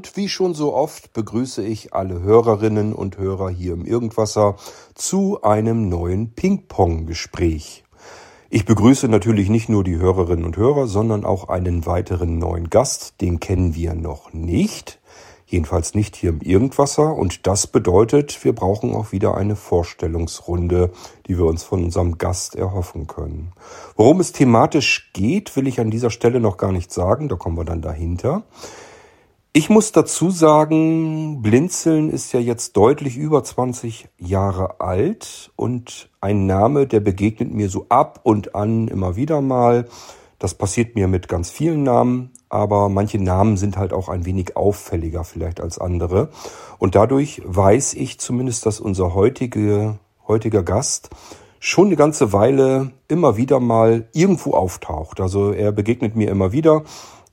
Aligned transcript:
Und 0.00 0.16
wie 0.16 0.30
schon 0.30 0.54
so 0.54 0.72
oft 0.72 1.12
begrüße 1.12 1.62
ich 1.62 1.92
alle 1.92 2.22
Hörerinnen 2.22 2.94
und 2.94 3.18
Hörer 3.18 3.50
hier 3.50 3.74
im 3.74 3.84
Irgendwasser 3.84 4.56
zu 4.94 5.42
einem 5.42 5.90
neuen 5.90 6.32
Ping-Pong-Gespräch. 6.32 7.84
Ich 8.48 8.64
begrüße 8.64 9.08
natürlich 9.08 9.50
nicht 9.50 9.68
nur 9.68 9.84
die 9.84 9.98
Hörerinnen 9.98 10.46
und 10.46 10.56
Hörer, 10.56 10.86
sondern 10.86 11.26
auch 11.26 11.50
einen 11.50 11.84
weiteren 11.84 12.38
neuen 12.38 12.70
Gast. 12.70 13.20
Den 13.20 13.40
kennen 13.40 13.74
wir 13.74 13.92
noch 13.92 14.32
nicht. 14.32 15.00
Jedenfalls 15.44 15.94
nicht 15.94 16.16
hier 16.16 16.30
im 16.30 16.40
Irgendwasser. 16.40 17.14
Und 17.14 17.46
das 17.46 17.66
bedeutet, 17.66 18.42
wir 18.42 18.54
brauchen 18.54 18.94
auch 18.94 19.12
wieder 19.12 19.36
eine 19.36 19.54
Vorstellungsrunde, 19.54 20.92
die 21.26 21.36
wir 21.36 21.44
uns 21.44 21.62
von 21.62 21.84
unserem 21.84 22.16
Gast 22.16 22.54
erhoffen 22.54 23.06
können. 23.06 23.52
Worum 23.96 24.20
es 24.20 24.32
thematisch 24.32 25.10
geht, 25.12 25.54
will 25.56 25.68
ich 25.68 25.78
an 25.78 25.90
dieser 25.90 26.08
Stelle 26.08 26.40
noch 26.40 26.56
gar 26.56 26.72
nicht 26.72 26.90
sagen. 26.90 27.28
Da 27.28 27.36
kommen 27.36 27.58
wir 27.58 27.66
dann 27.66 27.82
dahinter. 27.82 28.44
Ich 29.52 29.68
muss 29.68 29.90
dazu 29.90 30.30
sagen, 30.30 31.42
Blinzeln 31.42 32.08
ist 32.08 32.32
ja 32.32 32.38
jetzt 32.38 32.76
deutlich 32.76 33.16
über 33.16 33.42
20 33.42 34.08
Jahre 34.16 34.80
alt 34.80 35.50
und 35.56 36.08
ein 36.20 36.46
Name, 36.46 36.86
der 36.86 37.00
begegnet 37.00 37.52
mir 37.52 37.68
so 37.68 37.86
ab 37.88 38.20
und 38.22 38.54
an 38.54 38.86
immer 38.86 39.16
wieder 39.16 39.40
mal. 39.40 39.88
Das 40.38 40.54
passiert 40.54 40.94
mir 40.94 41.08
mit 41.08 41.26
ganz 41.26 41.50
vielen 41.50 41.82
Namen, 41.82 42.30
aber 42.48 42.88
manche 42.88 43.18
Namen 43.18 43.56
sind 43.56 43.76
halt 43.76 43.92
auch 43.92 44.08
ein 44.08 44.24
wenig 44.24 44.56
auffälliger 44.56 45.24
vielleicht 45.24 45.60
als 45.60 45.80
andere. 45.80 46.28
Und 46.78 46.94
dadurch 46.94 47.42
weiß 47.44 47.94
ich 47.94 48.20
zumindest, 48.20 48.66
dass 48.66 48.78
unser 48.78 49.14
heutige, 49.14 49.98
heutiger 50.28 50.62
Gast 50.62 51.10
schon 51.58 51.88
eine 51.88 51.96
ganze 51.96 52.32
Weile 52.32 52.92
immer 53.08 53.36
wieder 53.36 53.58
mal 53.58 54.08
irgendwo 54.12 54.52
auftaucht. 54.52 55.20
Also 55.20 55.50
er 55.50 55.72
begegnet 55.72 56.14
mir 56.14 56.30
immer 56.30 56.52
wieder 56.52 56.84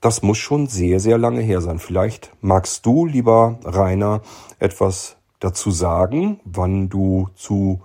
das 0.02 0.22
muss 0.22 0.38
schon 0.38 0.68
sehr, 0.68 1.00
sehr 1.00 1.18
lange 1.18 1.42
her 1.42 1.62
sein. 1.62 1.80
Vielleicht 1.80 2.32
magst 2.42 2.86
du, 2.86 3.06
lieber 3.06 3.60
Rainer, 3.64 4.22
etwas 4.60 5.18
dazu 5.40 5.72
sagen, 5.72 6.40
wann 6.46 6.90
du 6.90 7.30
zu 7.36 7.82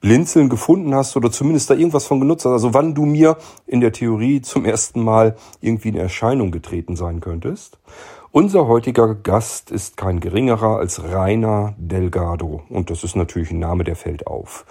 Blinzeln 0.00 0.48
gefunden 0.48 0.94
hast 0.94 1.16
oder 1.16 1.30
zumindest 1.30 1.70
da 1.70 1.74
irgendwas 1.74 2.06
von 2.06 2.20
genutzt 2.20 2.44
hast. 2.44 2.52
Also 2.52 2.74
wann 2.74 2.94
du 2.94 3.04
mir 3.04 3.36
in 3.66 3.80
der 3.80 3.92
Theorie 3.92 4.40
zum 4.42 4.64
ersten 4.64 5.02
Mal 5.02 5.36
irgendwie 5.60 5.88
in 5.88 5.96
Erscheinung 5.96 6.50
getreten 6.50 6.94
sein 6.94 7.20
könntest. 7.20 7.78
Unser 8.30 8.68
heutiger 8.68 9.14
Gast 9.14 9.70
ist 9.70 9.96
kein 9.96 10.20
geringerer 10.20 10.76
als 10.76 11.02
Rainer 11.02 11.74
Delgado. 11.78 12.62
Und 12.68 12.90
das 12.90 13.02
ist 13.02 13.16
natürlich 13.16 13.50
ein 13.50 13.58
Name, 13.58 13.84
der 13.84 13.96
fällt 13.96 14.26
auf. 14.26 14.66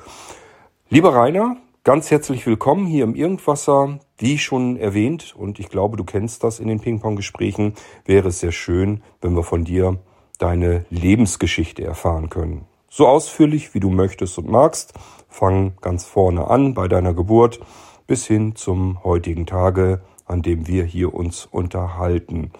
Lieber 0.89 1.14
Rainer, 1.14 1.58
Ganz 1.88 2.12
herzlich 2.12 2.45
willkommen 2.45 2.86
hier 2.86 3.06
im 3.06 3.16
Irgendwasser. 3.16 4.00
Wie 4.19 4.39
schon 4.39 4.77
erwähnt, 4.77 5.35
und 5.37 5.59
ich 5.59 5.69
glaube, 5.69 5.95
du 5.95 6.03
kennst 6.03 6.43
das 6.43 6.59
in 6.59 6.67
den 6.67 6.79
Ping-Pong-Gesprächen, 6.79 7.73
wäre 8.03 8.29
es 8.29 8.39
sehr 8.39 8.51
schön, 8.51 9.03
wenn 9.21 9.35
wir 9.35 9.43
von 9.43 9.63
dir 9.63 9.99
deine 10.39 10.85
Lebensgeschichte 10.89 11.83
erfahren 11.83 12.29
können. 12.29 12.66
So 12.89 13.07
ausführlich, 13.07 13.75
wie 13.75 13.79
du 13.79 13.91
möchtest 13.91 14.39
und 14.39 14.50
magst. 14.50 14.94
Fang 15.29 15.73
ganz 15.81 16.06
vorne 16.06 16.47
an 16.47 16.73
bei 16.73 16.88
deiner 16.88 17.13
Geburt 17.13 17.59
bis 18.07 18.25
hin 18.25 18.56
zum 18.56 19.03
heutigen 19.03 19.45
Tage, 19.45 20.01
an 20.25 20.41
dem 20.41 20.66
wir 20.66 20.83
hier 20.83 21.13
uns 21.13 21.45
unterhalten. 21.45 22.51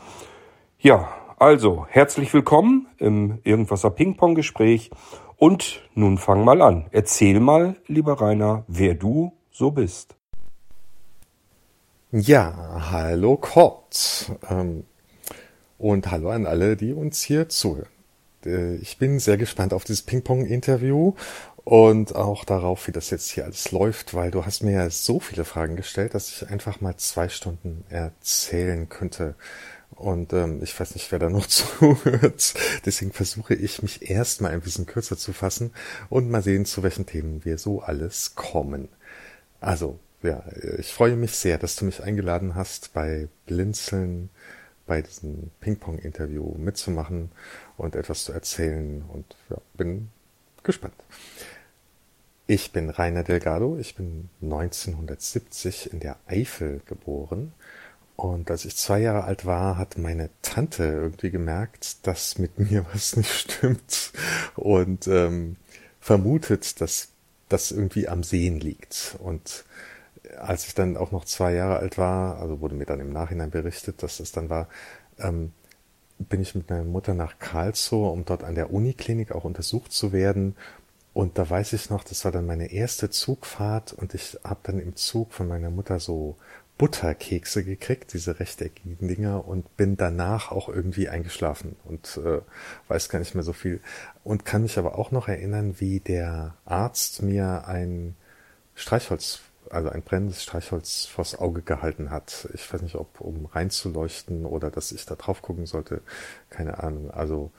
Ja, 0.78 1.10
also 1.40 1.88
herzlich 1.90 2.32
willkommen 2.36 2.88
im 3.00 3.40
Irgendwasser 3.44 3.90
Ping-Pong-Gespräch 3.90 4.92
und 5.38 5.82
nun 5.96 6.20
fang 6.20 6.46
mal 6.46 6.62
an. 6.62 6.86
Erzähl 6.92 7.40
mal, 7.40 7.78
lieber 7.88 8.22
Rainer, 8.22 8.64
wer 8.68 8.94
du 8.94 9.34
so 9.50 9.72
bist. 9.72 10.18
Ja, 12.12 12.90
hallo 12.92 13.36
Kurt. 13.36 14.32
Ähm, 14.50 14.86
und 15.78 16.10
hallo 16.10 16.30
an 16.30 16.46
alle, 16.46 16.78
die 16.78 16.94
uns 16.94 17.22
hier 17.22 17.50
zuhören. 17.50 17.90
Äh, 18.46 18.76
ich 18.78 18.98
bin 18.98 19.20
sehr 19.20 19.38
gespannt 19.38 19.74
auf 19.74 19.84
dieses 19.84 20.04
Ping-Pong-Interview 20.04 21.16
und 21.66 22.16
auch 22.16 22.46
darauf, 22.46 22.88
wie 22.88 22.94
das 22.94 23.10
jetzt 23.10 23.30
hier 23.30 23.44
alles 23.44 23.72
läuft, 23.74 24.14
weil 24.14 24.32
du 24.32 24.46
hast 24.46 24.64
mir 24.64 24.72
ja 24.72 24.90
so 24.90 25.20
viele 25.20 25.44
Fragen 25.44 25.76
gestellt, 25.76 26.14
dass 26.14 26.30
ich 26.30 26.50
einfach 26.50 26.80
mal 26.80 26.96
zwei 26.96 27.28
Stunden 27.28 27.84
erzählen 27.90 28.88
könnte. 28.88 29.36
Und 29.92 30.32
ähm, 30.32 30.62
ich 30.64 30.80
weiß 30.80 30.96
nicht, 30.96 31.12
wer 31.12 31.20
da 31.20 31.30
noch 31.30 31.48
zuhört. 31.48 32.54
Deswegen 32.86 33.12
versuche 33.12 33.54
ich 33.54 33.82
mich 33.82 34.10
erstmal 34.10 34.52
ein 34.52 34.62
bisschen 34.62 34.86
kürzer 34.86 35.18
zu 35.18 35.34
fassen 35.34 35.74
und 36.10 36.30
mal 36.30 36.42
sehen, 36.42 36.64
zu 36.64 36.84
welchen 36.84 37.06
Themen 37.06 37.44
wir 37.44 37.58
so 37.58 37.82
alles 37.82 38.36
kommen. 38.36 38.88
Also, 39.60 40.00
ja, 40.24 40.44
ich 40.78 40.94
freue 40.94 41.16
mich 41.16 41.32
sehr, 41.32 41.58
dass 41.58 41.76
du 41.76 41.86
mich 41.86 42.04
eingeladen 42.04 42.56
hast, 42.56 42.94
bei 42.94 43.28
Blinzeln 43.46 44.30
bei 44.86 45.02
diesem 45.02 45.52
Ping-Pong-Interview 45.60 46.56
mitzumachen 46.58 47.32
und 47.76 47.96
etwas 47.96 48.24
zu 48.24 48.32
erzählen 48.32 49.04
und 49.10 49.36
ja, 49.50 49.58
bin 49.76 50.10
gespannt. 50.64 50.96
Ich 52.48 52.72
bin 52.72 52.90
Rainer 52.90 53.24
Delgado, 53.24 53.78
ich 53.78 53.96
bin 53.96 54.30
1970 54.42 55.92
in 55.92 56.00
der 56.00 56.16
Eifel 56.26 56.82
geboren 56.86 57.52
und 58.16 58.50
als 58.50 58.66
ich 58.66 58.76
zwei 58.76 59.00
Jahre 59.00 59.26
alt 59.26 59.46
war, 59.46 59.78
hat 59.78 59.98
meine 59.98 60.30
Tante 60.42 60.84
irgendwie 60.84 61.30
gemerkt, 61.30 62.08
dass 62.08 62.40
mit 62.40 62.58
mir 62.58 62.86
was 62.94 63.16
nicht 63.16 63.32
stimmt 63.32 64.12
und 64.56 65.08
ähm, 65.08 65.58
vermutet, 66.00 66.82
dass 66.82 67.10
das 67.50 67.72
irgendwie 67.72 68.08
am 68.08 68.24
Sehen 68.24 68.60
liegt. 68.60 69.16
Und 69.20 69.66
als 70.38 70.68
ich 70.68 70.74
dann 70.74 70.98
auch 70.98 71.12
noch 71.12 71.26
zwei 71.26 71.54
Jahre 71.54 71.78
alt 71.78 71.98
war, 71.98 72.40
also 72.40 72.62
wurde 72.62 72.76
mir 72.76 72.86
dann 72.86 73.00
im 73.00 73.12
Nachhinein 73.12 73.52
berichtet, 73.52 74.04
dass 74.04 74.20
es 74.20 74.32
dann 74.32 74.50
war, 74.50 74.68
ähm, 75.20 75.52
bin 76.20 76.42
ich 76.42 76.56
mit 76.56 76.70
meiner 76.70 76.84
Mutter 76.84 77.14
nach 77.14 77.40
Karlsruhe, 77.40 78.10
um 78.10 78.26
dort 78.26 78.44
an 78.44 78.56
der 78.56 78.72
Uniklinik 78.72 79.32
auch 79.32 79.44
untersucht 79.44 79.92
zu 79.92 80.12
werden. 80.12 80.56
Und 81.14 81.38
da 81.38 81.50
weiß 81.50 81.74
ich 81.74 81.90
noch, 81.90 82.04
das 82.04 82.26
war 82.26 82.32
dann 82.32 82.46
meine 82.46 82.72
erste 82.72 83.10
Zugfahrt 83.10 83.94
und 83.94 84.14
ich 84.14 84.38
habe 84.44 84.60
dann 84.64 84.80
im 84.80 84.96
Zug 84.96 85.34
von 85.34 85.48
meiner 85.48 85.70
Mutter 85.70 86.00
so 86.00 86.38
Butterkekse 86.78 87.64
gekriegt, 87.64 88.14
diese 88.14 88.40
rechteckigen 88.40 89.08
Dinger, 89.08 89.48
und 89.48 89.78
bin 89.78 89.98
danach 89.98 90.52
auch 90.52 90.70
irgendwie 90.70 91.10
eingeschlafen 91.10 91.76
und 91.86 92.20
äh, 92.24 92.42
weiß 92.88 93.10
gar 93.10 93.20
nicht 93.20 93.34
mehr 93.34 93.44
so 93.44 93.54
viel. 93.54 93.82
Und 94.24 94.46
kann 94.46 94.62
mich 94.62 94.78
aber 94.78 94.98
auch 94.98 95.12
noch 95.12 95.28
erinnern, 95.28 95.76
wie 95.80 96.00
der 96.00 96.56
Arzt 96.66 97.24
mir 97.24 97.68
ein 97.68 98.16
Streichholz, 98.76 99.40
also 99.72 99.90
ein 99.90 100.02
brennendes 100.02 100.44
Streichholz 100.44 101.06
vors 101.06 101.38
Auge 101.38 101.62
gehalten 101.62 102.10
hat. 102.10 102.48
Ich 102.54 102.72
weiß 102.72 102.82
nicht, 102.82 102.96
ob 102.96 103.22
um 103.22 103.46
reinzuleuchten 103.46 104.46
oder 104.46 104.70
dass 104.70 104.92
ich 104.92 105.06
da 105.06 105.16
drauf 105.16 105.42
gucken 105.42 105.66
sollte. 105.66 106.02
Keine 106.50 106.84
Ahnung. 106.84 107.12
Also 107.12 107.52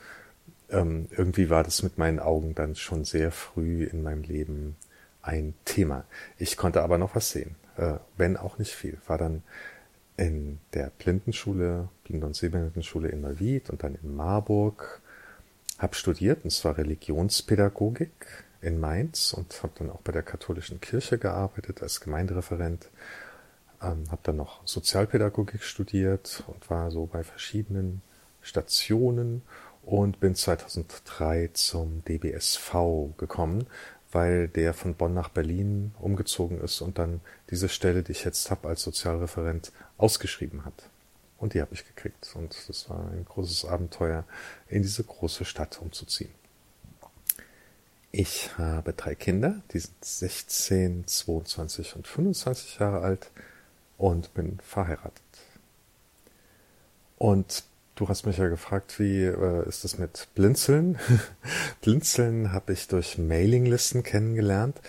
ähm, 0.70 1.08
irgendwie 1.16 1.50
war 1.50 1.64
das 1.64 1.82
mit 1.82 1.98
meinen 1.98 2.20
Augen 2.20 2.54
dann 2.54 2.74
schon 2.74 3.04
sehr 3.04 3.32
früh 3.32 3.84
in 3.84 4.02
meinem 4.02 4.22
Leben 4.22 4.76
ein 5.22 5.54
Thema. 5.64 6.04
Ich 6.38 6.56
konnte 6.56 6.82
aber 6.82 6.98
noch 6.98 7.14
was 7.14 7.30
sehen 7.30 7.56
äh, 7.78 7.94
wenn 8.16 8.36
auch 8.36 8.58
nicht 8.58 8.74
viel. 8.74 8.98
War 9.06 9.18
dann 9.18 9.42
in 10.16 10.58
der 10.74 10.90
Blindenschule, 10.98 11.88
Blinden- 12.04 12.24
und 12.24 12.36
Sehbehindertenschule 12.36 13.08
in 13.08 13.22
Neuwied 13.22 13.70
und 13.70 13.82
dann 13.82 13.96
in 14.02 14.14
Marburg. 14.14 15.00
Hab 15.78 15.94
studiert, 15.94 16.40
und 16.42 16.50
zwar 16.50 16.76
Religionspädagogik 16.76 18.10
in 18.60 18.80
Mainz 18.80 19.32
und 19.32 19.62
habe 19.62 19.72
dann 19.78 19.90
auch 19.90 20.00
bei 20.00 20.12
der 20.12 20.22
katholischen 20.22 20.80
Kirche 20.80 21.18
gearbeitet 21.18 21.82
als 21.82 22.00
Gemeindereferent. 22.00 22.90
Ähm, 23.80 24.10
habe 24.10 24.20
dann 24.24 24.36
noch 24.36 24.66
Sozialpädagogik 24.66 25.62
studiert 25.62 26.42
und 26.48 26.68
war 26.68 26.90
so 26.90 27.06
bei 27.06 27.22
verschiedenen 27.22 28.02
Stationen 28.42 29.42
und 29.84 30.20
bin 30.20 30.34
2003 30.34 31.50
zum 31.52 32.02
DBSV 32.04 33.16
gekommen, 33.16 33.66
weil 34.10 34.48
der 34.48 34.74
von 34.74 34.94
Bonn 34.94 35.14
nach 35.14 35.28
Berlin 35.28 35.94
umgezogen 36.00 36.60
ist 36.60 36.80
und 36.80 36.98
dann 36.98 37.20
diese 37.50 37.68
Stelle, 37.68 38.02
die 38.02 38.12
ich 38.12 38.24
jetzt 38.24 38.50
habe 38.50 38.68
als 38.68 38.82
Sozialreferent, 38.82 39.72
ausgeschrieben 39.96 40.64
hat. 40.64 40.90
Und 41.38 41.54
die 41.54 41.60
habe 41.60 41.72
ich 41.72 41.86
gekriegt. 41.86 42.34
Und 42.34 42.68
das 42.68 42.90
war 42.90 43.10
ein 43.10 43.24
großes 43.24 43.64
Abenteuer, 43.64 44.24
in 44.68 44.82
diese 44.82 45.04
große 45.04 45.44
Stadt 45.44 45.80
umzuziehen. 45.80 46.32
Ich 48.10 48.56
habe 48.56 48.92
drei 48.94 49.14
Kinder, 49.14 49.62
die 49.72 49.80
sind 49.80 50.04
16, 50.04 51.06
22 51.06 51.96
und 51.96 52.06
25 52.06 52.78
Jahre 52.78 53.00
alt 53.00 53.30
und 53.98 54.32
bin 54.34 54.58
verheiratet. 54.60 55.22
Und 57.18 57.64
Du 57.98 58.08
hast 58.08 58.26
mich 58.26 58.38
ja 58.38 58.46
gefragt, 58.46 59.00
wie 59.00 59.24
äh, 59.24 59.68
ist 59.68 59.84
es 59.84 59.98
mit 59.98 60.28
Blinzeln? 60.36 61.00
Blinzeln 61.80 62.52
habe 62.52 62.72
ich 62.72 62.86
durch 62.86 63.18
Mailinglisten 63.18 64.04
kennengelernt 64.04 64.80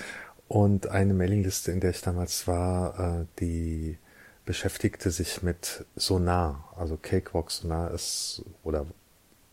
und 0.48 0.86
eine 0.90 1.16
Mailingliste, 1.16 1.72
in 1.72 1.80
der 1.80 1.90
ich 1.90 2.02
damals 2.02 2.46
war, 2.46 3.22
äh, 3.22 3.26
die 3.40 3.98
beschäftigte 4.46 5.10
sich 5.10 5.42
mit 5.42 5.86
Sonar. 5.96 6.72
Also 6.78 6.98
Cakewalk 6.98 7.50
Sonar 7.50 7.90
ist, 7.90 8.44
oder 8.62 8.86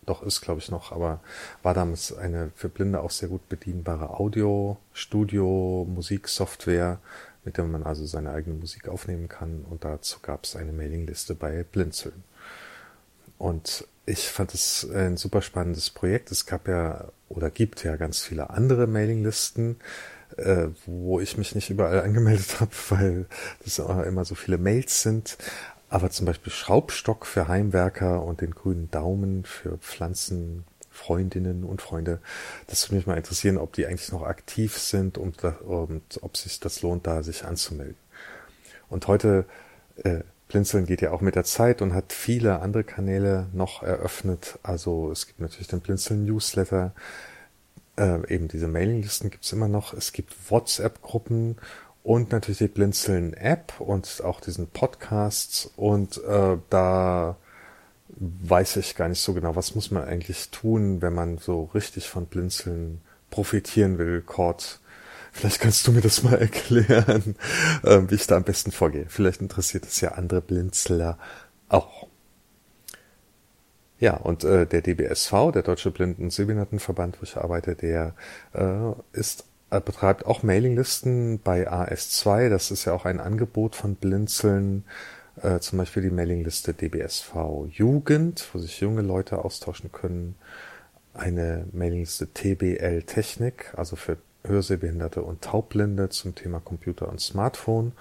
doch 0.07 0.23
ist, 0.23 0.41
glaube 0.41 0.61
ich, 0.61 0.71
noch, 0.71 0.93
aber 0.93 1.21
war 1.63 1.75
damals 1.75 2.17
eine 2.17 2.51
für 2.55 2.69
Blinde 2.69 3.01
auch 3.01 3.11
sehr 3.11 3.29
gut 3.29 3.49
bedienbare 3.49 4.11
Audio, 4.11 4.79
Studio, 4.93 5.87
Musiksoftware, 5.89 6.99
mit 7.45 7.57
der 7.57 7.65
man 7.65 7.83
also 7.83 8.07
seine 8.07 8.31
eigene 8.31 8.57
Musik 8.57 8.89
aufnehmen 8.89 9.29
kann. 9.29 9.65
Und 9.69 9.85
dazu 9.85 10.19
gab 10.21 10.45
es 10.45 10.57
eine 10.57 10.73
Mailingliste 10.73 11.35
bei 11.35 11.65
Blinzeln. 11.65 12.25
Und 13.39 13.87
ich 14.07 14.29
fand 14.29 14.55
es 14.55 14.89
ein 14.91 15.17
super 15.17 15.43
spannendes 15.43 15.91
Projekt. 15.91 16.31
Es 16.31 16.47
gab 16.47 16.69
ja 16.69 17.09
oder 17.29 17.51
gibt 17.51 17.83
ja 17.85 17.97
ganz 17.97 18.23
viele 18.23 18.51
andere 18.51 18.87
Mailinglisten, 18.87 19.77
äh, 20.37 20.69
wo 20.87 21.21
ich 21.21 21.37
mich 21.37 21.55
nicht 21.55 21.71
überall 21.71 22.01
angemeldet 22.05 22.61
habe, 22.61 22.73
weil 22.91 23.27
das 23.65 23.79
immer 23.79 24.25
so 24.25 24.35
viele 24.35 24.59
Mails 24.59 25.03
sind. 25.03 25.37
Aber 25.89 26.11
zum 26.11 26.27
Beispiel 26.27 26.53
Schraubstock 26.53 27.27
für 27.27 27.49
Heimwerker 27.49 28.23
und 28.23 28.41
den 28.41 28.53
grünen 28.53 28.91
Daumen 28.91 29.45
für 29.45 29.79
Pflanzenfreundinnen 29.79 31.65
und 31.65 31.81
Freunde. 31.81 32.21
Das 32.67 32.89
würde 32.89 32.97
mich 32.97 33.07
mal 33.07 33.17
interessieren, 33.17 33.57
ob 33.57 33.73
die 33.73 33.87
eigentlich 33.87 34.11
noch 34.11 34.23
aktiv 34.23 34.79
sind 34.79 35.17
und, 35.17 35.45
und 35.45 36.03
ob 36.23 36.37
sich 36.37 36.59
das 36.59 36.83
lohnt, 36.83 37.07
da 37.07 37.23
sich 37.23 37.45
anzumelden. 37.45 37.97
Und 38.89 39.07
heute 39.07 39.45
äh, 40.03 40.21
Blinzeln 40.49 40.87
geht 40.87 41.01
ja 41.01 41.11
auch 41.11 41.21
mit 41.21 41.35
der 41.35 41.45
Zeit 41.45 41.83
und 41.83 41.93
hat 41.93 42.13
viele 42.13 42.61
andere 42.61 42.85
Kanäle 42.85 43.47
noch 43.53 43.83
eröffnet. 43.83 44.59
Also 44.63 45.11
es 45.11 45.27
gibt 45.27 45.41
natürlich 45.41 45.69
den 45.69 45.81
Blinzeln 45.81 46.25
Newsletter, 46.25 46.93
äh, 47.97 48.33
eben 48.33 48.49
diese 48.49 48.69
Mailinglisten 48.69 49.31
gibt's 49.31 49.53
immer 49.53 49.69
noch. 49.69 49.93
Es 49.95 50.13
gibt 50.13 50.51
WhatsApp-Gruppen 50.51 51.57
und 52.07 52.31
natürlich 52.31 52.59
die 52.59 52.69
Blinzeln 52.69 53.35
App 53.35 53.81
und 53.81 54.23
auch 54.23 54.41
diesen 54.41 54.69
Podcasts. 54.69 55.69
Und 55.75 56.23
äh, 56.23 56.57
da 56.71 57.37
weiß 58.09 58.77
ich 58.77 58.95
gar 58.95 59.09
nicht 59.09 59.21
so 59.21 59.35
genau, 59.35 59.57
was 59.57 59.75
muss 59.75 59.91
man 59.91 60.05
eigentlich 60.05 60.51
tun, 60.51 61.03
wenn 61.03 61.15
man 61.15 61.39
so 61.39 61.65
richtig 61.75 62.09
von 62.09 62.27
Blinzeln 62.27 63.01
profitieren 63.29 63.99
will, 63.99 64.23
Kurt. 64.23 64.79
Vielleicht 65.33 65.61
kannst 65.61 65.85
du 65.89 65.91
mir 65.91 66.01
das 66.01 66.23
mal 66.23 66.35
erklären, 66.41 67.35
äh, 67.83 68.03
wie 68.07 68.15
ich 68.15 68.29
da 68.29 68.37
am 68.37 68.45
besten 68.45 68.71
vorgehe. 68.71 69.07
Vielleicht 69.09 69.41
interessiert 69.41 69.85
es 69.85 70.01
ja 70.01 70.13
andere 70.13 70.43
Blinzler 70.43 71.19
auch. 71.69 72.07
Ja, 73.99 74.17
und 74.17 74.45
äh, 74.45 74.65
der 74.65 74.83
DBSV, 74.83 75.51
der 75.53 75.65
Deutsche 75.65 75.91
Blinden- 75.91 76.23
und 76.23 76.31
Sehbehindertenverband, 76.33 77.19
wo 77.19 77.25
ich 77.25 77.37
arbeite, 77.37 77.75
der 77.75 78.15
äh, 78.53 78.93
ist 79.13 79.45
betreibt 79.71 80.27
auch 80.27 80.43
Mailinglisten 80.43 81.41
bei 81.41 81.71
AS2. 81.71 82.49
Das 82.49 82.71
ist 82.71 82.85
ja 82.85 82.93
auch 82.93 83.05
ein 83.05 83.21
Angebot 83.21 83.75
von 83.75 83.95
Blinzeln, 83.97 84.85
äh, 85.43 85.59
zum 85.59 85.79
Beispiel 85.79 86.03
die 86.03 86.11
Mailingliste 86.11 86.73
DBSV 86.75 87.67
Jugend, 87.71 88.49
wo 88.53 88.59
sich 88.59 88.81
junge 88.81 89.03
Leute 89.03 89.45
austauschen 89.45 89.93
können. 89.93 90.37
Eine 91.15 91.67
Mailingliste 91.73 92.29
TBL 92.33 93.03
Technik, 93.03 93.73
also 93.77 93.97
für 93.97 94.19
Hörsehbehinderte 94.45 95.23
und 95.23 95.43
Taubblinde 95.43 96.11
zum 96.11 96.35
Thema 96.35 96.61
Computer 96.61 97.09
und 97.09 97.21
Smartphone. 97.21 97.93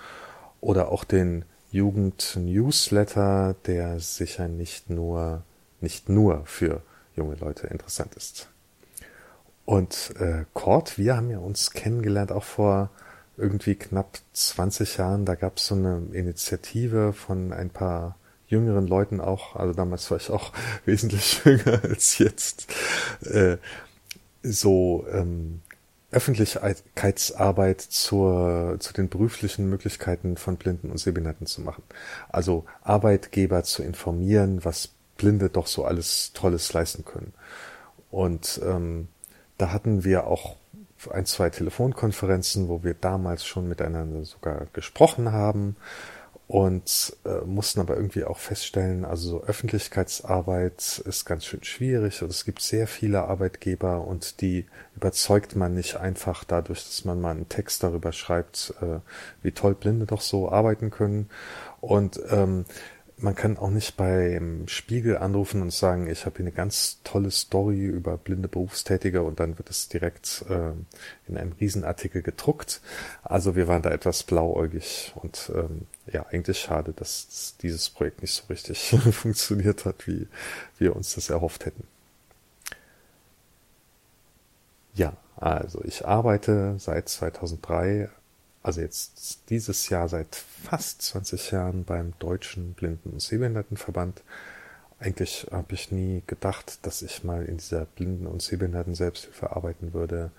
Oder 0.61 0.91
auch 0.91 1.03
den 1.03 1.45
Jugend 1.71 2.37
Newsletter, 2.39 3.55
der 3.65 3.99
sicher 3.99 4.47
nicht 4.47 4.89
nur 4.89 5.43
nicht 5.81 6.09
nur 6.09 6.45
für 6.45 6.81
junge 7.15 7.35
Leute 7.35 7.67
interessant 7.67 8.15
ist. 8.15 8.49
Und 9.65 10.13
äh, 10.19 10.45
Kurt, 10.53 10.97
wir 10.97 11.17
haben 11.17 11.31
ja 11.31 11.39
uns 11.39 11.71
kennengelernt 11.71 12.31
auch 12.31 12.43
vor 12.43 12.91
irgendwie 13.37 13.75
knapp 13.75 14.19
20 14.33 14.97
Jahren. 14.97 15.25
Da 15.25 15.35
gab 15.35 15.57
es 15.57 15.67
so 15.67 15.75
eine 15.75 16.03
Initiative 16.13 17.13
von 17.13 17.51
ein 17.51 17.69
paar 17.69 18.15
jüngeren 18.47 18.87
Leuten 18.87 19.21
auch, 19.21 19.55
also 19.55 19.73
damals 19.73 20.09
war 20.11 20.17
ich 20.17 20.29
auch 20.29 20.53
wesentlich 20.85 21.41
jünger 21.43 21.83
als 21.83 22.19
jetzt, 22.19 22.71
äh, 23.23 23.57
so 24.43 25.05
ähm, 25.11 25.61
Öffentlichkeitsarbeit 26.11 27.81
zur, 27.81 28.77
zu 28.79 28.93
den 28.93 29.09
beruflichen 29.09 29.67
Möglichkeiten 29.67 30.37
von 30.37 30.57
Blinden 30.57 30.91
und 30.91 30.99
Sehbehinderten 30.99 31.47
zu 31.47 31.61
machen. 31.61 31.83
Also 32.29 32.65
Arbeitgeber 32.83 33.63
zu 33.63 33.83
informieren, 33.83 34.63
was 34.63 34.91
Blinde 35.17 35.49
doch 35.49 35.67
so 35.67 35.83
alles 35.83 36.31
Tolles 36.33 36.71
leisten 36.71 37.03
können. 37.03 37.33
Und 38.11 38.61
ähm, 38.63 39.07
da 39.57 39.71
hatten 39.71 40.03
wir 40.03 40.27
auch 40.27 40.55
ein, 41.11 41.25
zwei 41.25 41.49
Telefonkonferenzen, 41.49 42.67
wo 42.67 42.83
wir 42.83 42.93
damals 42.93 43.45
schon 43.45 43.67
miteinander 43.67 44.23
sogar 44.25 44.67
gesprochen 44.73 45.31
haben 45.31 45.75
und 46.47 47.17
äh, 47.25 47.43
mussten 47.45 47.79
aber 47.79 47.95
irgendwie 47.95 48.23
auch 48.23 48.37
feststellen, 48.37 49.03
also 49.03 49.29
so 49.29 49.43
Öffentlichkeitsarbeit 49.43 51.01
ist 51.05 51.25
ganz 51.25 51.45
schön 51.45 51.63
schwierig 51.63 52.21
und 52.21 52.29
es 52.29 52.45
gibt 52.45 52.61
sehr 52.61 52.87
viele 52.87 53.23
Arbeitgeber 53.23 54.05
und 54.05 54.41
die 54.41 54.65
überzeugt 54.95 55.55
man 55.55 55.73
nicht 55.73 55.97
einfach 55.97 56.43
dadurch, 56.43 56.83
dass 56.83 57.03
man 57.03 57.19
mal 57.19 57.31
einen 57.31 57.49
Text 57.49 57.81
darüber 57.81 58.11
schreibt, 58.11 58.75
äh, 58.81 58.99
wie 59.41 59.53
toll 59.53 59.73
Blinde 59.73 60.05
doch 60.05 60.21
so 60.21 60.51
arbeiten 60.51 60.91
können. 60.91 61.29
Und 61.81 62.19
ähm, 62.29 62.65
man 63.17 63.33
kann 63.33 63.57
auch 63.57 63.69
nicht 63.69 63.95
beim 63.95 64.67
Spiegel 64.67 65.17
anrufen 65.17 65.61
und 65.61 65.71
sagen, 65.71 66.09
ich 66.09 66.25
habe 66.25 66.37
hier 66.37 66.45
eine 66.45 66.51
ganz 66.51 66.99
tolle 67.03 67.31
Story 67.31 67.85
über 67.85 68.17
blinde 68.17 68.49
Berufstätige 68.49 69.23
und 69.23 69.39
dann 69.39 69.57
wird 69.57 69.69
es 69.69 69.87
direkt 69.87 70.43
äh, 70.49 70.71
in 71.27 71.37
einem 71.37 71.53
Riesenartikel 71.53 72.21
gedruckt. 72.21 72.81
Also 73.23 73.55
wir 73.55 73.67
waren 73.67 73.81
da 73.81 73.91
etwas 73.91 74.23
blauäugig 74.23 75.13
und 75.15 75.51
ähm, 75.55 75.87
ja, 76.11 76.25
eigentlich 76.25 76.59
schade, 76.59 76.91
dass 76.93 77.55
dieses 77.61 77.89
Projekt 77.89 78.21
nicht 78.21 78.33
so 78.33 78.43
richtig 78.49 78.89
funktioniert 79.11 79.85
hat, 79.85 80.07
wie 80.07 80.27
wir 80.77 80.95
uns 80.95 81.15
das 81.15 81.29
erhofft 81.29 81.65
hätten. 81.65 81.87
Ja, 84.93 85.13
also 85.37 85.81
ich 85.83 86.05
arbeite 86.05 86.75
seit 86.79 87.07
2003 87.07 88.09
also 88.65 88.81
jetzt 88.81 89.41
dieses 89.51 89.89
Jahr 89.89 90.09
seit 90.09 90.43
fast 90.65 91.03
20 91.03 91.51
Jahren 91.51 91.83
beim 91.83 92.13
Deutschen 92.17 92.73
Blinden- 92.73 93.11
und 93.11 93.21
Sehbehindertenverband. 93.21 94.23
Eigentlich 94.99 95.47
habe 95.51 95.73
ich 95.73 95.91
nie 95.91 96.23
gedacht, 96.25 96.79
dass 96.85 97.03
ich 97.03 97.23
mal 97.23 97.45
in 97.45 97.57
dieser 97.57 97.85
Blinden- 97.85 98.27
und 98.27 98.41
Sehbehinderten-Selbsthilfe 98.41 99.55
arbeiten 99.55 99.93
würde. 99.93 100.31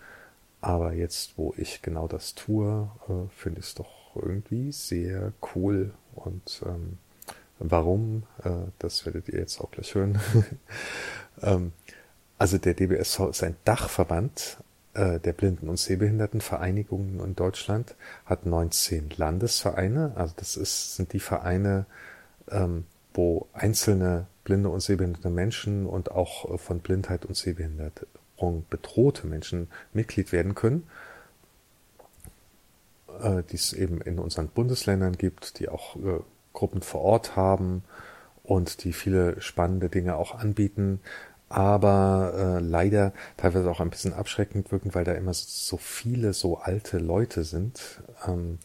Aber 0.60 0.92
jetzt, 0.92 1.34
wo 1.36 1.54
ich 1.56 1.80
genau 1.80 2.08
das 2.08 2.34
tue, 2.34 2.90
äh, 3.08 3.28
finde 3.36 3.60
ich 3.60 3.66
es 3.66 3.74
doch 3.74 4.16
irgendwie 4.16 4.72
sehr 4.72 5.32
cool. 5.54 5.94
Und 6.14 6.62
ähm, 6.66 6.98
warum, 7.60 8.24
äh, 8.42 8.50
das 8.80 9.06
werdet 9.06 9.28
ihr 9.28 9.38
jetzt 9.38 9.60
auch 9.60 9.70
gleich 9.70 9.94
hören. 9.94 10.18
ähm, 11.42 11.72
also 12.36 12.58
der 12.58 12.74
DBSV 12.74 13.30
ist 13.30 13.44
ein 13.44 13.56
Dachverband 13.64 14.58
der 14.96 15.32
Blinden- 15.34 15.68
und 15.68 15.78
Sehbehindertenvereinigungen 15.78 17.20
in 17.20 17.36
Deutschland 17.36 17.94
hat 18.24 18.46
19 18.46 19.10
Landesvereine. 19.16 20.12
Also 20.14 20.32
das 20.36 20.56
ist, 20.56 20.96
sind 20.96 21.12
die 21.12 21.20
Vereine, 21.20 21.84
ähm, 22.50 22.84
wo 23.12 23.46
einzelne 23.52 24.26
blinde 24.46 24.68
und 24.68 24.80
sehbehinderte 24.80 25.28
Menschen 25.28 25.86
und 25.86 26.10
auch 26.10 26.50
äh, 26.50 26.56
von 26.58 26.78
Blindheit 26.78 27.26
und 27.26 27.36
Sehbehinderung 27.36 28.64
bedrohte 28.70 29.26
Menschen 29.26 29.68
Mitglied 29.92 30.32
werden 30.32 30.54
können, 30.54 30.88
äh, 33.20 33.42
die 33.50 33.56
es 33.56 33.72
eben 33.72 34.00
in 34.00 34.18
unseren 34.18 34.48
Bundesländern 34.48 35.16
gibt, 35.18 35.58
die 35.58 35.68
auch 35.68 35.96
äh, 35.96 36.20
Gruppen 36.52 36.80
vor 36.80 37.02
Ort 37.02 37.36
haben 37.36 37.82
und 38.44 38.84
die 38.84 38.92
viele 38.92 39.40
spannende 39.42 39.88
Dinge 39.88 40.16
auch 40.16 40.34
anbieten 40.36 41.00
aber 41.48 42.32
äh, 42.36 42.60
leider 42.60 43.12
teilweise 43.36 43.70
auch 43.70 43.80
ein 43.80 43.90
bisschen 43.90 44.12
abschreckend 44.12 44.72
wirken, 44.72 44.94
weil 44.94 45.04
da 45.04 45.12
immer 45.12 45.34
so 45.34 45.76
viele 45.76 46.32
so 46.32 46.58
alte 46.58 46.98
Leute 46.98 47.44
sind. 47.44 48.02
Ähm, 48.26 48.58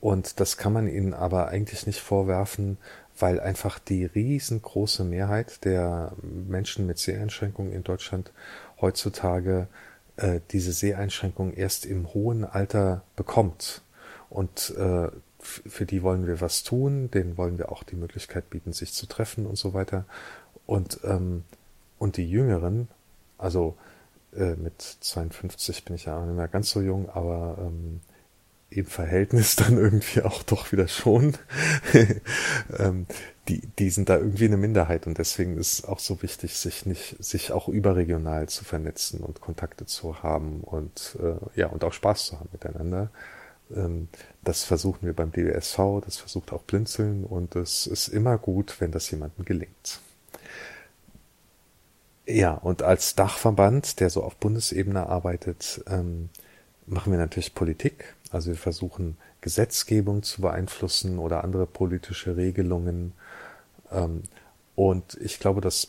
und 0.00 0.40
das 0.40 0.56
kann 0.56 0.72
man 0.72 0.88
ihnen 0.88 1.14
aber 1.14 1.48
eigentlich 1.48 1.86
nicht 1.86 2.00
vorwerfen, 2.00 2.78
weil 3.18 3.40
einfach 3.40 3.78
die 3.78 4.04
riesengroße 4.04 5.04
Mehrheit 5.04 5.64
der 5.64 6.12
Menschen 6.22 6.86
mit 6.86 6.98
Seheinschränkungen 6.98 7.72
in 7.72 7.82
Deutschland 7.82 8.32
heutzutage 8.80 9.68
äh, 10.16 10.40
diese 10.50 10.72
Seheinschränkung 10.72 11.52
erst 11.52 11.86
im 11.86 12.12
hohen 12.12 12.44
Alter 12.44 13.02
bekommt. 13.14 13.82
Und 14.28 14.74
äh, 14.76 15.08
für 15.38 15.86
die 15.86 16.02
wollen 16.02 16.26
wir 16.26 16.40
was 16.40 16.64
tun, 16.64 17.10
denen 17.10 17.36
wollen 17.36 17.58
wir 17.58 17.70
auch 17.70 17.84
die 17.84 17.96
Möglichkeit 17.96 18.50
bieten, 18.50 18.72
sich 18.72 18.92
zu 18.92 19.06
treffen 19.06 19.46
und 19.46 19.56
so 19.56 19.74
weiter. 19.74 20.04
Und 20.66 21.00
ähm, 21.04 21.44
und 21.98 22.16
die 22.16 22.28
Jüngeren, 22.28 22.88
also 23.38 23.76
äh, 24.34 24.54
mit 24.56 24.80
52 24.80 25.84
bin 25.84 25.96
ich 25.96 26.06
ja 26.06 26.18
auch 26.18 26.24
nicht 26.24 26.36
mehr 26.36 26.48
ganz 26.48 26.70
so 26.70 26.80
jung, 26.80 27.08
aber 27.10 27.56
ähm, 27.60 28.00
im 28.70 28.86
Verhältnis 28.86 29.56
dann 29.56 29.78
irgendwie 29.78 30.22
auch 30.22 30.42
doch 30.42 30.72
wieder 30.72 30.88
schon. 30.88 31.36
ähm, 32.78 33.06
die, 33.48 33.60
die 33.78 33.90
sind 33.90 34.08
da 34.08 34.16
irgendwie 34.16 34.46
eine 34.46 34.56
Minderheit 34.56 35.06
und 35.06 35.18
deswegen 35.18 35.56
ist 35.56 35.72
es 35.72 35.84
auch 35.84 36.00
so 36.00 36.20
wichtig, 36.22 36.56
sich 36.56 36.84
nicht, 36.84 37.16
sich 37.22 37.52
auch 37.52 37.68
überregional 37.68 38.48
zu 38.48 38.64
vernetzen 38.64 39.20
und 39.20 39.40
Kontakte 39.40 39.86
zu 39.86 40.22
haben 40.22 40.62
und 40.62 41.16
äh, 41.22 41.60
ja 41.60 41.68
und 41.68 41.84
auch 41.84 41.92
Spaß 41.92 42.26
zu 42.26 42.40
haben 42.40 42.48
miteinander, 42.52 43.10
ähm, 43.74 44.08
das 44.42 44.64
versuchen 44.64 45.06
wir 45.06 45.14
beim 45.14 45.32
DWSV, 45.32 46.04
das 46.04 46.16
versucht 46.16 46.52
auch 46.52 46.62
Blinzeln 46.62 47.24
und 47.24 47.56
es 47.56 47.86
ist 47.86 48.08
immer 48.08 48.36
gut, 48.38 48.80
wenn 48.80 48.90
das 48.90 49.10
jemandem 49.10 49.44
gelingt. 49.44 50.00
Ja, 52.26 52.54
und 52.54 52.82
als 52.82 53.14
Dachverband, 53.14 54.00
der 54.00 54.10
so 54.10 54.22
auf 54.24 54.36
Bundesebene 54.36 55.06
arbeitet, 55.08 55.82
ähm, 55.88 56.28
machen 56.86 57.12
wir 57.12 57.18
natürlich 57.18 57.54
Politik. 57.54 58.14
Also 58.30 58.48
wir 58.48 58.56
versuchen 58.56 59.16
Gesetzgebung 59.40 60.22
zu 60.24 60.42
beeinflussen 60.42 61.18
oder 61.18 61.44
andere 61.44 61.66
politische 61.66 62.36
Regelungen. 62.36 63.12
Ähm, 63.92 64.24
und 64.74 65.16
ich 65.20 65.38
glaube, 65.38 65.60
das, 65.60 65.88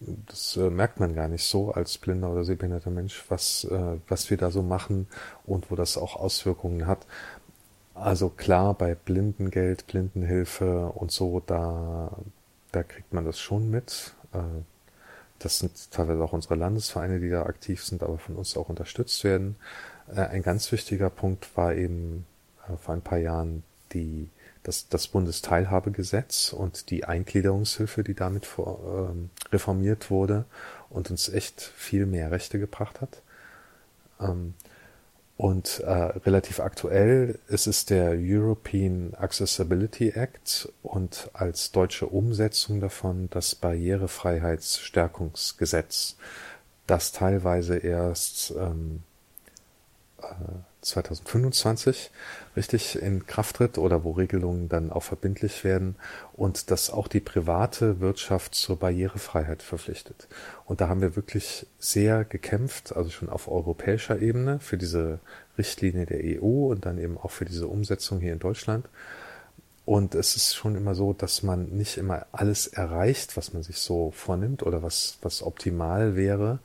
das 0.00 0.56
äh, 0.56 0.70
merkt 0.70 1.00
man 1.00 1.14
gar 1.14 1.28
nicht 1.28 1.44
so 1.44 1.70
als 1.72 1.98
blinder 1.98 2.30
oder 2.30 2.44
sehbehinderter 2.44 2.90
Mensch, 2.90 3.24
was, 3.28 3.64
äh, 3.64 3.98
was 4.08 4.30
wir 4.30 4.38
da 4.38 4.50
so 4.50 4.62
machen 4.62 5.06
und 5.44 5.70
wo 5.70 5.76
das 5.76 5.98
auch 5.98 6.16
Auswirkungen 6.16 6.86
hat. 6.86 7.06
Also 7.94 8.30
klar, 8.30 8.74
bei 8.74 8.94
Blindengeld, 8.94 9.86
Blindenhilfe 9.86 10.86
und 10.94 11.12
so, 11.12 11.42
da, 11.46 12.10
da 12.72 12.82
kriegt 12.82 13.12
man 13.12 13.24
das 13.26 13.38
schon 13.38 13.70
mit. 13.70 14.14
Äh, 14.32 14.38
das 15.46 15.60
sind 15.60 15.92
teilweise 15.92 16.24
auch 16.24 16.32
unsere 16.32 16.56
Landesvereine, 16.56 17.20
die 17.20 17.30
da 17.30 17.44
aktiv 17.44 17.84
sind, 17.84 18.02
aber 18.02 18.18
von 18.18 18.34
uns 18.34 18.56
auch 18.56 18.68
unterstützt 18.68 19.22
werden. 19.22 19.54
Äh, 20.12 20.22
ein 20.22 20.42
ganz 20.42 20.72
wichtiger 20.72 21.08
Punkt 21.08 21.56
war 21.56 21.72
eben 21.72 22.26
äh, 22.68 22.76
vor 22.76 22.94
ein 22.94 23.00
paar 23.00 23.18
Jahren 23.18 23.62
die, 23.92 24.28
das, 24.64 24.88
das 24.88 25.06
Bundesteilhabegesetz 25.06 26.52
und 26.52 26.90
die 26.90 27.04
Eingliederungshilfe, 27.04 28.02
die 28.02 28.14
damit 28.14 28.44
vor, 28.44 29.08
ähm, 29.12 29.30
reformiert 29.52 30.10
wurde 30.10 30.46
und 30.90 31.12
uns 31.12 31.28
echt 31.28 31.60
viel 31.60 32.06
mehr 32.06 32.32
Rechte 32.32 32.58
gebracht 32.58 33.00
hat. 33.00 33.22
Ähm, 34.18 34.54
und 35.36 35.80
äh, 35.80 35.90
relativ 35.90 36.60
aktuell 36.60 37.38
ist 37.48 37.66
es 37.66 37.84
der 37.84 38.14
European 38.18 39.12
Accessibility 39.14 40.10
Act 40.10 40.72
und 40.82 41.28
als 41.34 41.72
deutsche 41.72 42.06
Umsetzung 42.06 42.80
davon 42.80 43.28
das 43.30 43.54
Barrierefreiheitsstärkungsgesetz, 43.54 46.16
das 46.86 47.12
teilweise 47.12 47.76
erst 47.76 48.54
ähm, 48.58 49.02
2025 50.86 52.10
richtig 52.56 53.02
in 53.02 53.26
Kraft 53.26 53.56
tritt 53.56 53.76
oder 53.76 54.04
wo 54.04 54.12
Regelungen 54.12 54.68
dann 54.68 54.90
auch 54.90 55.02
verbindlich 55.02 55.64
werden 55.64 55.96
und 56.34 56.70
das 56.70 56.90
auch 56.90 57.08
die 57.08 57.20
private 57.20 58.00
Wirtschaft 58.00 58.54
zur 58.54 58.78
Barrierefreiheit 58.78 59.62
verpflichtet. 59.62 60.28
Und 60.64 60.80
da 60.80 60.88
haben 60.88 61.00
wir 61.00 61.16
wirklich 61.16 61.66
sehr 61.78 62.24
gekämpft, 62.24 62.94
also 62.94 63.10
schon 63.10 63.28
auf 63.28 63.48
europäischer 63.48 64.20
Ebene 64.20 64.60
für 64.60 64.78
diese 64.78 65.18
Richtlinie 65.58 66.06
der 66.06 66.42
EU 66.42 66.70
und 66.70 66.86
dann 66.86 66.98
eben 66.98 67.18
auch 67.18 67.30
für 67.30 67.44
diese 67.44 67.66
Umsetzung 67.66 68.20
hier 68.20 68.32
in 68.32 68.38
Deutschland. 68.38 68.88
Und 69.84 70.14
es 70.14 70.34
ist 70.34 70.54
schon 70.54 70.76
immer 70.76 70.94
so, 70.94 71.12
dass 71.12 71.42
man 71.42 71.68
nicht 71.70 71.96
immer 71.96 72.26
alles 72.32 72.66
erreicht, 72.66 73.36
was 73.36 73.52
man 73.52 73.62
sich 73.62 73.78
so 73.78 74.10
vornimmt 74.10 74.64
oder 74.64 74.82
was, 74.82 75.18
was 75.22 75.42
optimal 75.42 76.16
wäre, 76.16 76.58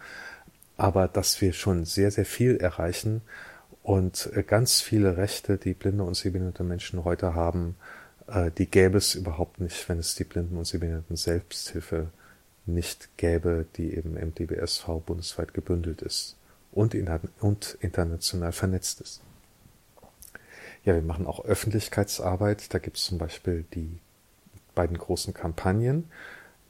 aber 0.75 1.07
dass 1.07 1.39
wir 1.39 1.53
schon 1.53 1.85
sehr, 1.85 2.09
sehr 2.09 2.25
viel 2.25 2.57
erreichen 2.57 3.21
und 3.83 4.29
äh, 4.33 4.43
ganz 4.43 4.81
viele 4.81 5.17
Rechte, 5.17 5.57
die 5.57 5.73
blinde 5.73 6.03
und 6.03 6.15
sehbehinderte 6.15 6.63
Menschen 6.63 7.03
heute 7.03 7.33
haben, 7.35 7.75
äh, 8.27 8.51
die 8.51 8.67
gäbe 8.67 8.97
es 8.97 9.15
überhaupt 9.15 9.59
nicht, 9.59 9.87
wenn 9.89 9.99
es 9.99 10.15
die 10.15 10.23
Blinden- 10.23 10.57
und 10.57 10.65
Sehbehinderten 10.65 11.15
Selbsthilfe 11.15 12.09
nicht 12.65 13.09
gäbe, 13.17 13.65
die 13.75 13.95
eben 13.95 14.17
im 14.17 14.35
DBSV 14.35 15.01
bundesweit 15.05 15.53
gebündelt 15.53 16.01
ist 16.01 16.37
und, 16.71 16.95
und 17.39 17.77
international 17.81 18.51
vernetzt 18.51 19.01
ist. 19.01 19.21
Ja, 20.83 20.95
wir 20.95 21.01
machen 21.01 21.27
auch 21.27 21.43
Öffentlichkeitsarbeit. 21.45 22.73
Da 22.73 22.79
gibt 22.79 22.97
es 22.97 23.03
zum 23.03 23.17
Beispiel 23.17 23.65
die 23.73 23.99
beiden 24.73 24.97
großen 24.97 25.33
Kampagnen, 25.33 26.09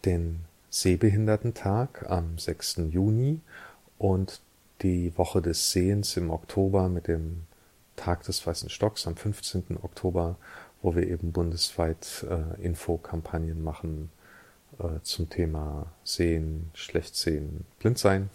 den 0.06 0.42
Sehbehindertentag 0.70 2.10
am 2.10 2.38
6. 2.38 2.82
Juni 2.90 3.42
und 3.98 4.42
die 4.82 5.18
Woche 5.18 5.42
des 5.42 5.72
Sehens 5.72 6.18
im 6.18 6.30
Oktober 6.30 6.90
mit 6.90 7.08
dem 7.08 7.44
Tag 7.96 8.24
des 8.24 8.46
Weißen 8.46 8.70
Stocks 8.70 9.06
am 9.08 9.16
15. 9.16 9.78
Oktober, 9.82 10.38
wo 10.82 10.96
wir 10.96 11.08
eben 11.08 11.32
bundesweit 11.32 12.26
äh, 12.30 12.62
Infokampagnen 12.64 13.64
machen 13.64 14.10
äh, 14.80 15.00
zum 15.04 15.30
Thema 15.30 15.88
Sehen, 16.04 16.72
Schlechtsehen, 16.74 17.66
Blindsein. 17.80 18.30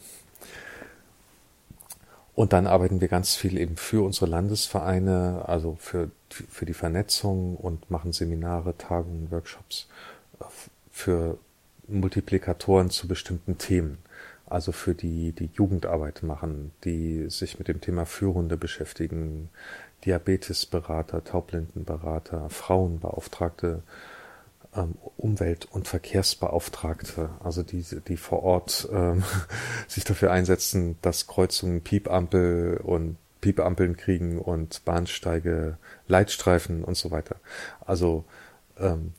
Und 2.35 2.53
dann 2.53 2.67
arbeiten 2.67 3.00
wir 3.00 3.09
ganz 3.09 3.35
viel 3.35 3.57
eben 3.57 3.76
für 3.76 4.05
unsere 4.05 4.26
Landesvereine, 4.26 5.45
also 5.47 5.76
für, 5.81 6.11
für 6.29 6.67
die 6.67 6.75
Vernetzung 6.75 7.57
und 7.57 7.91
machen 7.91 8.12
Seminare, 8.12 8.76
Tagungen, 8.76 9.31
Workshops 9.31 9.88
äh, 10.41 10.45
für 10.93 11.38
Multiplikatoren 11.88 12.91
zu 12.91 13.09
bestimmten 13.09 13.59
Themen 13.59 13.99
also 14.47 14.73
für 14.73 14.95
die, 14.95 15.33
die 15.33 15.50
Jugendarbeit 15.55 16.23
machen, 16.23 16.73
die 16.85 17.29
sich 17.29 17.59
mit 17.59 17.69
dem 17.69 17.81
Thema 17.81 18.07
Führhunde 18.07 18.57
beschäftigen, 18.57 19.50
Diabetesberater, 20.05 21.25
Taubblindenberater, 21.25 22.49
Frauenbeauftragte, 22.50 23.83
ähm, 24.75 24.95
Umwelt- 25.17 25.67
und 25.71 25.88
Verkehrsbeauftragte, 25.88 27.31
also 27.43 27.62
die, 27.62 27.85
die 28.07 28.17
vor 28.17 28.43
Ort 28.43 28.88
ähm, 28.93 29.25
sich 29.88 30.05
dafür 30.05 30.31
einsetzen, 30.31 30.97
dass 31.03 31.26
Kreuzungen 31.26 31.83
Piepampel 31.83 32.81
und 32.83 33.17
Piepampeln 33.41 33.97
kriegen 33.97 34.38
und 34.38 34.85
Bahnsteige, 34.85 35.79
Leitstreifen 36.09 36.85
und 36.85 36.97
so 36.97 37.11
weiter. 37.11 37.37
Also 37.85 38.25
ähm, 38.79 39.12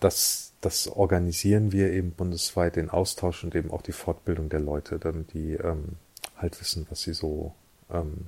das, 0.00 0.52
das 0.60 0.88
organisieren 0.88 1.72
wir 1.72 1.92
eben 1.92 2.12
bundesweit, 2.12 2.76
den 2.76 2.90
Austausch 2.90 3.44
und 3.44 3.54
eben 3.54 3.70
auch 3.70 3.82
die 3.82 3.92
Fortbildung 3.92 4.48
der 4.48 4.60
Leute, 4.60 4.98
damit 4.98 5.32
die 5.32 5.54
ähm, 5.54 5.96
halt 6.36 6.60
wissen, 6.60 6.86
was 6.90 7.02
sie 7.02 7.14
so 7.14 7.54
ähm, 7.90 8.26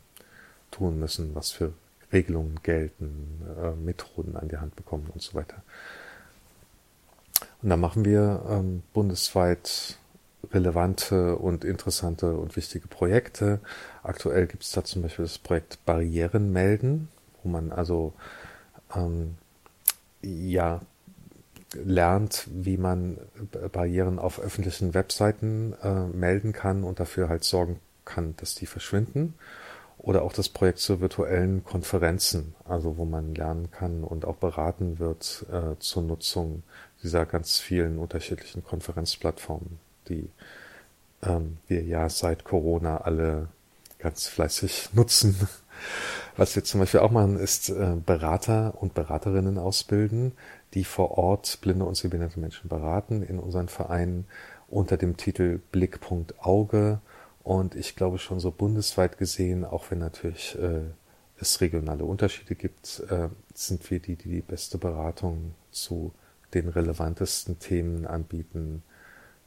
tun 0.71 0.99
müssen, 0.99 1.35
was 1.35 1.51
für 1.51 1.73
Regelungen 2.13 2.61
gelten, 2.63 3.43
äh, 3.61 3.73
Methoden 3.73 4.37
an 4.37 4.49
die 4.49 4.59
Hand 4.59 4.77
bekommen 4.77 5.11
und 5.13 5.23
so 5.23 5.35
weiter. 5.35 5.63
Und 7.63 7.71
da 7.71 7.77
machen 7.77 8.05
wir 8.05 8.45
ähm, 8.49 8.83
bundesweit 8.93 9.97
relevante 10.53 11.37
und 11.37 11.65
interessante 11.65 12.35
und 12.35 12.57
wichtige 12.57 12.89
Projekte. 12.89 13.61
Aktuell 14.03 14.47
gibt 14.47 14.65
es 14.65 14.73
da 14.73 14.85
zum 14.85 15.03
Beispiel 15.03 15.25
das 15.25 15.39
Projekt 15.39 15.85
Barrieren 15.87 16.53
melden, 16.53 17.09
wo 17.43 17.49
man 17.49 17.73
also 17.73 18.13
ähm, 18.95 19.37
ja 20.21 20.81
lernt, 21.75 22.47
wie 22.51 22.77
man 22.77 23.19
Barrieren 23.73 24.19
auf 24.19 24.41
öffentlichen 24.41 24.95
Webseiten 24.95 25.75
äh, 25.83 26.07
melden 26.07 26.53
kann 26.53 26.85
und 26.85 27.01
dafür 27.01 27.29
halt 27.29 27.45
sorgen 27.45 27.81
kann, 28.05 28.35
dass 28.37 28.55
die 28.55 28.67
verschwinden. 28.67 29.35
Oder 29.99 30.23
auch 30.23 30.33
das 30.33 30.49
Projekt 30.49 30.79
zu 30.79 31.01
virtuellen 31.01 31.65
Konferenzen, 31.65 32.55
also 32.65 32.97
wo 32.97 33.05
man 33.05 33.35
lernen 33.35 33.71
kann 33.71 34.03
und 34.03 34.25
auch 34.25 34.37
beraten 34.37 34.99
wird 34.99 35.47
äh, 35.53 35.79
zur 35.79 36.03
Nutzung 36.03 36.65
dieser 37.03 37.25
ganz 37.25 37.61
vielen 37.61 37.99
unterschiedlichen 37.99 38.65
Konferenzplattformen, 38.65 39.79
die 40.09 40.29
ähm, 41.23 41.59
wir 41.69 41.83
ja 41.83 42.09
seit 42.09 42.45
Corona 42.45 42.99
alle 42.99 43.49
ganz 43.99 44.27
fleißig 44.27 44.91
nutzen. 44.93 45.49
Was 46.37 46.57
wir 46.57 46.65
zum 46.65 46.81
Beispiel 46.81 47.01
auch 47.01 47.11
machen, 47.11 47.39
ist 47.39 47.69
äh, 47.71 47.97
Berater 48.05 48.75
und 48.81 48.95
Beraterinnen 48.95 49.59
ausbilden, 49.59 50.33
die 50.75 50.85
vor 50.85 51.19
Ort 51.19 51.61
blinde 51.61 51.85
und 51.85 51.97
sehbehinderte 51.97 52.41
Menschen 52.41 52.69
beraten 52.69 53.23
in 53.23 53.39
unseren 53.39 53.69
Vereinen 53.69 54.27
unter 54.69 54.97
dem 54.97 55.17
Titel 55.17 55.61
Blickpunkt 55.71 56.41
Auge. 56.41 57.01
Und 57.43 57.75
ich 57.75 57.97
glaube 57.97 58.19
schon 58.19 58.41
so 58.41 58.51
bundesweit 58.51 59.19
gesehen, 59.19 59.65
auch 59.65 59.91
wenn 59.91 59.99
natürlich 59.99 60.57
äh, 60.59 60.83
es 61.39 61.61
regionale 61.61 62.05
Unterschiede 62.05 62.55
gibt, 62.55 63.01
äh, 63.11 63.29
sind 63.53 63.91
wir 63.91 64.01
die, 64.01 64.17
die 64.17 64.29
die 64.29 64.41
beste 64.41 64.79
Beratung 64.79 65.55
zu 65.71 66.13
den 66.55 66.69
relevantesten 66.69 67.59
Themen 67.59 68.07
anbieten, 68.07 68.83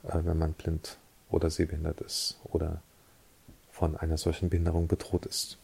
äh, 0.04 0.20
wenn 0.24 0.38
man 0.38 0.54
blind 0.54 0.98
oder 1.30 1.50
sehbehindert 1.50 2.02
ist 2.02 2.40
oder 2.44 2.82
von 3.72 3.98
einer 3.98 4.18
solchen 4.18 4.50
Behinderung 4.50 4.88
bedroht 4.88 5.26
ist. 5.26 5.58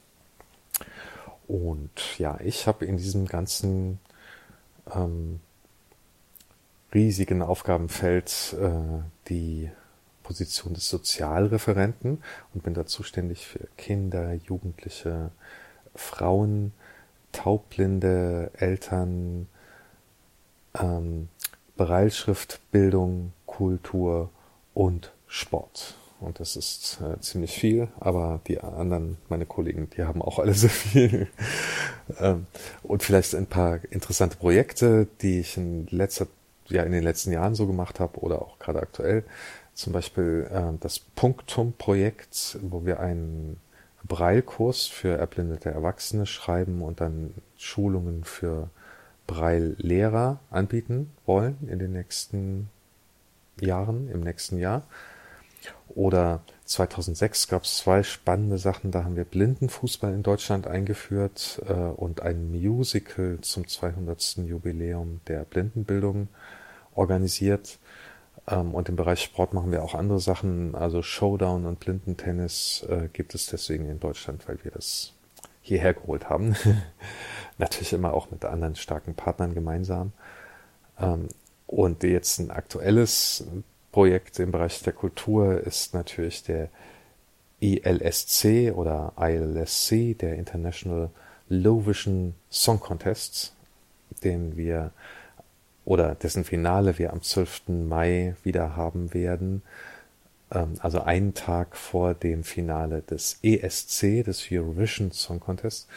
Und 1.47 2.17
ja, 2.17 2.39
ich 2.41 2.67
habe 2.67 2.85
in 2.85 2.97
diesem 2.97 3.25
ganzen 3.25 3.99
ähm, 4.93 5.39
riesigen 6.93 7.41
Aufgabenfeld 7.41 8.55
äh, 8.59 9.03
die 9.29 9.69
Position 10.23 10.73
des 10.73 10.89
Sozialreferenten 10.89 12.23
und 12.53 12.63
bin 12.63 12.73
da 12.73 12.85
zuständig 12.85 13.45
für 13.45 13.67
Kinder, 13.77 14.33
Jugendliche, 14.33 15.31
Frauen, 15.95 16.71
taubblinde 17.31 18.51
Eltern, 18.53 19.47
ähm, 20.79 21.29
Bereitschrift, 21.75 22.59
Bildung, 22.71 23.33
Kultur 23.45 24.29
und 24.73 25.11
Sport. 25.27 25.95
und 26.19 26.39
das 26.39 26.55
ist 26.55 26.99
äh, 27.01 27.19
ziemlich 27.19 27.51
viel, 27.51 27.87
aber 27.99 28.41
die 28.47 28.59
anderen, 28.59 29.17
meine 29.29 29.45
Kollegen, 29.45 29.89
die 29.89 30.03
haben 30.03 30.21
auch 30.21 30.39
alle 30.39 30.53
so 30.53 30.67
viel. 30.67 31.27
ähm, 32.19 32.45
und 32.83 33.01
vielleicht 33.01 33.33
ein 33.33 33.47
paar 33.47 33.79
interessante 33.89 34.37
Projekte, 34.37 35.07
die 35.21 35.39
ich 35.39 35.57
in 35.57 35.87
letzter, 35.87 36.27
ja 36.71 36.83
in 36.83 36.91
den 36.91 37.03
letzten 37.03 37.31
Jahren 37.31 37.55
so 37.55 37.67
gemacht 37.67 37.99
habe 37.99 38.19
oder 38.19 38.41
auch 38.41 38.59
gerade 38.59 38.81
aktuell. 38.81 39.23
Zum 39.73 39.93
Beispiel 39.93 40.49
äh, 40.51 40.77
das 40.79 40.99
Punktum-Projekt, 40.99 42.59
wo 42.61 42.85
wir 42.85 42.99
einen 42.99 43.59
Breilkurs 44.03 44.87
für 44.87 45.17
erblindete 45.17 45.69
Erwachsene 45.69 46.25
schreiben 46.25 46.81
und 46.81 47.01
dann 47.01 47.33
Schulungen 47.57 48.23
für 48.23 48.69
Breil-Lehrer 49.27 50.39
anbieten 50.49 51.11
wollen 51.25 51.57
in 51.67 51.79
den 51.79 51.93
nächsten 51.93 52.69
Jahren, 53.59 54.09
im 54.09 54.21
nächsten 54.21 54.57
Jahr. 54.57 54.83
Oder 55.89 56.41
2006 56.65 57.47
gab 57.47 57.63
es 57.63 57.77
zwei 57.77 58.03
spannende 58.03 58.57
Sachen. 58.57 58.91
Da 58.91 59.03
haben 59.03 59.15
wir 59.15 59.25
Blindenfußball 59.25 60.13
in 60.13 60.23
Deutschland 60.23 60.67
eingeführt 60.67 61.61
äh, 61.67 61.73
und 61.73 62.21
ein 62.21 62.51
Musical 62.51 63.39
zum 63.41 63.67
200. 63.67 64.37
Jubiläum 64.37 65.21
der 65.27 65.43
Blindenbildung 65.43 66.29
organisiert. 66.95 67.79
Ähm, 68.47 68.73
und 68.73 68.89
im 68.89 68.95
Bereich 68.95 69.21
Sport 69.21 69.53
machen 69.53 69.71
wir 69.71 69.83
auch 69.83 69.95
andere 69.95 70.19
Sachen. 70.19 70.75
Also 70.75 71.01
Showdown 71.01 71.65
und 71.65 71.79
Blindentennis 71.79 72.85
äh, 72.89 73.07
gibt 73.11 73.35
es 73.35 73.47
deswegen 73.47 73.89
in 73.89 73.99
Deutschland, 73.99 74.47
weil 74.47 74.63
wir 74.63 74.71
das 74.71 75.13
hierher 75.61 75.93
geholt 75.93 76.29
haben. 76.29 76.55
Natürlich 77.57 77.93
immer 77.93 78.13
auch 78.13 78.31
mit 78.31 78.45
anderen 78.45 78.75
starken 78.75 79.13
Partnern 79.13 79.53
gemeinsam. 79.53 80.13
Ähm, 80.99 81.27
und 81.67 82.03
jetzt 82.03 82.39
ein 82.39 82.51
aktuelles 82.51 83.45
Projekt 83.91 84.39
im 84.39 84.51
Bereich 84.51 84.81
der 84.83 84.93
Kultur 84.93 85.61
ist 85.61 85.93
natürlich 85.93 86.43
der 86.43 86.69
ILSC 87.61 88.71
oder 88.73 89.13
ILSC, 89.17 90.15
der 90.15 90.35
International 90.35 91.09
Low 91.47 91.85
Vision 91.85 92.33
Song 92.49 92.79
Contest, 92.79 93.53
den 94.23 94.57
wir 94.57 94.91
oder 95.85 96.15
dessen 96.15 96.43
Finale 96.43 96.97
wir 96.97 97.13
am 97.13 97.21
12. 97.21 97.67
Mai 97.67 98.35
wieder 98.43 98.75
haben 98.75 99.13
werden. 99.13 99.61
Ähm, 100.51 100.73
also 100.79 101.01
einen 101.01 101.33
Tag 101.33 101.75
vor 101.75 102.13
dem 102.13 102.43
Finale 102.43 103.01
des 103.01 103.39
ESC, 103.41 104.23
des 104.23 104.45
Eurovision 104.51 105.11
Song 105.11 105.39
Contest, 105.39 105.87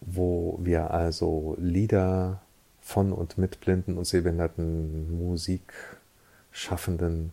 wo 0.00 0.58
wir 0.62 0.90
also 0.90 1.56
Lieder 1.58 2.40
von 2.80 3.12
und 3.12 3.38
mit 3.38 3.60
blinden 3.60 3.96
und 3.96 4.06
sehbehinderten 4.06 5.16
Musikschaffenden 5.16 7.30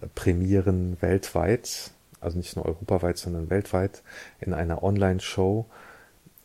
äh, 0.00 0.06
prämieren 0.14 0.96
weltweit, 1.00 1.90
also 2.20 2.38
nicht 2.38 2.54
nur 2.56 2.66
europaweit, 2.66 3.18
sondern 3.18 3.50
weltweit 3.50 4.02
in 4.40 4.54
einer 4.54 4.82
Online-Show. 4.82 5.66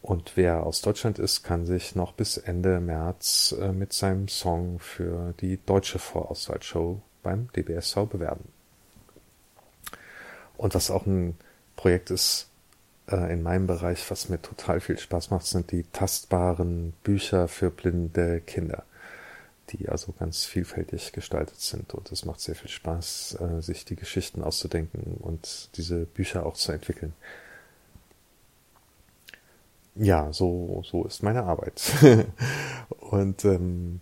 Und 0.02 0.38
wer 0.38 0.66
aus 0.66 0.82
Deutschland 0.82 1.20
ist, 1.20 1.44
kann 1.44 1.66
sich 1.66 1.96
noch 1.96 2.14
bis 2.14 2.38
Ende 2.38 2.80
März 2.80 3.54
äh, 3.60 3.74
mit 3.74 3.92
seinem 3.94 4.28
Song 4.28 4.80
für 4.80 5.34
die 5.42 5.60
deutsche 5.66 6.00
Vorauswahlshow 6.00 7.02
beim 7.22 7.50
DBSV 7.56 8.08
bewerben. 8.10 8.46
Und 10.58 10.74
was 10.74 10.90
auch 10.90 11.06
ein 11.06 11.38
Projekt 11.76 12.12
ist, 12.12 12.50
äh, 13.10 13.34
in 13.34 13.44
meinem 13.44 13.68
Bereich, 13.68 14.10
was 14.10 14.30
mir 14.30 14.42
total 14.42 14.80
viel 14.80 14.98
Spaß 14.98 15.32
macht, 15.32 15.46
sind 15.46 15.72
die 15.72 15.84
tastbaren 15.92 16.94
Bücher 17.04 17.48
für 17.48 17.70
blinde 17.70 18.42
Kinder, 18.42 18.84
die 19.70 19.90
also 19.90 20.14
ganz 20.18 20.46
vielfältig 20.46 21.12
gestaltet 21.12 21.60
sind. 21.60 21.94
Und 21.94 22.12
es 22.12 22.26
macht 22.26 22.40
sehr 22.40 22.56
viel 22.56 22.70
Spaß, 22.70 23.38
äh, 23.40 23.62
sich 23.62 23.86
die 23.86 23.96
Geschichten 23.96 24.44
auszudenken 24.44 25.18
und 25.20 25.70
diese 25.76 26.06
Bücher 26.06 26.46
auch 26.46 26.56
zu 26.56 26.72
entwickeln. 26.72 27.14
Ja, 30.02 30.32
so, 30.32 30.82
so 30.86 31.04
ist 31.04 31.24
meine 31.24 31.44
Arbeit. 31.44 31.82
und 33.02 33.44
ähm, 33.44 34.00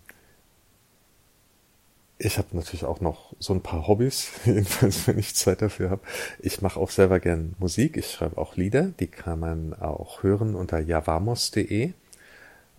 ich 2.19 2.37
habe 2.37 2.49
natürlich 2.51 2.85
auch 2.85 3.01
noch 3.01 3.33
so 3.39 3.53
ein 3.53 3.61
paar 3.61 3.87
Hobbys, 3.87 4.29
jedenfalls 4.45 5.07
wenn 5.07 5.17
ich 5.17 5.33
Zeit 5.35 5.63
dafür 5.63 5.89
habe. 5.89 6.03
Ich 6.39 6.61
mache 6.61 6.79
auch 6.79 6.91
selber 6.91 7.19
gern 7.19 7.55
Musik. 7.57 7.97
Ich 7.97 8.11
schreibe 8.11 8.37
auch 8.37 8.55
Lieder, 8.55 8.89
die 8.99 9.07
kann 9.07 9.39
man 9.39 9.73
auch 9.73 10.21
hören 10.21 10.53
unter 10.53 10.79
javamos.de. 10.79 11.93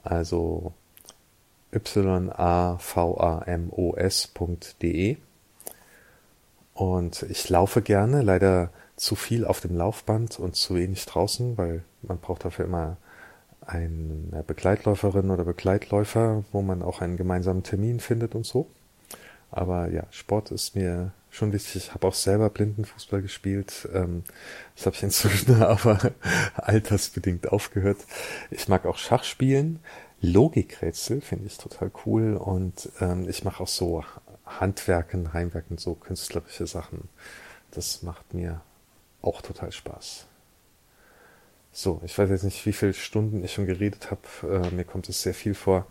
Also 0.04 0.72
y-a-v-a-m-o-s.de. 1.74 2.36
Und 6.74 7.22
ich 7.28 7.48
laufe 7.48 7.82
gerne, 7.82 8.22
leider 8.22 8.70
zu 8.94 9.16
viel 9.16 9.44
auf 9.44 9.60
dem 9.60 9.76
Laufband 9.76 10.38
und 10.38 10.54
zu 10.54 10.76
wenig 10.76 11.04
draußen, 11.06 11.58
weil 11.58 11.82
man 12.02 12.20
braucht 12.20 12.44
dafür 12.44 12.64
immer 12.64 12.96
eine 13.68 14.42
Begleitläuferin 14.46 15.30
oder 15.30 15.44
Begleitläufer, 15.44 16.44
wo 16.52 16.62
man 16.62 16.82
auch 16.82 17.00
einen 17.02 17.16
gemeinsamen 17.16 17.62
Termin 17.62 18.00
findet 18.00 18.34
und 18.34 18.46
so. 18.46 18.68
Aber 19.50 19.88
ja, 19.90 20.04
Sport 20.10 20.50
ist 20.50 20.74
mir 20.74 21.12
schon 21.30 21.52
wichtig. 21.52 21.76
Ich 21.76 21.94
habe 21.94 22.06
auch 22.06 22.14
selber 22.14 22.48
Blindenfußball 22.48 23.22
gespielt. 23.22 23.88
Ähm, 23.92 24.24
das 24.74 24.86
habe 24.86 24.96
ich 24.96 25.02
inzwischen 25.02 25.62
aber 25.62 26.12
altersbedingt 26.54 27.52
aufgehört. 27.52 27.98
Ich 28.50 28.68
mag 28.68 28.86
auch 28.86 28.98
Schach 28.98 29.24
spielen. 29.24 29.80
Logikrätsel 30.20 31.20
finde 31.20 31.46
ich 31.46 31.58
total 31.58 31.90
cool. 32.06 32.36
Und 32.36 32.90
ähm, 33.00 33.28
ich 33.28 33.44
mache 33.44 33.62
auch 33.62 33.68
so 33.68 34.02
Handwerken, 34.46 35.34
Heimwerken, 35.34 35.76
so 35.76 35.94
künstlerische 35.94 36.66
Sachen. 36.66 37.08
Das 37.70 38.02
macht 38.02 38.32
mir 38.32 38.62
auch 39.20 39.42
total 39.42 39.72
Spaß. 39.72 40.27
So, 41.80 42.00
ich 42.04 42.18
weiß 42.18 42.28
jetzt 42.30 42.42
nicht, 42.42 42.66
wie 42.66 42.72
viele 42.72 42.92
Stunden 42.92 43.44
ich 43.44 43.52
schon 43.52 43.66
geredet 43.66 44.10
habe. 44.10 44.64
Äh, 44.66 44.74
mir 44.74 44.82
kommt 44.82 45.08
es 45.08 45.22
sehr 45.22 45.32
viel 45.32 45.54
vor 45.54 45.86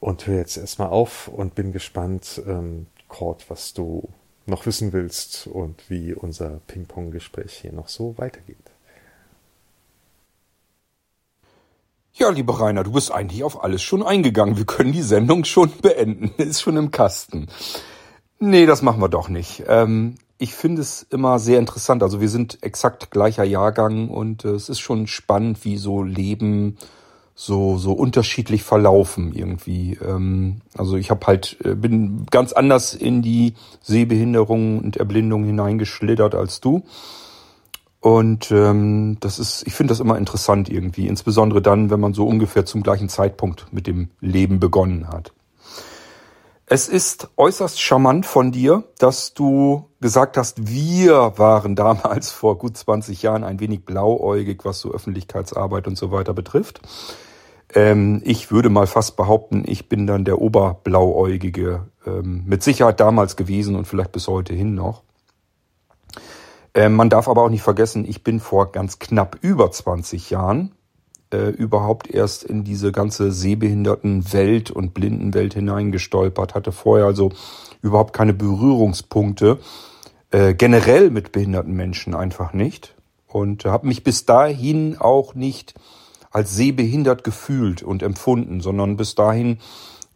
und 0.00 0.26
höre 0.26 0.38
jetzt 0.38 0.56
erstmal 0.56 0.88
auf 0.88 1.28
und 1.28 1.54
bin 1.54 1.70
gespannt, 1.70 2.40
ähm, 2.46 2.86
Cord, 3.08 3.44
was 3.50 3.74
du 3.74 4.08
noch 4.46 4.64
wissen 4.64 4.94
willst 4.94 5.48
und 5.48 5.90
wie 5.90 6.14
unser 6.14 6.62
Ping-Pong-Gespräch 6.66 7.52
hier 7.60 7.74
noch 7.74 7.88
so 7.88 8.16
weitergeht. 8.16 8.56
Ja, 12.14 12.30
lieber 12.30 12.58
Rainer, 12.58 12.84
du 12.84 12.92
bist 12.92 13.12
eigentlich 13.12 13.44
auf 13.44 13.62
alles 13.62 13.82
schon 13.82 14.02
eingegangen. 14.02 14.56
Wir 14.56 14.64
können 14.64 14.92
die 14.92 15.02
Sendung 15.02 15.44
schon 15.44 15.72
beenden. 15.82 16.30
Ist 16.42 16.62
schon 16.62 16.78
im 16.78 16.90
Kasten. 16.90 17.48
Nee, 18.38 18.64
das 18.64 18.80
machen 18.80 19.02
wir 19.02 19.10
doch 19.10 19.28
nicht. 19.28 19.64
Ähm, 19.68 20.14
ich 20.38 20.54
finde 20.54 20.82
es 20.82 21.02
immer 21.10 21.38
sehr 21.38 21.58
interessant. 21.58 22.02
Also 22.02 22.20
wir 22.20 22.28
sind 22.28 22.58
exakt 22.62 23.10
gleicher 23.10 23.44
Jahrgang 23.44 24.08
und 24.08 24.44
äh, 24.44 24.50
es 24.50 24.68
ist 24.68 24.80
schon 24.80 25.06
spannend, 25.06 25.64
wie 25.64 25.76
so 25.76 26.02
Leben 26.02 26.76
so 27.36 27.78
so 27.78 27.92
unterschiedlich 27.92 28.62
verlaufen 28.62 29.32
irgendwie. 29.34 29.98
Ähm, 30.04 30.60
also 30.76 30.96
ich 30.96 31.10
habe 31.10 31.26
halt 31.26 31.56
äh, 31.64 31.74
bin 31.74 32.26
ganz 32.30 32.52
anders 32.52 32.94
in 32.94 33.22
die 33.22 33.54
Sehbehinderung 33.82 34.78
und 34.78 34.96
Erblindung 34.96 35.44
hineingeschlittert 35.44 36.34
als 36.34 36.60
du. 36.60 36.84
Und 38.00 38.50
ähm, 38.50 39.16
das 39.20 39.38
ist, 39.38 39.66
ich 39.66 39.72
finde 39.72 39.92
das 39.92 40.00
immer 40.00 40.18
interessant 40.18 40.68
irgendwie, 40.68 41.06
insbesondere 41.06 41.62
dann, 41.62 41.88
wenn 41.88 42.00
man 42.00 42.12
so 42.12 42.26
ungefähr 42.26 42.66
zum 42.66 42.82
gleichen 42.82 43.08
Zeitpunkt 43.08 43.72
mit 43.72 43.86
dem 43.86 44.10
Leben 44.20 44.60
begonnen 44.60 45.08
hat. 45.08 45.32
Es 46.66 46.88
ist 46.88 47.28
äußerst 47.36 47.78
charmant 47.78 48.24
von 48.24 48.50
dir, 48.50 48.84
dass 48.98 49.34
du 49.34 49.90
gesagt 50.00 50.38
hast, 50.38 50.66
wir 50.66 51.34
waren 51.36 51.76
damals 51.76 52.30
vor 52.30 52.58
gut 52.58 52.76
20 52.76 53.22
Jahren 53.22 53.44
ein 53.44 53.60
wenig 53.60 53.84
blauäugig, 53.84 54.64
was 54.64 54.80
so 54.80 54.92
Öffentlichkeitsarbeit 54.92 55.86
und 55.86 55.98
so 55.98 56.10
weiter 56.10 56.32
betrifft. 56.32 56.80
Ähm, 57.74 58.22
ich 58.24 58.50
würde 58.50 58.70
mal 58.70 58.86
fast 58.86 59.16
behaupten, 59.16 59.64
ich 59.66 59.88
bin 59.88 60.06
dann 60.06 60.24
der 60.24 60.40
Oberblauäugige 60.40 61.88
ähm, 62.06 62.44
mit 62.46 62.62
Sicherheit 62.62 62.98
damals 63.00 63.36
gewesen 63.36 63.76
und 63.76 63.86
vielleicht 63.86 64.12
bis 64.12 64.28
heute 64.28 64.54
hin 64.54 64.74
noch. 64.74 65.02
Ähm, 66.72 66.94
man 66.94 67.10
darf 67.10 67.28
aber 67.28 67.42
auch 67.42 67.50
nicht 67.50 67.62
vergessen, 67.62 68.06
ich 68.08 68.24
bin 68.24 68.40
vor 68.40 68.72
ganz 68.72 68.98
knapp 68.98 69.36
über 69.42 69.70
20 69.70 70.30
Jahren 70.30 70.74
äh, 71.34 71.48
überhaupt 71.50 72.08
erst 72.08 72.44
in 72.44 72.62
diese 72.62 72.92
ganze 72.92 73.32
sehbehinderten 73.32 74.32
Welt 74.32 74.70
und 74.70 74.94
Blindenwelt 74.94 75.54
hineingestolpert, 75.54 76.54
hatte 76.54 76.70
vorher 76.70 77.06
also 77.06 77.30
überhaupt 77.82 78.12
keine 78.12 78.34
Berührungspunkte 78.34 79.58
äh, 80.30 80.54
generell 80.54 81.10
mit 81.10 81.32
behinderten 81.32 81.74
Menschen 81.74 82.14
einfach 82.14 82.52
nicht 82.52 82.94
und 83.26 83.64
habe 83.64 83.88
mich 83.88 84.04
bis 84.04 84.26
dahin 84.26 84.96
auch 84.98 85.34
nicht 85.34 85.74
als 86.30 86.54
sehbehindert 86.54 87.24
gefühlt 87.24 87.82
und 87.82 88.02
empfunden, 88.02 88.60
sondern 88.60 88.96
bis 88.96 89.14
dahin, 89.14 89.58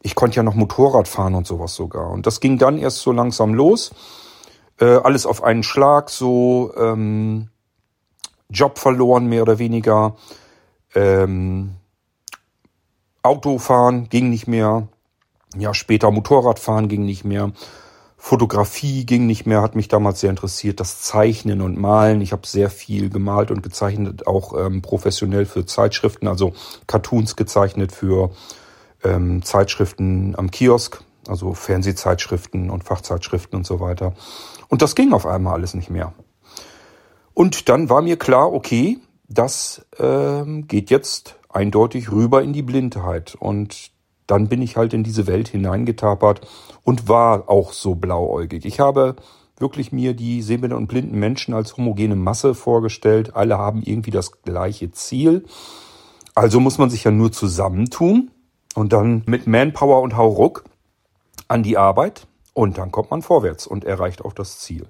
ich 0.03 0.15
konnte 0.15 0.37
ja 0.37 0.43
noch 0.43 0.55
Motorrad 0.55 1.09
fahren 1.09 1.35
und 1.35 1.47
sowas 1.47 1.75
sogar. 1.75 2.11
Und 2.11 2.27
das 2.27 2.41
ging 2.41 2.59
dann 2.59 2.79
erst 2.79 2.99
so 2.99 3.13
langsam 3.13 3.55
los. 3.55 3.93
Äh, 4.81 4.87
alles 4.87 5.27
auf 5.27 5.43
einen 5.45 5.63
Schlag, 5.63 6.11
so 6.11 6.73
ähm, 6.77 7.49
Job 8.51 8.79
verloren, 8.79 9.27
mehr 9.27 9.43
oder 9.43 9.59
weniger. 9.59 10.17
Ähm, 10.95 11.75
Autofahren 13.23 14.09
ging 14.09 14.31
nicht 14.31 14.47
mehr. 14.49 14.89
Ja, 15.57 15.75
später 15.75 16.11
Motorradfahren 16.11 16.89
ging 16.89 17.05
nicht 17.05 17.25
mehr. 17.25 17.53
Fotografie 18.21 19.07
ging 19.07 19.27
nicht 19.27 19.47
mehr, 19.47 19.63
hat 19.63 19.77
mich 19.77 19.87
damals 19.87 20.21
sehr 20.21 20.31
interessiert. 20.31 20.81
Das 20.81 21.03
Zeichnen 21.03 21.61
und 21.61 21.79
Malen. 21.79 22.21
Ich 22.21 22.33
habe 22.33 22.47
sehr 22.47 22.69
viel 22.69 23.11
gemalt 23.11 23.51
und 23.53 23.63
gezeichnet, 23.63 24.27
auch 24.27 24.59
ähm, 24.59 24.83
professionell 24.83 25.47
für 25.47 25.65
Zeitschriften, 25.65 26.27
also 26.27 26.53
Cartoons 26.89 27.37
gezeichnet 27.37 27.93
für 27.93 28.31
ähm, 29.05 29.43
Zeitschriften 29.43 30.35
am 30.37 30.51
Kiosk, 30.51 31.03
also 31.29 31.55
Fernsehzeitschriften 31.55 32.71
und 32.71 32.83
Fachzeitschriften 32.83 33.59
und 33.59 33.67
so 33.67 33.79
weiter. 33.79 34.15
Und 34.69 34.83
das 34.83 34.97
ging 34.97 35.13
auf 35.13 35.25
einmal 35.25 35.55
alles 35.55 35.75
nicht 35.75 35.89
mehr. 35.89 36.13
Und 37.35 37.69
dann 37.69 37.89
war 37.89 38.03
mir 38.03 38.19
klar, 38.19 38.53
okay, 38.53 38.99
das 39.29 39.87
ähm, 39.99 40.67
geht 40.67 40.91
jetzt 40.91 41.37
eindeutig 41.49 42.11
rüber 42.11 42.43
in 42.43 42.53
die 42.53 42.63
Blindheit. 42.63 43.37
Und 43.39 43.91
dann 44.27 44.49
bin 44.49 44.63
ich 44.63 44.77
halt 44.77 44.93
in 44.95 45.05
diese 45.05 45.27
Welt 45.27 45.49
hineingetapert 45.49 46.47
und 46.85 47.09
war 47.09 47.49
auch 47.49 47.73
so 47.73 47.95
blauäugig. 47.95 48.65
Ich 48.65 48.81
habe 48.81 49.17
wirklich 49.59 49.93
mir 49.93 50.15
die 50.15 50.43
sehbehinderten 50.43 50.85
und 50.85 50.89
blinden 50.89 51.19
Menschen 51.19 51.55
als 51.55 51.77
homogene 51.77 52.17
Masse 52.17 52.55
vorgestellt. 52.55 53.35
Alle 53.35 53.59
haben 53.59 53.83
irgendwie 53.83 54.11
das 54.11 54.43
gleiche 54.43 54.91
Ziel. 54.93 55.45
Also 56.35 56.61
muss 56.61 56.79
man 56.79 56.91
sich 56.91 57.05
ja 57.05 57.11
nur 57.11 57.33
zusammentun 57.33 58.31
und 58.75 58.93
dann 58.93 59.23
mit 59.27 59.47
Manpower 59.47 60.03
und 60.03 60.17
Hauruck 60.17 60.65
an 61.49 61.63
die 61.63 61.77
Arbeit 61.77 62.27
und 62.55 62.79
dann 62.79 62.93
kommt 62.93 63.11
man 63.11 63.23
vorwärts 63.23 63.67
und 63.67 63.85
erreicht 63.85 64.25
auch 64.25 64.33
das 64.33 64.61
Ziel. 64.61 64.87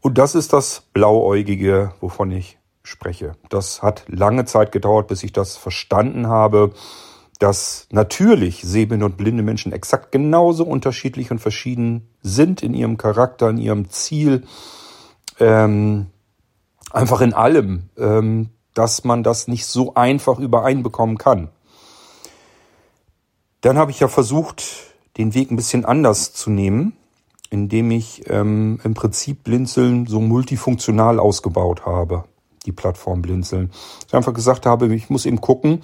Und 0.00 0.18
das 0.18 0.34
ist 0.34 0.52
das 0.52 0.82
Blauäugige, 0.92 1.92
wovon 2.00 2.30
ich 2.30 2.58
spreche. 2.84 3.32
Das 3.48 3.82
hat 3.82 4.04
lange 4.06 4.44
Zeit 4.44 4.70
gedauert, 4.70 5.08
bis 5.08 5.24
ich 5.24 5.32
das 5.32 5.56
verstanden 5.56 6.28
habe, 6.28 6.72
dass 7.40 7.88
natürlich 7.90 8.62
sehbehinderte 8.62 9.12
und 9.12 9.16
blinde 9.16 9.42
Menschen 9.42 9.72
exakt 9.72 10.12
genauso 10.12 10.64
unterschiedlich 10.64 11.30
und 11.30 11.40
verschieden 11.40 12.08
sind 12.22 12.62
in 12.62 12.74
ihrem 12.74 12.96
Charakter, 12.96 13.50
in 13.50 13.58
ihrem 13.58 13.90
Ziel, 13.90 14.44
ähm, 15.40 16.06
einfach 16.90 17.20
in 17.20 17.34
allem, 17.34 17.88
ähm, 17.98 18.50
dass 18.74 19.04
man 19.04 19.22
das 19.22 19.48
nicht 19.48 19.66
so 19.66 19.94
einfach 19.94 20.38
übereinbekommen 20.38 21.18
kann. 21.18 21.48
Dann 23.62 23.78
habe 23.78 23.90
ich 23.90 24.00
ja 24.00 24.08
versucht, 24.08 24.64
den 25.16 25.34
Weg 25.34 25.50
ein 25.50 25.56
bisschen 25.56 25.84
anders 25.84 26.34
zu 26.34 26.50
nehmen, 26.50 26.96
indem 27.50 27.90
ich 27.90 28.28
ähm, 28.28 28.80
im 28.84 28.94
Prinzip 28.94 29.42
Blinzeln 29.42 30.06
so 30.06 30.20
multifunktional 30.20 31.18
ausgebaut 31.18 31.86
habe, 31.86 32.24
die 32.66 32.72
Plattform 32.72 33.22
Blinzeln. 33.22 33.70
Ich 34.06 34.14
einfach 34.14 34.34
gesagt 34.34 34.66
habe, 34.66 34.92
ich 34.94 35.10
muss 35.10 35.26
eben 35.26 35.40
gucken, 35.40 35.82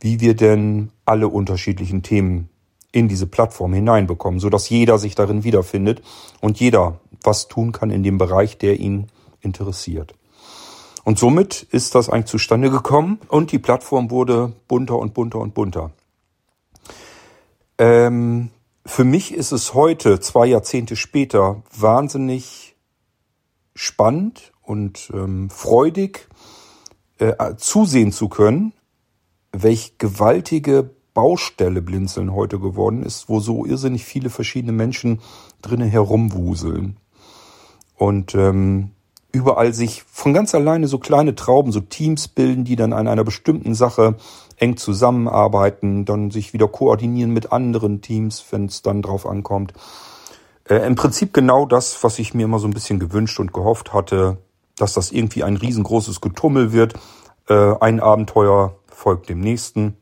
wie 0.00 0.20
wir 0.20 0.34
denn 0.34 0.90
alle 1.04 1.28
unterschiedlichen 1.28 2.02
Themen 2.02 2.48
in 2.90 3.08
diese 3.08 3.26
Plattform 3.26 3.72
hineinbekommen, 3.72 4.40
so 4.40 4.50
dass 4.50 4.68
jeder 4.68 4.98
sich 4.98 5.14
darin 5.14 5.44
wiederfindet 5.44 6.02
und 6.40 6.60
jeder 6.60 7.00
was 7.22 7.48
tun 7.48 7.72
kann 7.72 7.90
in 7.90 8.02
dem 8.02 8.18
Bereich, 8.18 8.58
der 8.58 8.78
ihn 8.78 9.06
interessiert. 9.40 10.14
Und 11.04 11.18
somit 11.18 11.62
ist 11.70 11.94
das 11.94 12.08
eigentlich 12.08 12.26
zustande 12.26 12.70
gekommen 12.70 13.18
und 13.28 13.50
die 13.50 13.58
Plattform 13.58 14.10
wurde 14.10 14.52
bunter 14.68 14.98
und 14.98 15.14
bunter 15.14 15.38
und 15.40 15.54
bunter. 15.54 15.90
Ähm, 17.78 18.50
für 18.84 19.04
mich 19.04 19.34
ist 19.34 19.52
es 19.52 19.74
heute, 19.74 20.20
zwei 20.20 20.46
Jahrzehnte 20.46 20.96
später, 20.96 21.62
wahnsinnig 21.76 22.76
spannend 23.74 24.52
und 24.62 25.10
ähm, 25.14 25.50
freudig 25.50 26.28
äh, 27.18 27.54
zusehen 27.56 28.12
zu 28.12 28.28
können, 28.28 28.72
welch 29.52 29.98
gewaltige 29.98 30.90
Baustelle 31.14 31.82
Blinzeln 31.82 32.32
heute 32.32 32.58
geworden 32.58 33.02
ist, 33.02 33.28
wo 33.28 33.40
so 33.40 33.66
irrsinnig 33.66 34.04
viele 34.04 34.30
verschiedene 34.30 34.72
Menschen 34.72 35.20
drinnen 35.60 35.88
herumwuseln. 35.88 36.96
Und 37.96 38.34
ähm, 38.34 38.92
überall 39.30 39.74
sich 39.74 40.04
von 40.04 40.32
ganz 40.32 40.54
alleine 40.54 40.88
so 40.88 40.98
kleine 40.98 41.34
Trauben, 41.34 41.70
so 41.70 41.80
Teams 41.80 42.28
bilden, 42.28 42.64
die 42.64 42.76
dann 42.76 42.92
an 42.92 43.08
einer 43.08 43.24
bestimmten 43.24 43.74
Sache 43.74 44.16
eng 44.56 44.76
zusammenarbeiten, 44.76 46.04
dann 46.04 46.30
sich 46.30 46.52
wieder 46.52 46.68
koordinieren 46.68 47.32
mit 47.32 47.52
anderen 47.52 48.00
Teams, 48.00 48.44
wenn 48.50 48.66
es 48.66 48.82
dann 48.82 49.02
drauf 49.02 49.26
ankommt. 49.26 49.74
Äh, 50.68 50.86
Im 50.86 50.94
Prinzip 50.94 51.34
genau 51.34 51.66
das, 51.66 52.02
was 52.04 52.18
ich 52.18 52.34
mir 52.34 52.44
immer 52.44 52.58
so 52.58 52.68
ein 52.68 52.74
bisschen 52.74 52.98
gewünscht 52.98 53.40
und 53.40 53.52
gehofft 53.52 53.92
hatte, 53.92 54.38
dass 54.76 54.94
das 54.94 55.12
irgendwie 55.12 55.44
ein 55.44 55.56
riesengroßes 55.56 56.20
Getummel 56.20 56.72
wird. 56.72 56.94
Äh, 57.48 57.74
ein 57.80 58.00
Abenteuer 58.00 58.76
folgt 58.86 59.28
dem 59.28 59.40
nächsten. 59.40 59.96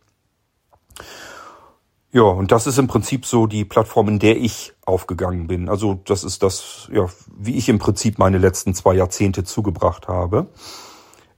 Ja, 2.12 2.22
und 2.22 2.50
das 2.50 2.66
ist 2.66 2.78
im 2.78 2.88
Prinzip 2.88 3.24
so 3.24 3.46
die 3.46 3.64
Plattform, 3.64 4.08
in 4.08 4.18
der 4.18 4.36
ich 4.36 4.72
aufgegangen 4.84 5.46
bin. 5.46 5.68
Also 5.68 6.00
das 6.04 6.24
ist 6.24 6.42
das, 6.42 6.88
ja, 6.92 7.06
wie 7.36 7.56
ich 7.56 7.68
im 7.68 7.78
Prinzip 7.78 8.18
meine 8.18 8.38
letzten 8.38 8.74
zwei 8.74 8.94
Jahrzehnte 8.94 9.44
zugebracht 9.44 10.08
habe. 10.08 10.48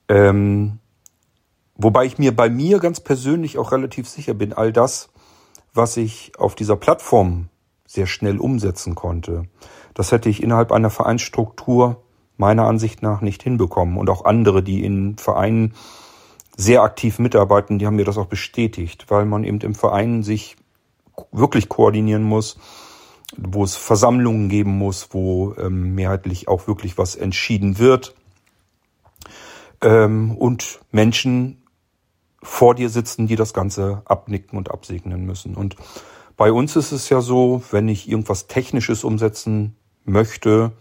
Ähm, 0.08 0.78
wobei 1.74 2.06
ich 2.06 2.16
mir 2.16 2.34
bei 2.34 2.48
mir 2.48 2.78
ganz 2.78 3.00
persönlich 3.00 3.58
auch 3.58 3.70
relativ 3.72 4.08
sicher 4.08 4.32
bin, 4.32 4.54
all 4.54 4.72
das, 4.72 5.10
was 5.74 5.98
ich 5.98 6.32
auf 6.38 6.54
dieser 6.54 6.76
Plattform 6.76 7.50
sehr 7.86 8.06
schnell 8.06 8.38
umsetzen 8.38 8.94
konnte, 8.94 9.44
das 9.92 10.10
hätte 10.10 10.30
ich 10.30 10.42
innerhalb 10.42 10.72
einer 10.72 10.88
Vereinsstruktur 10.90 12.02
meiner 12.42 12.66
Ansicht 12.66 13.02
nach 13.02 13.20
nicht 13.20 13.40
hinbekommen. 13.44 13.96
Und 13.96 14.10
auch 14.10 14.24
andere, 14.24 14.64
die 14.64 14.84
in 14.84 15.16
Vereinen 15.16 15.74
sehr 16.56 16.82
aktiv 16.82 17.20
mitarbeiten, 17.20 17.78
die 17.78 17.86
haben 17.86 17.94
mir 17.94 18.04
das 18.04 18.18
auch 18.18 18.26
bestätigt, 18.26 19.06
weil 19.08 19.26
man 19.26 19.44
eben 19.44 19.60
im 19.60 19.76
Verein 19.76 20.24
sich 20.24 20.56
wirklich 21.30 21.68
koordinieren 21.68 22.24
muss, 22.24 22.58
wo 23.36 23.62
es 23.62 23.76
Versammlungen 23.76 24.48
geben 24.48 24.76
muss, 24.76 25.10
wo 25.12 25.54
ähm, 25.54 25.94
mehrheitlich 25.94 26.48
auch 26.48 26.66
wirklich 26.66 26.98
was 26.98 27.14
entschieden 27.14 27.78
wird 27.78 28.16
ähm, 29.80 30.36
und 30.36 30.80
Menschen 30.90 31.62
vor 32.42 32.74
dir 32.74 32.88
sitzen, 32.88 33.28
die 33.28 33.36
das 33.36 33.54
Ganze 33.54 34.02
abnicken 34.04 34.58
und 34.58 34.68
absegnen 34.72 35.24
müssen. 35.24 35.54
Und 35.54 35.76
bei 36.36 36.50
uns 36.50 36.74
ist 36.74 36.90
es 36.90 37.08
ja 37.08 37.20
so, 37.20 37.62
wenn 37.70 37.86
ich 37.86 38.08
irgendwas 38.08 38.48
Technisches 38.48 39.04
umsetzen 39.04 39.76
möchte, 40.04 40.72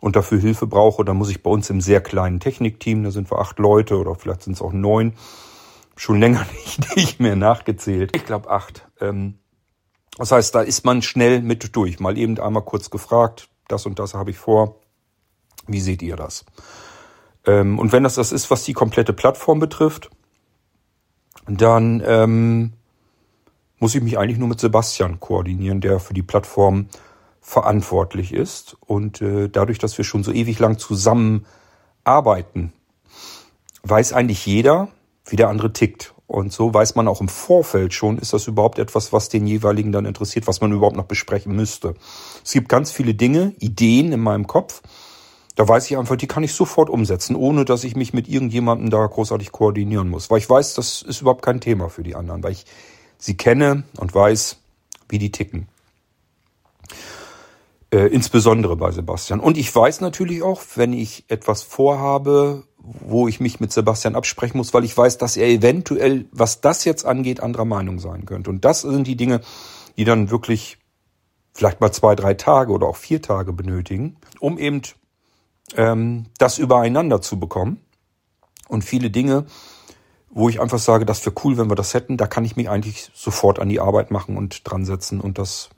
und 0.00 0.16
dafür 0.16 0.38
Hilfe 0.38 0.66
brauche, 0.66 1.04
dann 1.04 1.16
muss 1.16 1.30
ich 1.30 1.42
bei 1.42 1.50
uns 1.50 1.70
im 1.70 1.80
sehr 1.80 2.00
kleinen 2.00 2.40
Technikteam, 2.40 3.04
da 3.04 3.10
sind 3.10 3.30
wir 3.30 3.38
acht 3.38 3.58
Leute 3.58 3.98
oder 3.98 4.14
vielleicht 4.14 4.42
sind 4.42 4.54
es 4.54 4.62
auch 4.62 4.72
neun, 4.72 5.14
schon 5.96 6.20
länger 6.20 6.46
nicht, 6.64 6.96
nicht 6.96 7.20
mehr 7.20 7.36
nachgezählt. 7.36 8.14
Ich 8.16 8.24
glaube 8.24 8.50
acht. 8.50 8.86
Ähm, 9.00 9.38
das 10.16 10.30
heißt, 10.30 10.54
da 10.54 10.60
ist 10.60 10.84
man 10.84 11.02
schnell 11.02 11.42
mit 11.42 11.74
durch. 11.74 11.98
Mal 11.98 12.16
eben 12.18 12.38
einmal 12.38 12.62
kurz 12.62 12.90
gefragt, 12.90 13.48
das 13.68 13.86
und 13.86 13.98
das 13.98 14.14
habe 14.14 14.30
ich 14.30 14.38
vor. 14.38 14.80
Wie 15.66 15.80
seht 15.80 16.02
ihr 16.02 16.16
das? 16.16 16.44
Ähm, 17.46 17.78
und 17.78 17.92
wenn 17.92 18.04
das 18.04 18.14
das 18.14 18.32
ist, 18.32 18.50
was 18.50 18.64
die 18.64 18.74
komplette 18.74 19.12
Plattform 19.12 19.58
betrifft, 19.58 20.10
dann 21.46 22.02
ähm, 22.06 22.72
muss 23.78 23.94
ich 23.94 24.02
mich 24.02 24.18
eigentlich 24.18 24.38
nur 24.38 24.48
mit 24.48 24.60
Sebastian 24.60 25.20
koordinieren, 25.20 25.80
der 25.80 26.00
für 26.00 26.14
die 26.14 26.22
Plattform 26.22 26.88
verantwortlich 27.44 28.32
ist. 28.32 28.76
Und 28.80 29.20
äh, 29.20 29.48
dadurch, 29.48 29.78
dass 29.78 29.96
wir 29.98 30.04
schon 30.04 30.24
so 30.24 30.32
ewig 30.32 30.58
lang 30.58 30.78
zusammen 30.78 31.44
arbeiten, 32.02 32.72
weiß 33.82 34.14
eigentlich 34.14 34.46
jeder, 34.46 34.88
wie 35.26 35.36
der 35.36 35.50
andere 35.50 35.72
tickt. 35.72 36.14
Und 36.26 36.54
so 36.54 36.72
weiß 36.72 36.94
man 36.94 37.06
auch 37.06 37.20
im 37.20 37.28
Vorfeld 37.28 37.92
schon, 37.92 38.16
ist 38.16 38.32
das 38.32 38.46
überhaupt 38.46 38.78
etwas, 38.78 39.12
was 39.12 39.28
den 39.28 39.46
jeweiligen 39.46 39.92
dann 39.92 40.06
interessiert, 40.06 40.46
was 40.46 40.62
man 40.62 40.72
überhaupt 40.72 40.96
noch 40.96 41.04
besprechen 41.04 41.54
müsste. 41.54 41.94
Es 42.42 42.52
gibt 42.52 42.70
ganz 42.70 42.90
viele 42.90 43.14
Dinge, 43.14 43.52
Ideen 43.58 44.10
in 44.12 44.20
meinem 44.20 44.46
Kopf. 44.46 44.80
Da 45.54 45.68
weiß 45.68 45.90
ich 45.90 45.98
einfach, 45.98 46.16
die 46.16 46.26
kann 46.26 46.42
ich 46.42 46.54
sofort 46.54 46.88
umsetzen, 46.88 47.36
ohne 47.36 47.66
dass 47.66 47.84
ich 47.84 47.94
mich 47.94 48.14
mit 48.14 48.26
irgendjemandem 48.26 48.88
da 48.88 49.06
großartig 49.06 49.52
koordinieren 49.52 50.08
muss. 50.08 50.30
Weil 50.30 50.38
ich 50.38 50.48
weiß, 50.48 50.74
das 50.74 51.02
ist 51.02 51.20
überhaupt 51.20 51.42
kein 51.42 51.60
Thema 51.60 51.90
für 51.90 52.02
die 52.02 52.14
anderen, 52.14 52.42
weil 52.42 52.52
ich 52.52 52.64
sie 53.18 53.36
kenne 53.36 53.84
und 53.98 54.14
weiß, 54.14 54.56
wie 55.10 55.18
die 55.18 55.30
ticken. 55.30 55.68
Äh, 57.94 58.08
insbesondere 58.08 58.74
bei 58.74 58.90
Sebastian. 58.90 59.38
Und 59.38 59.56
ich 59.56 59.72
weiß 59.72 60.00
natürlich 60.00 60.42
auch, 60.42 60.60
wenn 60.74 60.92
ich 60.92 61.26
etwas 61.28 61.62
vorhabe, 61.62 62.64
wo 62.76 63.28
ich 63.28 63.38
mich 63.38 63.60
mit 63.60 63.70
Sebastian 63.70 64.16
absprechen 64.16 64.56
muss, 64.56 64.74
weil 64.74 64.82
ich 64.82 64.98
weiß, 64.98 65.16
dass 65.16 65.36
er 65.36 65.46
eventuell, 65.46 66.26
was 66.32 66.60
das 66.60 66.84
jetzt 66.84 67.06
angeht, 67.06 67.38
anderer 67.38 67.66
Meinung 67.66 68.00
sein 68.00 68.26
könnte. 68.26 68.50
Und 68.50 68.64
das 68.64 68.80
sind 68.80 69.06
die 69.06 69.14
Dinge, 69.14 69.42
die 69.96 70.02
dann 70.02 70.32
wirklich 70.32 70.78
vielleicht 71.52 71.80
mal 71.80 71.92
zwei, 71.92 72.16
drei 72.16 72.34
Tage 72.34 72.72
oder 72.72 72.88
auch 72.88 72.96
vier 72.96 73.22
Tage 73.22 73.52
benötigen, 73.52 74.16
um 74.40 74.58
eben 74.58 74.82
ähm, 75.76 76.26
das 76.38 76.58
übereinander 76.58 77.20
zu 77.20 77.38
bekommen. 77.38 77.80
Und 78.66 78.82
viele 78.82 79.08
Dinge, 79.08 79.46
wo 80.30 80.48
ich 80.48 80.60
einfach 80.60 80.80
sage, 80.80 81.06
das 81.06 81.24
wäre 81.24 81.36
cool, 81.44 81.58
wenn 81.58 81.70
wir 81.70 81.76
das 81.76 81.94
hätten, 81.94 82.16
da 82.16 82.26
kann 82.26 82.44
ich 82.44 82.56
mich 82.56 82.68
eigentlich 82.68 83.12
sofort 83.14 83.60
an 83.60 83.68
die 83.68 83.78
Arbeit 83.78 84.10
machen 84.10 84.36
und 84.36 84.68
dran 84.68 84.84
setzen 84.84 85.20
und 85.20 85.38
das 85.38 85.70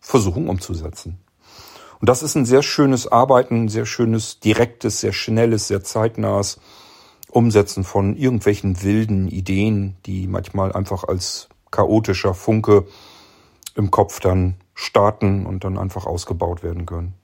versuchen 0.00 0.48
umzusetzen. 0.48 1.20
Und 2.04 2.08
das 2.10 2.22
ist 2.22 2.34
ein 2.34 2.44
sehr 2.44 2.62
schönes 2.62 3.10
Arbeiten, 3.10 3.68
sehr 3.68 3.86
schönes, 3.86 4.38
direktes, 4.38 5.00
sehr 5.00 5.14
schnelles, 5.14 5.68
sehr 5.68 5.82
zeitnahes 5.82 6.60
Umsetzen 7.30 7.82
von 7.82 8.14
irgendwelchen 8.14 8.82
wilden 8.82 9.26
Ideen, 9.26 9.96
die 10.04 10.26
manchmal 10.26 10.70
einfach 10.74 11.04
als 11.04 11.48
chaotischer 11.70 12.34
Funke 12.34 12.86
im 13.74 13.90
Kopf 13.90 14.20
dann 14.20 14.56
starten 14.74 15.46
und 15.46 15.64
dann 15.64 15.78
einfach 15.78 16.04
ausgebaut 16.04 16.62
werden 16.62 16.84
können. 16.84 17.14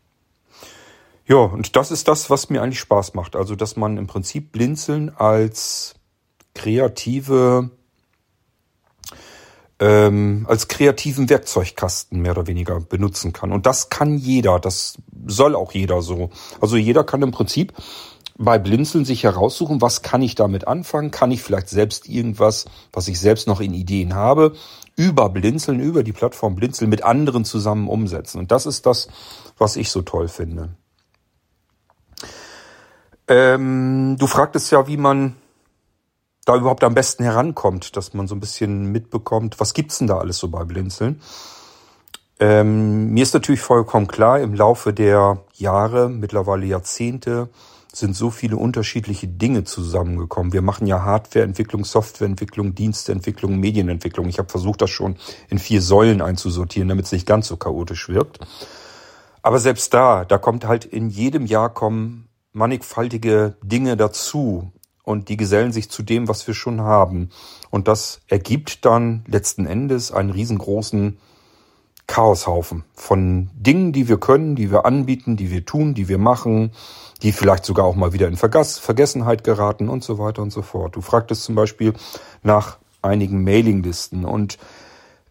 Ja, 1.26 1.36
und 1.36 1.76
das 1.76 1.90
ist 1.90 2.08
das, 2.08 2.30
was 2.30 2.48
mir 2.48 2.62
eigentlich 2.62 2.80
Spaß 2.80 3.12
macht. 3.12 3.36
Also, 3.36 3.56
dass 3.56 3.76
man 3.76 3.98
im 3.98 4.06
Prinzip 4.06 4.50
Blinzeln 4.50 5.14
als 5.14 5.94
kreative, 6.54 7.68
ähm, 9.80 10.44
als 10.48 10.68
kreativen 10.68 11.30
Werkzeugkasten 11.30 12.20
mehr 12.20 12.32
oder 12.32 12.46
weniger 12.46 12.80
benutzen 12.80 13.32
kann. 13.32 13.50
Und 13.50 13.64
das 13.66 13.88
kann 13.88 14.18
jeder, 14.18 14.60
das 14.60 14.98
soll 15.26 15.56
auch 15.56 15.72
jeder 15.72 16.02
so. 16.02 16.30
Also 16.60 16.76
jeder 16.76 17.02
kann 17.02 17.22
im 17.22 17.30
Prinzip 17.30 17.72
bei 18.36 18.58
Blinzeln 18.58 19.04
sich 19.04 19.24
heraussuchen, 19.24 19.80
was 19.80 20.02
kann 20.02 20.22
ich 20.22 20.34
damit 20.34 20.66
anfangen? 20.66 21.10
Kann 21.10 21.30
ich 21.30 21.42
vielleicht 21.42 21.68
selbst 21.68 22.08
irgendwas, 22.08 22.66
was 22.92 23.08
ich 23.08 23.18
selbst 23.20 23.46
noch 23.46 23.60
in 23.60 23.74
Ideen 23.74 24.14
habe, 24.14 24.54
über 24.96 25.28
Blinzeln, 25.28 25.80
über 25.80 26.02
die 26.02 26.12
Plattform 26.12 26.54
Blinzeln 26.56 26.88
mit 26.88 27.02
anderen 27.04 27.44
zusammen 27.44 27.88
umsetzen? 27.88 28.38
Und 28.38 28.50
das 28.50 28.66
ist 28.66 28.86
das, 28.86 29.08
was 29.58 29.76
ich 29.76 29.90
so 29.90 30.02
toll 30.02 30.28
finde. 30.28 30.70
Ähm, 33.28 34.16
du 34.18 34.26
fragtest 34.26 34.72
ja, 34.72 34.86
wie 34.86 34.96
man 34.96 35.36
da 36.44 36.56
überhaupt 36.56 36.84
am 36.84 36.94
besten 36.94 37.22
herankommt, 37.22 37.96
dass 37.96 38.14
man 38.14 38.26
so 38.26 38.34
ein 38.34 38.40
bisschen 38.40 38.86
mitbekommt, 38.86 39.60
was 39.60 39.74
gibt's 39.74 39.98
denn 39.98 40.06
da 40.06 40.18
alles 40.18 40.38
so 40.38 40.48
bei 40.48 40.64
Blinzeln? 40.64 41.20
Ähm, 42.38 43.10
mir 43.10 43.22
ist 43.22 43.34
natürlich 43.34 43.60
vollkommen 43.60 44.06
klar, 44.06 44.40
im 44.40 44.54
Laufe 44.54 44.94
der 44.94 45.44
Jahre, 45.54 46.08
mittlerweile 46.08 46.64
Jahrzehnte, 46.64 47.50
sind 47.92 48.16
so 48.16 48.30
viele 48.30 48.56
unterschiedliche 48.56 49.26
Dinge 49.26 49.64
zusammengekommen. 49.64 50.52
Wir 50.52 50.62
machen 50.62 50.86
ja 50.86 51.02
Hardwareentwicklung, 51.02 51.84
Softwareentwicklung, 51.84 52.74
Dienstentwicklung, 52.74 53.58
Medienentwicklung. 53.58 54.28
Ich 54.28 54.38
habe 54.38 54.48
versucht, 54.48 54.80
das 54.80 54.90
schon 54.90 55.16
in 55.48 55.58
vier 55.58 55.82
Säulen 55.82 56.22
einzusortieren, 56.22 56.88
damit 56.88 57.06
es 57.06 57.12
nicht 57.12 57.26
ganz 57.26 57.48
so 57.48 57.56
chaotisch 57.56 58.08
wirkt. 58.08 58.38
Aber 59.42 59.58
selbst 59.58 59.92
da, 59.92 60.24
da 60.24 60.38
kommt 60.38 60.66
halt 60.66 60.84
in 60.84 61.10
jedem 61.10 61.46
Jahr 61.46 61.72
kommen 61.74 62.28
mannigfaltige 62.52 63.56
Dinge 63.62 63.96
dazu 63.96 64.72
und 65.02 65.28
die 65.28 65.36
gesellen 65.36 65.72
sich 65.72 65.90
zu 65.90 66.02
dem, 66.02 66.28
was 66.28 66.46
wir 66.46 66.54
schon 66.54 66.80
haben. 66.80 67.30
Und 67.70 67.88
das 67.88 68.20
ergibt 68.28 68.84
dann 68.84 69.24
letzten 69.26 69.66
Endes 69.66 70.12
einen 70.12 70.30
riesengroßen 70.30 71.18
Chaoshaufen 72.06 72.84
von 72.94 73.50
Dingen, 73.54 73.92
die 73.92 74.08
wir 74.08 74.18
können, 74.18 74.56
die 74.56 74.72
wir 74.72 74.84
anbieten, 74.84 75.36
die 75.36 75.50
wir 75.50 75.64
tun, 75.64 75.94
die 75.94 76.08
wir 76.08 76.18
machen, 76.18 76.72
die 77.22 77.30
vielleicht 77.30 77.64
sogar 77.64 77.84
auch 77.84 77.94
mal 77.94 78.12
wieder 78.12 78.26
in 78.26 78.36
Vergass 78.36 78.78
Vergessenheit 78.78 79.44
geraten 79.44 79.88
und 79.88 80.02
so 80.02 80.18
weiter 80.18 80.42
und 80.42 80.50
so 80.50 80.62
fort. 80.62 80.96
Du 80.96 81.02
fragtest 81.02 81.44
zum 81.44 81.54
Beispiel 81.54 81.92
nach 82.42 82.78
einigen 83.00 83.44
Mailinglisten 83.44 84.24
und 84.24 84.58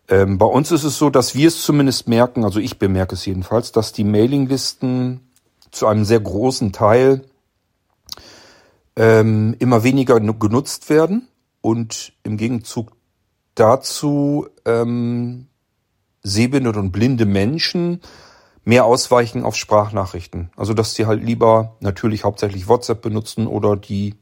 ähm, 0.07 0.37
bei 0.37 0.45
uns 0.45 0.71
ist 0.71 0.85
es 0.85 0.97
so, 0.97 1.09
dass 1.09 1.35
wir 1.35 1.49
es 1.49 1.61
zumindest 1.63 2.07
merken, 2.07 2.45
also 2.45 2.59
ich 2.59 2.79
bemerke 2.79 3.13
es 3.13 3.25
jedenfalls, 3.25 3.71
dass 3.71 3.91
die 3.91 4.05
Mailinglisten 4.05 5.19
zu 5.71 5.85
einem 5.85 6.05
sehr 6.05 6.19
großen 6.19 6.71
Teil 6.71 7.25
ähm, 8.99 9.55
immer 9.59 9.83
weniger 9.83 10.19
genutzt 10.19 10.89
werden 10.89 11.29
und 11.61 12.11
im 12.23 12.35
Gegenzug 12.35 12.91
dazu 13.55 14.47
ähm, 14.65 15.47
sehbehinderte 16.21 16.79
und 16.79 16.91
blinde 16.91 17.25
Menschen 17.25 18.01
mehr 18.65 18.83
ausweichen 18.83 19.45
auf 19.45 19.55
Sprachnachrichten. 19.55 20.51
Also 20.57 20.73
dass 20.73 20.95
sie 20.95 21.05
halt 21.05 21.23
lieber 21.23 21.77
natürlich 21.79 22.25
hauptsächlich 22.25 22.67
WhatsApp 22.67 23.01
benutzen 23.01 23.47
oder 23.47 23.77
die 23.77 24.15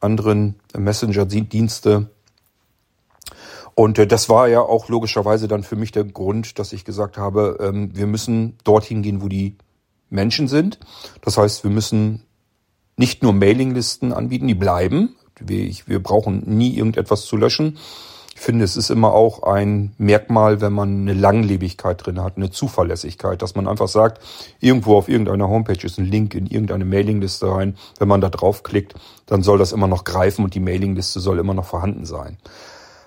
anderen 0.00 0.56
Messenger-Dienste. 0.76 2.10
Und 3.76 4.00
äh, 4.00 4.06
das 4.08 4.28
war 4.28 4.48
ja 4.48 4.62
auch 4.62 4.88
logischerweise 4.88 5.46
dann 5.46 5.62
für 5.62 5.76
mich 5.76 5.92
der 5.92 6.02
Grund, 6.02 6.58
dass 6.58 6.72
ich 6.72 6.84
gesagt 6.84 7.18
habe, 7.18 7.58
ähm, 7.60 7.96
wir 7.96 8.08
müssen 8.08 8.58
dorthin 8.64 9.02
gehen, 9.02 9.22
wo 9.22 9.28
die 9.28 9.56
Menschen 10.10 10.48
sind. 10.48 10.80
Das 11.20 11.38
heißt, 11.38 11.62
wir 11.62 11.70
müssen 11.70 12.24
nicht 12.98 13.22
nur 13.22 13.32
Mailinglisten 13.32 14.12
anbieten, 14.12 14.48
die 14.48 14.54
bleiben. 14.54 15.16
Wir, 15.40 16.02
brauchen 16.02 16.42
nie 16.46 16.76
irgendetwas 16.76 17.24
zu 17.24 17.36
löschen. 17.36 17.78
Ich 18.34 18.40
finde, 18.40 18.64
es 18.64 18.76
ist 18.76 18.90
immer 18.90 19.14
auch 19.14 19.42
ein 19.44 19.94
Merkmal, 19.98 20.60
wenn 20.60 20.72
man 20.72 21.00
eine 21.00 21.12
Langlebigkeit 21.12 22.04
drin 22.04 22.22
hat, 22.22 22.36
eine 22.36 22.50
Zuverlässigkeit, 22.50 23.40
dass 23.42 23.54
man 23.54 23.66
einfach 23.66 23.88
sagt, 23.88 24.22
irgendwo 24.60 24.96
auf 24.96 25.08
irgendeiner 25.08 25.48
Homepage 25.48 25.84
ist 25.84 25.98
ein 25.98 26.04
Link 26.04 26.34
in 26.34 26.46
irgendeine 26.46 26.84
Mailingliste 26.84 27.50
rein. 27.50 27.76
Wenn 27.98 28.08
man 28.08 28.20
da 28.20 28.28
draufklickt, 28.28 28.94
dann 29.26 29.42
soll 29.42 29.58
das 29.58 29.72
immer 29.72 29.88
noch 29.88 30.04
greifen 30.04 30.44
und 30.44 30.54
die 30.54 30.60
Mailingliste 30.60 31.20
soll 31.20 31.38
immer 31.38 31.54
noch 31.54 31.66
vorhanden 31.66 32.04
sein. 32.04 32.38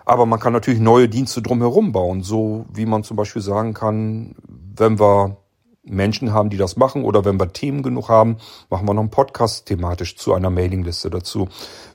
Aber 0.05 0.25
man 0.25 0.39
kann 0.39 0.53
natürlich 0.53 0.79
neue 0.79 1.07
Dienste 1.07 1.41
drumherum 1.41 1.91
bauen, 1.91 2.23
so 2.23 2.65
wie 2.73 2.85
man 2.85 3.03
zum 3.03 3.17
Beispiel 3.17 3.41
sagen 3.41 3.73
kann, 3.73 4.35
wenn 4.75 4.99
wir 4.99 5.37
Menschen 5.83 6.31
haben, 6.31 6.49
die 6.49 6.57
das 6.57 6.77
machen 6.77 7.03
oder 7.03 7.25
wenn 7.25 7.39
wir 7.39 7.53
Themen 7.53 7.81
genug 7.81 8.09
haben, 8.09 8.37
machen 8.69 8.87
wir 8.87 8.93
noch 8.93 9.01
einen 9.01 9.09
Podcast 9.09 9.65
thematisch 9.65 10.15
zu 10.15 10.33
einer 10.33 10.49
Mailingliste 10.49 11.09
dazu. 11.09 11.47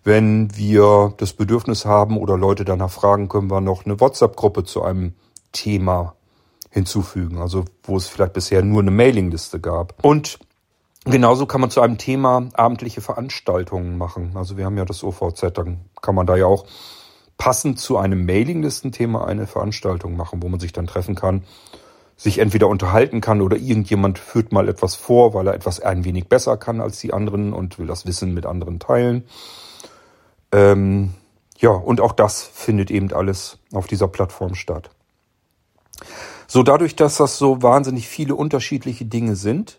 Wenn 0.02 0.56
wir 0.56 1.14
das 1.18 1.32
Bedürfnis 1.32 1.84
haben 1.84 2.18
oder 2.18 2.36
Leute 2.36 2.64
danach 2.64 2.90
fragen, 2.90 3.28
können 3.28 3.50
wir 3.50 3.60
noch 3.60 3.84
eine 3.84 4.00
WhatsApp-Gruppe 4.00 4.64
zu 4.64 4.82
einem 4.82 5.14
Thema 5.52 6.14
hinzufügen, 6.70 7.38
also 7.38 7.64
wo 7.84 7.96
es 7.96 8.08
vielleicht 8.08 8.32
bisher 8.32 8.62
nur 8.62 8.82
eine 8.82 8.90
Mailingliste 8.90 9.60
gab. 9.60 10.04
Und 10.04 10.38
genauso 11.04 11.46
kann 11.46 11.60
man 11.60 11.70
zu 11.70 11.80
einem 11.80 11.96
Thema 11.96 12.48
abendliche 12.54 13.00
Veranstaltungen 13.00 13.96
machen. 13.98 14.32
Also 14.34 14.56
wir 14.56 14.66
haben 14.66 14.76
ja 14.76 14.84
das 14.84 15.04
OVZ, 15.04 15.52
dann 15.54 15.80
kann 16.02 16.16
man 16.16 16.26
da 16.26 16.36
ja 16.36 16.46
auch 16.46 16.66
passend 17.38 17.78
zu 17.78 17.98
einem 17.98 18.26
Mailinglistenthema 18.26 19.24
eine 19.24 19.46
Veranstaltung 19.46 20.16
machen, 20.16 20.42
wo 20.42 20.48
man 20.48 20.58
sich 20.58 20.72
dann 20.72 20.86
treffen 20.86 21.14
kann 21.14 21.44
sich 22.16 22.38
entweder 22.38 22.68
unterhalten 22.68 23.20
kann 23.20 23.42
oder 23.42 23.56
irgendjemand 23.56 24.18
führt 24.18 24.50
mal 24.50 24.68
etwas 24.68 24.94
vor, 24.94 25.34
weil 25.34 25.48
er 25.48 25.54
etwas 25.54 25.80
ein 25.80 26.04
wenig 26.04 26.28
besser 26.28 26.56
kann 26.56 26.80
als 26.80 26.98
die 26.98 27.12
anderen 27.12 27.52
und 27.52 27.78
will 27.78 27.86
das 27.86 28.06
Wissen 28.06 28.32
mit 28.32 28.46
anderen 28.46 28.78
teilen. 28.78 29.24
Ähm, 30.50 31.12
ja, 31.58 31.70
und 31.70 32.00
auch 32.00 32.12
das 32.12 32.42
findet 32.42 32.90
eben 32.90 33.12
alles 33.12 33.58
auf 33.72 33.86
dieser 33.86 34.08
Plattform 34.08 34.54
statt. 34.54 34.90
So 36.46 36.62
dadurch, 36.62 36.96
dass 36.96 37.16
das 37.16 37.38
so 37.38 37.62
wahnsinnig 37.62 38.08
viele 38.08 38.34
unterschiedliche 38.34 39.04
Dinge 39.04 39.36
sind, 39.36 39.78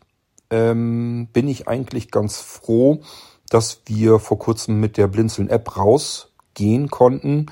ähm, 0.49 1.27
bin 1.33 1.47
ich 1.47 1.67
eigentlich 1.67 2.11
ganz 2.11 2.39
froh, 2.39 3.01
dass 3.49 3.81
wir 3.85 4.19
vor 4.19 4.37
kurzem 4.37 4.79
mit 4.79 4.97
der 4.97 5.07
Blinzeln-App 5.07 5.77
rausgehen 5.77 6.89
konnten, 6.89 7.47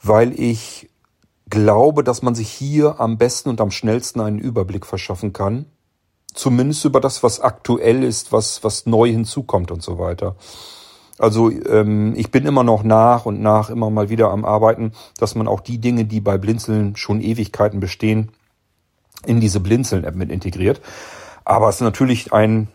weil 0.00 0.38
ich 0.38 0.88
glaube, 1.50 2.04
dass 2.04 2.22
man 2.22 2.34
sich 2.34 2.50
hier 2.50 3.00
am 3.00 3.18
besten 3.18 3.48
und 3.48 3.60
am 3.60 3.70
schnellsten 3.70 4.20
einen 4.20 4.38
Überblick 4.38 4.86
verschaffen 4.86 5.32
kann. 5.32 5.66
Zumindest 6.34 6.84
über 6.84 7.00
das, 7.00 7.22
was 7.22 7.40
aktuell 7.40 8.02
ist, 8.02 8.32
was, 8.32 8.62
was 8.62 8.86
neu 8.86 9.08
hinzukommt 9.08 9.70
und 9.70 9.82
so 9.82 9.98
weiter. 9.98 10.36
Also 11.18 11.50
ähm, 11.50 12.14
ich 12.16 12.30
bin 12.30 12.46
immer 12.46 12.62
noch 12.62 12.84
nach 12.84 13.26
und 13.26 13.40
nach 13.40 13.70
immer 13.70 13.90
mal 13.90 14.08
wieder 14.08 14.30
am 14.30 14.44
Arbeiten, 14.44 14.92
dass 15.18 15.34
man 15.34 15.48
auch 15.48 15.60
die 15.60 15.78
Dinge, 15.78 16.04
die 16.04 16.20
bei 16.20 16.38
Blinzeln 16.38 16.94
schon 16.96 17.20
Ewigkeiten 17.20 17.80
bestehen, 17.80 18.30
in 19.26 19.40
diese 19.40 19.58
Blinzeln-App 19.58 20.14
mit 20.14 20.30
integriert. 20.30 20.80
Aber 21.44 21.68
es 21.68 21.76
ist 21.76 21.80
natürlich 21.80 22.32
ein 22.32 22.68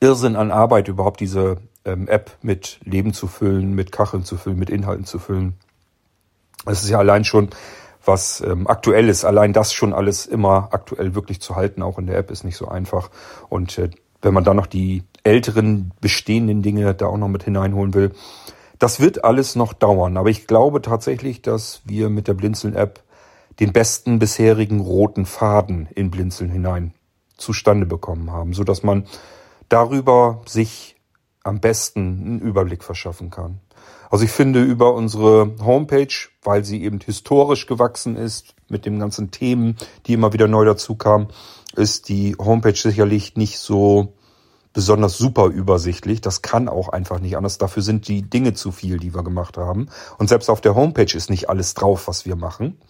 Irrsinn 0.00 0.36
an 0.36 0.50
Arbeit, 0.50 0.88
überhaupt 0.88 1.20
diese 1.20 1.58
ähm, 1.84 2.08
App 2.08 2.36
mit 2.42 2.78
Leben 2.84 3.14
zu 3.14 3.26
füllen, 3.26 3.74
mit 3.74 3.90
Kacheln 3.90 4.24
zu 4.24 4.36
füllen, 4.36 4.58
mit 4.58 4.70
Inhalten 4.70 5.06
zu 5.06 5.18
füllen. 5.18 5.54
Es 6.66 6.82
ist 6.82 6.90
ja 6.90 6.98
allein 6.98 7.24
schon 7.24 7.50
was 8.04 8.40
ähm, 8.40 8.66
aktuell 8.66 9.08
ist. 9.08 9.24
Allein 9.24 9.52
das 9.52 9.72
schon 9.72 9.92
alles 9.92 10.26
immer 10.26 10.68
aktuell 10.72 11.14
wirklich 11.14 11.40
zu 11.40 11.56
halten, 11.56 11.82
auch 11.82 11.98
in 11.98 12.06
der 12.06 12.18
App, 12.18 12.30
ist 12.30 12.44
nicht 12.44 12.56
so 12.56 12.68
einfach. 12.68 13.10
Und 13.48 13.78
äh, 13.78 13.90
wenn 14.22 14.34
man 14.34 14.44
da 14.44 14.54
noch 14.54 14.66
die 14.66 15.04
älteren 15.22 15.92
bestehenden 16.00 16.62
Dinge 16.62 16.94
da 16.94 17.06
auch 17.06 17.18
noch 17.18 17.28
mit 17.28 17.42
hineinholen 17.42 17.94
will, 17.94 18.12
das 18.78 19.00
wird 19.00 19.24
alles 19.24 19.56
noch 19.56 19.74
dauern. 19.74 20.16
Aber 20.16 20.30
ich 20.30 20.46
glaube 20.46 20.80
tatsächlich, 20.80 21.42
dass 21.42 21.82
wir 21.84 22.08
mit 22.08 22.28
der 22.28 22.34
Blinzeln-App 22.34 23.02
den 23.60 23.72
besten 23.72 24.18
bisherigen 24.18 24.80
roten 24.80 25.26
Faden 25.26 25.86
in 25.94 26.10
Blinzeln 26.10 26.50
hinein 26.50 26.94
zustande 27.36 27.86
bekommen 27.86 28.30
haben, 28.32 28.54
so 28.54 28.64
dass 28.64 28.82
man 28.82 29.06
darüber 29.68 30.42
sich 30.46 30.96
am 31.42 31.60
besten 31.60 32.00
einen 32.00 32.40
Überblick 32.40 32.82
verschaffen 32.82 33.30
kann. 33.30 33.60
Also 34.10 34.24
ich 34.24 34.32
finde 34.32 34.62
über 34.62 34.92
unsere 34.92 35.54
Homepage, 35.64 36.12
weil 36.42 36.64
sie 36.64 36.82
eben 36.82 36.98
historisch 37.00 37.66
gewachsen 37.66 38.16
ist, 38.16 38.54
mit 38.68 38.84
den 38.84 38.98
ganzen 38.98 39.30
Themen, 39.30 39.76
die 40.06 40.14
immer 40.14 40.32
wieder 40.32 40.48
neu 40.48 40.64
dazu 40.64 40.96
kamen, 40.96 41.28
ist 41.76 42.08
die 42.08 42.34
Homepage 42.36 42.74
sicherlich 42.74 43.36
nicht 43.36 43.58
so 43.58 44.12
besonders 44.72 45.16
super 45.16 45.46
übersichtlich. 45.46 46.20
Das 46.20 46.42
kann 46.42 46.68
auch 46.68 46.88
einfach 46.88 47.20
nicht 47.20 47.36
anders. 47.36 47.58
Dafür 47.58 47.82
sind 47.82 48.08
die 48.08 48.22
Dinge 48.22 48.54
zu 48.54 48.72
viel, 48.72 48.98
die 48.98 49.14
wir 49.14 49.22
gemacht 49.22 49.56
haben. 49.56 49.88
Und 50.18 50.28
selbst 50.28 50.50
auf 50.50 50.60
der 50.60 50.74
Homepage 50.74 51.16
ist 51.16 51.30
nicht 51.30 51.48
alles 51.48 51.74
drauf, 51.74 52.08
was 52.08 52.26
wir 52.26 52.36
machen. 52.36 52.80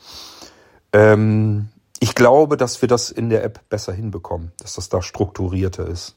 Ähm, 0.93 1.69
ich 2.01 2.15
glaube, 2.15 2.57
dass 2.57 2.81
wir 2.81 2.89
das 2.89 3.11
in 3.11 3.29
der 3.29 3.45
App 3.45 3.69
besser 3.69 3.93
hinbekommen, 3.93 4.53
dass 4.59 4.75
das 4.75 4.89
da 4.89 5.03
strukturierter 5.03 5.87
ist. 5.87 6.17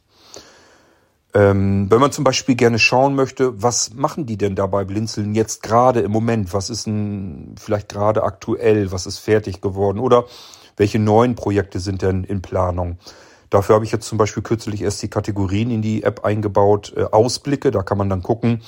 Ähm, 1.35 1.87
wenn 1.89 1.99
man 1.99 2.11
zum 2.11 2.23
Beispiel 2.23 2.55
gerne 2.55 2.77
schauen 2.77 3.15
möchte, 3.15 3.61
was 3.61 3.93
machen 3.93 4.25
die 4.25 4.37
denn 4.37 4.55
dabei 4.55 4.83
Blinzeln 4.83 5.33
jetzt 5.33 5.63
gerade 5.63 6.01
im 6.01 6.11
Moment? 6.11 6.53
Was 6.53 6.69
ist 6.69 6.85
denn 6.85 7.55
vielleicht 7.59 7.89
gerade 7.89 8.23
aktuell? 8.23 8.91
Was 8.91 9.07
ist 9.07 9.17
fertig 9.17 9.61
geworden? 9.61 9.99
Oder 9.99 10.25
welche 10.77 10.99
neuen 10.99 11.35
Projekte 11.35 11.79
sind 11.79 12.01
denn 12.01 12.23
in 12.23 12.41
Planung. 12.41 12.97
Dafür 13.49 13.75
habe 13.75 13.85
ich 13.85 13.91
jetzt 13.91 14.07
zum 14.07 14.17
Beispiel 14.17 14.43
kürzlich 14.43 14.81
erst 14.81 15.01
die 15.03 15.09
Kategorien 15.09 15.69
in 15.69 15.81
die 15.81 16.03
App 16.03 16.25
eingebaut, 16.25 16.93
äh, 16.95 17.03
Ausblicke, 17.03 17.71
da 17.71 17.83
kann 17.83 17.97
man 17.97 18.09
dann 18.09 18.23
gucken, 18.23 18.61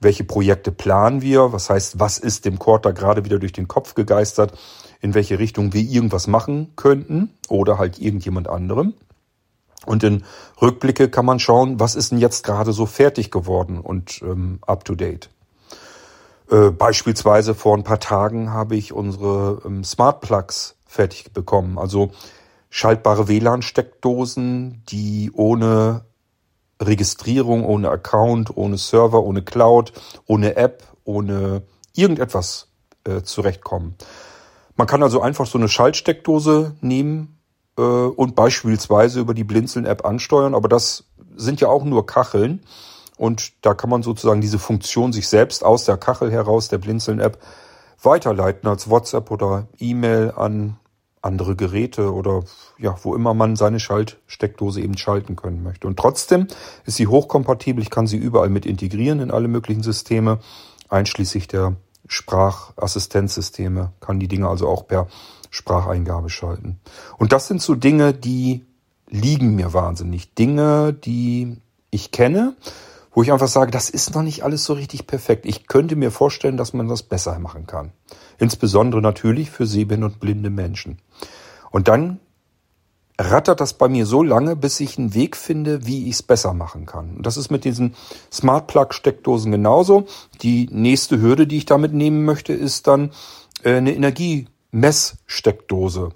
welche 0.00 0.22
Projekte 0.22 0.70
planen 0.70 1.22
wir, 1.22 1.52
was 1.52 1.70
heißt, 1.70 1.98
was 1.98 2.18
ist 2.18 2.44
dem 2.44 2.58
Quarter 2.58 2.92
gerade 2.92 3.24
wieder 3.24 3.40
durch 3.40 3.52
den 3.52 3.66
Kopf 3.66 3.94
gegeistert, 3.94 4.52
in 5.00 5.14
welche 5.14 5.40
Richtung 5.40 5.72
wir 5.72 5.82
irgendwas 5.82 6.28
machen 6.28 6.72
könnten 6.76 7.30
oder 7.48 7.78
halt 7.78 7.98
irgendjemand 7.98 8.48
anderem. 8.48 8.94
Und 9.88 10.04
in 10.04 10.24
Rückblicke 10.60 11.08
kann 11.08 11.24
man 11.24 11.38
schauen, 11.38 11.80
was 11.80 11.94
ist 11.94 12.12
denn 12.12 12.18
jetzt 12.18 12.44
gerade 12.44 12.72
so 12.72 12.86
fertig 12.86 13.30
geworden 13.30 13.80
und 13.80 14.20
ähm, 14.22 14.58
up 14.66 14.84
to 14.84 14.94
date. 14.94 15.30
Äh, 16.50 16.70
beispielsweise 16.70 17.54
vor 17.54 17.76
ein 17.76 17.84
paar 17.84 18.00
Tagen 18.00 18.52
habe 18.52 18.76
ich 18.76 18.92
unsere 18.92 19.62
ähm, 19.64 19.84
Smart 19.84 20.20
Plugs 20.20 20.76
fertig 20.86 21.32
bekommen. 21.32 21.78
Also 21.78 22.10
schaltbare 22.70 23.28
WLAN-Steckdosen, 23.28 24.82
die 24.88 25.30
ohne 25.32 26.04
Registrierung, 26.80 27.64
ohne 27.64 27.90
Account, 27.90 28.56
ohne 28.56 28.76
Server, 28.76 29.22
ohne 29.22 29.42
Cloud, 29.42 29.92
ohne 30.26 30.56
App, 30.56 30.84
ohne 31.04 31.62
irgendetwas 31.94 32.68
äh, 33.04 33.22
zurechtkommen. 33.22 33.94
Man 34.76 34.86
kann 34.86 35.02
also 35.02 35.20
einfach 35.22 35.46
so 35.46 35.58
eine 35.58 35.68
Schaltsteckdose 35.68 36.76
nehmen 36.80 37.37
äh, 37.78 37.80
und 37.80 38.34
beispielsweise 38.34 39.20
über 39.20 39.32
die 39.32 39.44
Blinzeln-App 39.44 40.04
ansteuern, 40.04 40.54
aber 40.54 40.68
das 40.68 41.04
sind 41.36 41.60
ja 41.60 41.68
auch 41.68 41.84
nur 41.84 42.06
Kacheln 42.06 42.60
und 43.16 43.52
da 43.64 43.74
kann 43.74 43.90
man 43.90 44.02
sozusagen 44.02 44.40
diese 44.40 44.58
Funktion 44.58 45.12
sich 45.12 45.28
selbst 45.28 45.64
aus 45.64 45.84
der 45.84 45.96
Kachel 45.96 46.30
heraus 46.30 46.68
der 46.68 46.78
Blinzeln-App 46.78 47.38
weiterleiten 48.02 48.68
als 48.68 48.90
WhatsApp 48.90 49.30
oder 49.30 49.68
E-Mail 49.78 50.32
an 50.36 50.76
andere 51.20 51.56
Geräte 51.56 52.12
oder 52.12 52.44
ja, 52.78 52.96
wo 53.02 53.14
immer 53.14 53.34
man 53.34 53.56
seine 53.56 53.80
Schaltsteckdose 53.80 54.80
eben 54.80 54.96
schalten 54.96 55.34
können 55.34 55.62
möchte. 55.62 55.86
Und 55.88 55.98
trotzdem 55.98 56.46
ist 56.84 56.96
sie 56.96 57.08
hochkompatibel. 57.08 57.82
Ich 57.82 57.90
kann 57.90 58.06
sie 58.06 58.16
überall 58.16 58.50
mit 58.50 58.66
integrieren 58.66 59.20
in 59.20 59.32
alle 59.32 59.48
möglichen 59.48 59.82
Systeme, 59.82 60.38
einschließlich 60.88 61.48
der 61.48 61.74
Sprachassistenzsysteme, 62.06 63.92
kann 64.00 64.20
die 64.20 64.28
Dinge 64.28 64.48
also 64.48 64.68
auch 64.68 64.86
per 64.86 65.08
Spracheingabe 65.50 66.30
schalten. 66.30 66.80
Und 67.16 67.32
das 67.32 67.48
sind 67.48 67.62
so 67.62 67.74
Dinge, 67.74 68.12
die 68.14 68.64
liegen 69.08 69.54
mir 69.54 69.72
wahnsinnig. 69.72 70.34
Dinge, 70.34 70.92
die 70.92 71.56
ich 71.90 72.10
kenne, 72.10 72.54
wo 73.12 73.22
ich 73.22 73.32
einfach 73.32 73.48
sage, 73.48 73.70
das 73.70 73.90
ist 73.90 74.14
noch 74.14 74.22
nicht 74.22 74.44
alles 74.44 74.64
so 74.64 74.74
richtig 74.74 75.06
perfekt. 75.06 75.46
Ich 75.46 75.66
könnte 75.66 75.96
mir 75.96 76.10
vorstellen, 76.10 76.56
dass 76.56 76.72
man 76.72 76.88
das 76.88 77.02
besser 77.02 77.38
machen 77.38 77.66
kann. 77.66 77.92
Insbesondere 78.38 79.02
natürlich 79.02 79.50
für 79.50 79.66
sehbehinderte 79.66 80.14
und 80.14 80.20
blinde 80.20 80.50
Menschen. 80.50 80.98
Und 81.70 81.88
dann 81.88 82.20
rattert 83.20 83.60
das 83.60 83.74
bei 83.74 83.88
mir 83.88 84.06
so 84.06 84.22
lange, 84.22 84.54
bis 84.54 84.78
ich 84.78 84.96
einen 84.98 85.14
Weg 85.14 85.36
finde, 85.36 85.84
wie 85.86 86.04
ich 86.04 86.14
es 86.14 86.22
besser 86.22 86.54
machen 86.54 86.86
kann. 86.86 87.16
Und 87.16 87.26
das 87.26 87.36
ist 87.36 87.50
mit 87.50 87.64
diesen 87.64 87.94
Smart 88.32 88.68
Plug 88.68 88.88
Steckdosen 88.90 89.50
genauso. 89.50 90.06
Die 90.42 90.68
nächste 90.70 91.20
Hürde, 91.20 91.46
die 91.46 91.56
ich 91.56 91.66
damit 91.66 91.92
nehmen 91.92 92.24
möchte, 92.24 92.52
ist 92.52 92.86
dann 92.86 93.10
äh, 93.64 93.76
eine 93.76 93.92
Energiemesssteckdose 94.72 96.10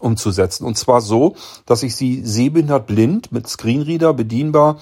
umzusetzen. 0.00 0.64
Und 0.64 0.78
zwar 0.78 1.00
so, 1.00 1.34
dass 1.66 1.82
ich 1.82 1.96
sie 1.96 2.24
sehbehindert 2.24 2.86
blind 2.86 3.32
mit 3.32 3.48
Screenreader 3.48 4.14
bedienbar 4.14 4.78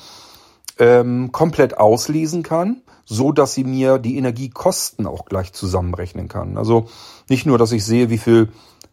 ähm, 0.79 1.33
komplett 1.33 1.79
auslesen 1.79 2.43
kann 2.43 2.83
so 3.07 3.33
dass 3.33 3.55
sie 3.55 3.65
mir 3.65 3.99
die 3.99 4.19
Energiekosten 4.19 5.07
auch 5.07 5.25
gleich 5.25 5.53
zusammenrechnen 5.53 6.29
kann. 6.29 6.59
Also 6.59 6.87
nicht 7.29 7.47
nur, 7.47 7.57
dass 7.57 7.73
ich 7.73 7.85
sehe, 7.85 8.11
wie 8.11 8.19
viel 8.19 8.49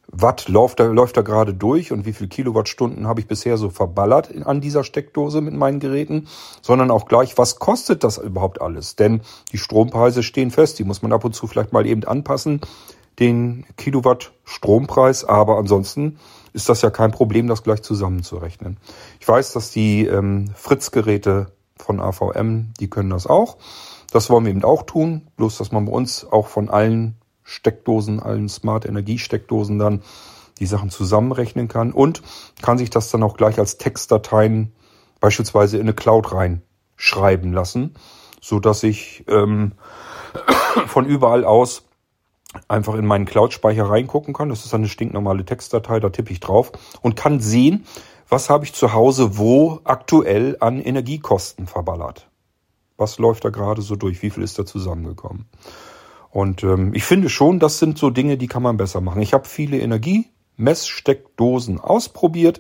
Watt 0.08 0.48
läuft 0.50 0.80
da, 0.80 0.86
läuft 0.86 1.18
da 1.18 1.22
gerade 1.22 1.56
durch 1.56 1.92
und 1.92 2.06
wie 2.06 2.14
viel 2.14 2.28
Kilowattstunden 2.28 3.08
habe 3.08 3.22
ich 3.22 3.28
bisher 3.28 3.58
so 3.58 3.70
verballert 3.70 4.30
an 4.46 4.62
dieser 4.62 4.84
Steckdose 4.84 5.42
mit 5.42 5.56
meinen 5.56 5.80
Geräten, 5.80 6.28
sondern 6.62 6.92
auch 6.92 7.06
gleich, 7.06 7.38
was 7.38 7.58
kostet 7.58 8.04
das 8.04 8.20
überhaupt 8.20 8.62
alles? 8.62 8.96
Denn 8.96 9.22
die 9.52 9.58
Strompreise 9.58 10.22
stehen 10.22 10.52
fest, 10.52 10.78
die 10.78 10.84
muss 10.84 11.02
man 11.02 11.12
ab 11.12 11.26
und 11.26 11.34
zu 11.34 11.48
vielleicht 11.48 11.74
mal 11.74 11.88
eben 11.88 12.04
anpassen, 12.04 12.62
den 13.20 13.66
Kilowatt 13.78 14.34
Strompreis, 14.44 15.24
aber 15.24 15.58
ansonsten 15.58 16.18
ist 16.54 16.70
das 16.70 16.82
ja 16.82 16.90
kein 16.90 17.12
Problem, 17.12 17.48
das 17.48 17.64
gleich 17.64 17.82
zusammenzurechnen. 17.82 18.78
Ich 19.20 19.28
weiß, 19.28 19.54
dass 19.54 19.72
die 19.72 20.06
ähm, 20.06 20.52
Fritz-Geräte 20.56 21.52
von 21.78 22.00
AVM, 22.00 22.74
die 22.80 22.90
können 22.90 23.10
das 23.10 23.28
auch. 23.28 23.58
Das 24.12 24.30
wollen 24.30 24.46
wir 24.46 24.52
eben 24.52 24.64
auch 24.64 24.84
tun, 24.84 25.28
bloß 25.38 25.58
dass 25.58 25.72
man 25.72 25.86
bei 25.86 25.92
uns 25.92 26.26
auch 26.26 26.48
von 26.48 26.70
allen 26.70 27.16
Steckdosen, 27.44 28.20
allen 28.20 28.48
Smart 28.48 28.86
Energie 28.86 29.18
Steckdosen 29.18 29.80
dann 29.80 30.04
die 30.60 30.66
Sachen 30.66 30.92
zusammenrechnen 30.92 31.68
kann 31.68 31.92
und 31.92 32.22
kann 32.62 32.78
sich 32.78 32.90
das 32.90 33.10
dann 33.10 33.24
auch 33.24 33.36
gleich 33.36 33.58
als 33.58 33.78
Textdateien 33.78 34.72
beispielsweise 35.20 35.78
in 35.78 35.84
eine 35.84 35.94
Cloud 35.94 36.32
reinschreiben 36.32 37.54
lassen, 37.54 37.96
so 38.40 38.60
dass 38.60 38.84
ich 38.84 39.26
ähm, 39.28 39.74
von 40.88 41.06
überall 41.06 41.44
aus 41.44 41.86
einfach 42.68 42.96
in 42.96 43.06
meinen 43.06 43.26
Cloud-Speicher 43.26 43.90
reingucken 43.90 44.34
kann. 44.34 44.50
Das 44.50 44.66
ist 44.66 44.74
eine 44.74 44.88
stinknormale 44.88 45.46
Textdatei, 45.46 46.00
da 46.00 46.10
tippe 46.10 46.32
ich 46.32 46.40
drauf 46.40 46.72
und 47.02 47.16
kann 47.16 47.40
sehen, 47.40 47.86
was 48.30 48.50
habe 48.50 48.66
ich 48.66 48.74
zu 48.74 48.94
Hause 48.94 49.38
wo 49.38 49.80
aktuell 49.84 50.58
an 50.60 50.80
Energiekosten 50.80 51.68
verballert. 51.68 52.28
Was 52.98 53.20
läuft 53.20 53.46
da 53.46 53.50
gerade 53.50 53.82
so 53.82 53.96
durch? 53.96 54.22
Wie 54.22 54.30
viel 54.30 54.44
ist 54.44 54.60
da 54.60 54.66
zusammengekommen? 54.66 55.46
Und 56.30 56.64
ähm, 56.64 56.94
ich 56.94 57.04
finde 57.04 57.30
schon, 57.30 57.60
das 57.60 57.80
sind 57.80 57.98
so 57.98 58.10
Dinge, 58.10 58.38
die 58.38 58.48
kann 58.48 58.64
man 58.64 58.78
besser 58.78 59.02
machen. 59.02 59.22
Ich 59.22 59.34
habe 59.34 59.46
viele 59.48 59.80
Energiemesssteckdosen 59.80 61.80
ausprobiert, 61.80 62.60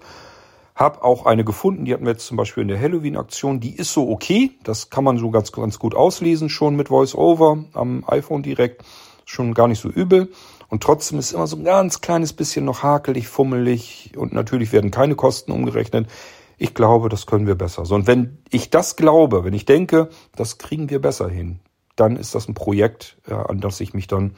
habe 0.75 1.03
auch 1.03 1.25
eine 1.25 1.43
gefunden, 1.43 1.85
die 1.85 1.93
hatten 1.93 2.05
wir 2.05 2.11
jetzt 2.11 2.27
zum 2.27 2.37
Beispiel 2.37 2.61
in 2.61 2.67
der 2.67 2.79
Halloween-Aktion, 2.79 3.59
die 3.59 3.75
ist 3.75 3.93
so 3.93 4.07
okay, 4.09 4.51
das 4.63 4.91
kann 4.91 5.03
man 5.03 5.17
so 5.17 5.31
ganz, 5.31 5.51
ganz 5.51 5.79
gut 5.79 5.95
auslesen 5.95 6.49
schon 6.49 6.75
mit 6.75 6.89
VoiceOver 6.89 7.65
am 7.73 8.03
iPhone 8.07 8.43
direkt, 8.43 8.83
schon 9.25 9.53
gar 9.53 9.67
nicht 9.67 9.79
so 9.79 9.89
übel. 9.89 10.31
Und 10.69 10.81
trotzdem 10.81 11.19
ist 11.19 11.33
immer 11.33 11.47
so 11.47 11.55
ein 11.55 11.63
ganz 11.63 12.01
kleines 12.01 12.33
bisschen 12.33 12.65
noch 12.65 12.83
hakelig, 12.83 13.27
fummelig 13.27 14.13
und 14.17 14.33
natürlich 14.33 14.71
werden 14.71 14.91
keine 14.91 15.15
Kosten 15.15 15.51
umgerechnet. 15.51 16.09
Ich 16.57 16.73
glaube, 16.73 17.09
das 17.09 17.25
können 17.25 17.47
wir 17.47 17.55
besser. 17.55 17.85
So, 17.85 17.95
und 17.95 18.07
wenn 18.07 18.37
ich 18.49 18.69
das 18.69 18.95
glaube, 18.95 19.43
wenn 19.43 19.53
ich 19.53 19.65
denke, 19.65 20.09
das 20.35 20.57
kriegen 20.57 20.89
wir 20.89 21.01
besser 21.01 21.29
hin, 21.29 21.59
dann 21.95 22.15
ist 22.15 22.33
das 22.33 22.47
ein 22.47 22.53
Projekt, 22.53 23.17
an 23.27 23.59
das 23.59 23.79
ich 23.81 23.93
mich 23.93 24.07
dann 24.07 24.35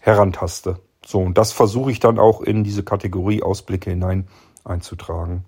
herantaste. 0.00 0.78
So, 1.04 1.20
und 1.20 1.38
das 1.38 1.52
versuche 1.52 1.90
ich 1.90 1.98
dann 1.98 2.18
auch 2.18 2.40
in 2.40 2.62
diese 2.62 2.84
Kategorie 2.84 3.42
Ausblicke 3.42 3.90
hinein 3.90 4.28
einzutragen. 4.64 5.44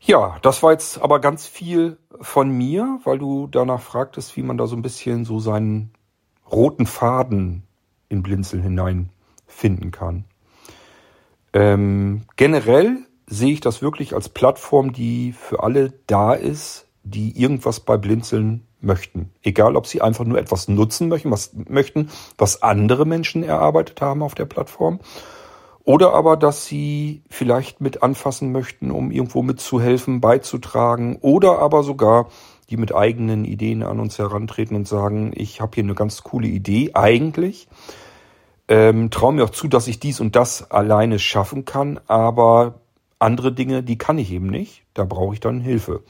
Ja, 0.00 0.36
das 0.42 0.62
war 0.62 0.72
jetzt 0.72 1.00
aber 1.00 1.20
ganz 1.20 1.46
viel 1.46 1.96
von 2.20 2.50
mir, 2.50 2.98
weil 3.04 3.18
du 3.18 3.46
danach 3.46 3.80
fragtest, 3.80 4.36
wie 4.36 4.42
man 4.42 4.58
da 4.58 4.66
so 4.66 4.74
ein 4.74 4.82
bisschen 4.82 5.24
so 5.24 5.38
seinen 5.38 5.92
roten 6.52 6.86
Faden 6.86 7.62
in 8.08 8.22
Blinzeln 8.22 8.62
hinein 8.62 9.08
finden 9.46 9.90
kann. 9.90 10.24
Ähm, 11.52 12.22
generell 12.36 12.98
sehe 13.26 13.52
ich 13.52 13.60
das 13.60 13.82
wirklich 13.82 14.14
als 14.14 14.28
Plattform, 14.28 14.92
die 14.92 15.32
für 15.32 15.62
alle 15.62 15.92
da 16.06 16.34
ist, 16.34 16.86
die 17.02 17.38
irgendwas 17.40 17.80
bei 17.80 17.96
Blinzeln 17.96 18.66
möchten. 18.80 19.32
Egal, 19.42 19.76
ob 19.76 19.86
sie 19.86 20.02
einfach 20.02 20.24
nur 20.24 20.38
etwas 20.38 20.68
nutzen 20.68 21.08
möchten, 21.08 21.30
was 21.30 21.52
möchten, 21.54 22.10
was 22.36 22.62
andere 22.62 23.06
Menschen 23.06 23.42
erarbeitet 23.42 24.00
haben 24.00 24.22
auf 24.22 24.34
der 24.34 24.44
Plattform. 24.44 25.00
Oder 25.84 26.14
aber, 26.14 26.36
dass 26.36 26.66
sie 26.66 27.22
vielleicht 27.28 27.80
mit 27.80 28.02
anfassen 28.02 28.52
möchten, 28.52 28.90
um 28.90 29.10
irgendwo 29.10 29.42
mitzuhelfen, 29.42 30.20
beizutragen. 30.20 31.16
Oder 31.20 31.58
aber 31.58 31.82
sogar, 31.82 32.28
die 32.72 32.78
mit 32.78 32.94
eigenen 32.94 33.44
Ideen 33.44 33.82
an 33.82 34.00
uns 34.00 34.18
herantreten 34.18 34.74
und 34.74 34.88
sagen, 34.88 35.32
ich 35.34 35.60
habe 35.60 35.72
hier 35.74 35.84
eine 35.84 35.94
ganz 35.94 36.22
coole 36.22 36.48
Idee 36.48 36.92
eigentlich. 36.94 37.68
Ähm, 38.66 39.10
traue 39.10 39.34
mir 39.34 39.44
auch 39.44 39.50
zu, 39.50 39.68
dass 39.68 39.88
ich 39.88 40.00
dies 40.00 40.20
und 40.20 40.36
das 40.36 40.70
alleine 40.70 41.18
schaffen 41.18 41.66
kann, 41.66 42.00
aber 42.06 42.80
andere 43.18 43.52
Dinge, 43.52 43.82
die 43.82 43.98
kann 43.98 44.16
ich 44.16 44.32
eben 44.32 44.46
nicht. 44.46 44.84
Da 44.94 45.04
brauche 45.04 45.34
ich 45.34 45.40
dann 45.40 45.60
Hilfe. 45.60 46.02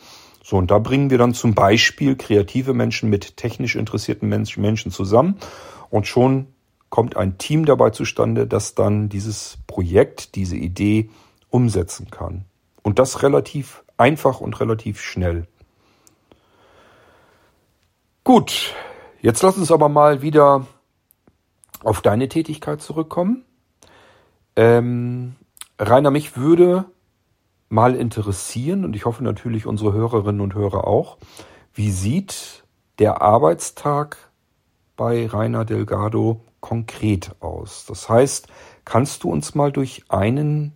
So, 0.45 0.57
und 0.57 0.71
da 0.71 0.79
bringen 0.79 1.11
wir 1.11 1.19
dann 1.19 1.35
zum 1.35 1.55
Beispiel 1.55 2.15
kreative 2.15 2.75
Menschen 2.75 3.11
mit 3.11 3.37
technisch 3.37 3.75
interessierten 3.75 4.29
Menschen 4.29 4.93
zusammen. 4.93 5.39
Und 5.91 6.07
schon 6.07 6.47
kommt 6.91 7.17
ein 7.17 7.39
Team 7.39 7.65
dabei 7.65 7.91
zustande, 7.91 8.47
das 8.47 8.77
dann 8.77 9.09
dieses 9.09 9.59
Projekt, 9.67 10.37
diese 10.37 10.57
Idee 10.57 11.11
umsetzen 11.51 12.09
kann. 12.11 12.45
Und 12.83 13.01
das 13.01 13.25
relativ 13.25 13.83
einfach 13.97 14.41
und 14.41 14.61
relativ 14.61 15.01
schnell. 15.01 15.49
Gut, 18.25 18.73
jetzt 19.21 19.43
lass 19.43 19.57
uns 19.57 19.73
aber 19.73 19.89
mal 19.89 20.23
wieder 20.23 20.67
auf 21.83 22.03
deine 22.03 22.29
Tätigkeit 22.29 22.81
zurückkommen. 22.81 23.45
Ähm, 24.55 25.35
Rainer, 25.77 26.13
mich 26.13 26.37
würde 26.37 26.85
mal 27.69 27.97
interessieren 27.97 28.85
und 28.85 28.95
ich 28.95 29.07
hoffe 29.07 29.25
natürlich 29.25 29.67
unsere 29.67 29.93
Hörerinnen 29.93 30.41
und 30.41 30.55
Hörer 30.55 30.87
auch. 30.87 31.19
Wie 31.75 31.91
sieht 31.91 32.63
der 33.01 33.23
Arbeitstag 33.23 34.17
bei 34.95 35.27
Rainer 35.27 35.65
Delgado 35.65 36.45
konkret 36.61 37.35
aus? 37.41 37.87
Das 37.87 38.09
heißt, 38.09 38.47
kannst 38.85 39.25
du 39.25 39.33
uns 39.33 39.57
mal 39.57 39.73
durch 39.73 40.05
einen 40.11 40.75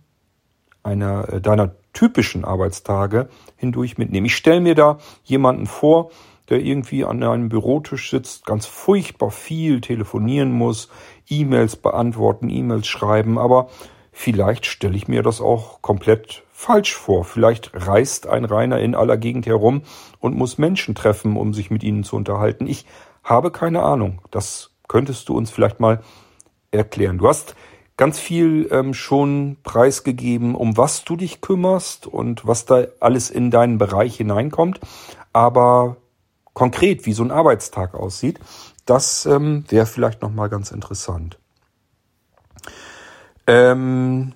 einer 0.83 1.29
äh, 1.31 1.39
deiner 1.39 1.75
typischen 1.93 2.43
Arbeitstage 2.43 3.29
hindurch 3.55 3.97
mitnehmen? 3.97 4.25
Ich 4.25 4.35
stelle 4.35 4.59
mir 4.59 4.75
da 4.75 4.97
jemanden 5.23 5.65
vor, 5.65 6.11
der 6.49 6.59
irgendwie 6.59 7.03
an 7.03 7.23
einem 7.23 7.49
Bürotisch 7.49 8.09
sitzt, 8.09 8.45
ganz 8.45 8.65
furchtbar 8.65 9.31
viel 9.31 9.81
telefonieren 9.81 10.51
muss, 10.51 10.89
E-Mails 11.27 11.75
beantworten, 11.75 12.49
E-Mails 12.49 12.87
schreiben, 12.87 13.37
aber 13.37 13.69
vielleicht 14.11 14.65
stelle 14.65 14.95
ich 14.95 15.07
mir 15.07 15.23
das 15.23 15.41
auch 15.41 15.81
komplett 15.81 16.43
falsch 16.51 16.95
vor. 16.95 17.23
Vielleicht 17.23 17.71
reist 17.73 18.27
ein 18.27 18.45
Rainer 18.45 18.79
in 18.79 18.95
aller 18.95 19.17
Gegend 19.17 19.45
herum 19.45 19.83
und 20.19 20.35
muss 20.35 20.57
Menschen 20.57 20.95
treffen, 20.95 21.37
um 21.37 21.53
sich 21.53 21.69
mit 21.69 21.83
ihnen 21.83 22.03
zu 22.03 22.15
unterhalten. 22.15 22.65
Ich 22.65 22.85
habe 23.23 23.51
keine 23.51 23.83
Ahnung. 23.83 24.21
Das 24.31 24.71
könntest 24.87 25.29
du 25.29 25.37
uns 25.37 25.51
vielleicht 25.51 25.79
mal 25.79 26.01
erklären. 26.71 27.19
Du 27.19 27.27
hast 27.27 27.55
ganz 27.97 28.19
viel 28.19 28.69
ähm, 28.71 28.93
schon 28.93 29.57
preisgegeben, 29.63 30.55
um 30.55 30.77
was 30.77 31.03
du 31.03 31.15
dich 31.15 31.41
kümmerst 31.41 32.07
und 32.07 32.47
was 32.47 32.65
da 32.65 32.85
alles 32.99 33.29
in 33.29 33.51
deinen 33.51 33.77
Bereich 33.77 34.17
hineinkommt. 34.17 34.79
Aber 35.33 35.97
konkret, 36.57 37.05
wie 37.05 37.13
so 37.13 37.23
ein 37.23 37.29
Arbeitstag 37.29 37.93
aussieht, 37.93 38.39
das 38.87 39.27
ähm, 39.27 39.63
wäre 39.69 39.85
vielleicht 39.85 40.23
nochmal 40.23 40.49
ganz 40.49 40.71
interessant. 40.71 41.37
Ähm, 43.45 44.33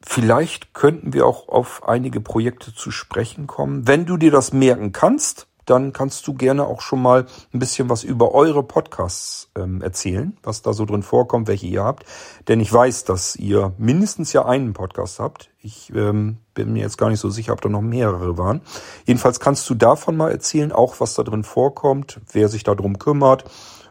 vielleicht 0.00 0.72
könnten 0.72 1.12
wir 1.12 1.26
auch 1.26 1.48
auf 1.48 1.88
einige 1.88 2.20
Projekte 2.20 2.72
zu 2.72 2.92
sprechen 2.92 3.48
kommen. 3.48 3.88
Wenn 3.88 4.06
du 4.06 4.16
dir 4.16 4.30
das 4.30 4.52
merken 4.52 4.92
kannst, 4.92 5.48
dann 5.66 5.92
kannst 5.92 6.26
du 6.26 6.34
gerne 6.34 6.66
auch 6.66 6.80
schon 6.80 7.00
mal 7.00 7.26
ein 7.52 7.58
bisschen 7.58 7.88
was 7.88 8.04
über 8.04 8.32
eure 8.32 8.62
Podcasts 8.62 9.50
ähm, 9.56 9.82
erzählen, 9.82 10.36
was 10.42 10.62
da 10.62 10.72
so 10.72 10.84
drin 10.84 11.02
vorkommt, 11.02 11.48
welche 11.48 11.66
ihr 11.66 11.84
habt. 11.84 12.04
Denn 12.48 12.60
ich 12.60 12.72
weiß, 12.72 13.04
dass 13.04 13.36
ihr 13.36 13.72
mindestens 13.78 14.32
ja 14.32 14.44
einen 14.44 14.72
Podcast 14.72 15.18
habt. 15.18 15.50
Ich 15.60 15.92
ähm, 15.94 16.38
bin 16.54 16.72
mir 16.72 16.82
jetzt 16.82 16.98
gar 16.98 17.08
nicht 17.08 17.20
so 17.20 17.30
sicher, 17.30 17.52
ob 17.52 17.60
da 17.60 17.68
noch 17.68 17.80
mehrere 17.80 18.36
waren. 18.36 18.60
Jedenfalls 19.06 19.40
kannst 19.40 19.68
du 19.70 19.74
davon 19.74 20.16
mal 20.16 20.30
erzählen, 20.30 20.72
auch 20.72 21.00
was 21.00 21.14
da 21.14 21.22
drin 21.22 21.44
vorkommt, 21.44 22.20
wer 22.32 22.48
sich 22.48 22.64
darum 22.64 22.98
kümmert, 22.98 23.44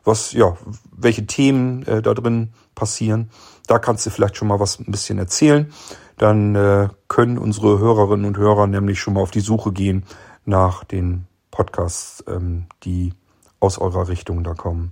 was, 0.04 0.34
ja, 0.34 0.58
welche 0.92 1.26
Themen 1.26 1.86
äh, 1.88 2.02
da 2.02 2.14
drin 2.14 2.54
passieren. 2.76 3.30
Da 3.68 3.80
kannst 3.80 4.06
du 4.06 4.10
vielleicht 4.10 4.38
schon 4.38 4.48
mal 4.48 4.60
was 4.60 4.80
ein 4.80 4.92
bisschen 4.92 5.18
erzählen. 5.18 5.72
Dann 6.18 6.56
äh, 6.56 6.90
können 7.08 7.38
unsere 7.38 7.80
Hörerinnen 7.80 8.26
und 8.26 8.38
Hörer 8.38 8.68
nämlich 8.68 9.00
schon 9.00 9.16
mal 9.16 9.22
auf 9.22 9.32
die 9.32 9.40
Suche 9.40 9.72
gehen 9.72 10.06
nach 10.46 10.84
den 10.84 11.26
Podcasts, 11.54 12.24
ähm, 12.28 12.66
die 12.84 13.14
aus 13.60 13.78
eurer 13.78 14.08
Richtung 14.08 14.44
da 14.44 14.56
kommen. 14.56 14.92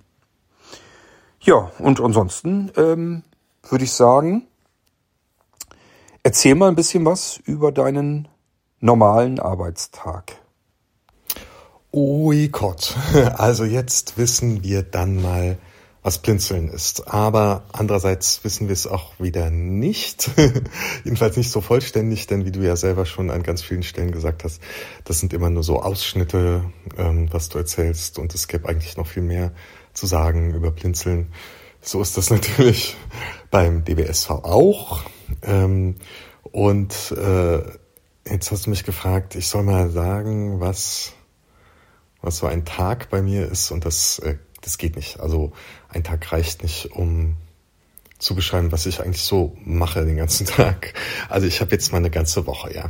Ja, 1.39 1.71
und 1.79 1.99
ansonsten 1.99 2.71
ähm, 2.77 3.23
würde 3.67 3.83
ich 3.83 3.91
sagen, 3.91 4.47
erzähl 6.21 6.53
mal 6.53 6.69
ein 6.69 6.75
bisschen 6.75 7.03
was 7.03 7.37
über 7.37 7.71
deinen 7.71 8.27
normalen 8.79 9.39
Arbeitstag. 9.39 10.37
Ui 11.91 12.49
Gott, 12.49 12.95
also 13.37 13.65
jetzt 13.65 14.19
wissen 14.19 14.63
wir 14.63 14.83
dann 14.83 15.19
mal, 15.19 15.57
was 16.03 16.17
Blinzeln 16.17 16.67
ist. 16.67 17.07
Aber 17.07 17.63
andererseits 17.71 18.43
wissen 18.43 18.67
wir 18.67 18.73
es 18.73 18.87
auch 18.87 19.19
wieder 19.19 19.51
nicht. 19.51 20.31
Jedenfalls 21.03 21.37
nicht 21.37 21.51
so 21.51 21.61
vollständig, 21.61 22.25
denn 22.27 22.45
wie 22.45 22.51
du 22.51 22.61
ja 22.61 22.75
selber 22.75 23.05
schon 23.05 23.29
an 23.29 23.43
ganz 23.43 23.61
vielen 23.61 23.83
Stellen 23.83 24.11
gesagt 24.11 24.43
hast, 24.43 24.61
das 25.03 25.19
sind 25.19 25.33
immer 25.33 25.49
nur 25.49 25.63
so 25.63 25.81
Ausschnitte, 25.81 26.63
ähm, 26.97 27.27
was 27.31 27.49
du 27.49 27.59
erzählst. 27.59 28.17
Und 28.17 28.33
es 28.33 28.47
gäbe 28.47 28.67
eigentlich 28.67 28.97
noch 28.97 29.07
viel 29.07 29.23
mehr 29.23 29.51
zu 29.93 30.07
sagen 30.07 30.53
über 30.55 30.71
Blinzeln. 30.71 31.31
So 31.81 32.01
ist 32.01 32.17
das 32.17 32.29
natürlich 32.31 32.97
beim 33.51 33.83
DBSV 33.83 34.29
auch. 34.31 35.01
Ähm, 35.43 35.95
und 36.43 37.11
äh, 37.11 37.61
jetzt 38.27 38.51
hast 38.51 38.65
du 38.65 38.71
mich 38.71 38.83
gefragt, 38.83 39.35
ich 39.35 39.47
soll 39.47 39.63
mal 39.63 39.91
sagen, 39.91 40.59
was, 40.59 41.13
was 42.21 42.37
so 42.37 42.47
ein 42.47 42.65
Tag 42.65 43.11
bei 43.11 43.21
mir 43.21 43.47
ist. 43.47 43.69
Und 43.69 43.85
das 43.85 44.17
äh, 44.19 44.37
das 44.61 44.77
geht 44.77 44.95
nicht. 44.95 45.19
Also 45.19 45.51
ein 45.89 46.03
Tag 46.03 46.31
reicht 46.31 46.63
nicht, 46.63 46.91
um 46.91 47.35
zu 48.19 48.35
beschreiben, 48.35 48.71
was 48.71 48.85
ich 48.85 49.01
eigentlich 49.01 49.23
so 49.23 49.57
mache 49.63 50.05
den 50.05 50.17
ganzen 50.17 50.45
Tag. 50.45 50.93
Also 51.29 51.47
ich 51.47 51.61
habe 51.61 51.71
jetzt 51.71 51.91
mal 51.91 51.97
eine 51.97 52.11
ganze 52.11 52.45
Woche, 52.45 52.73
ja. 52.73 52.89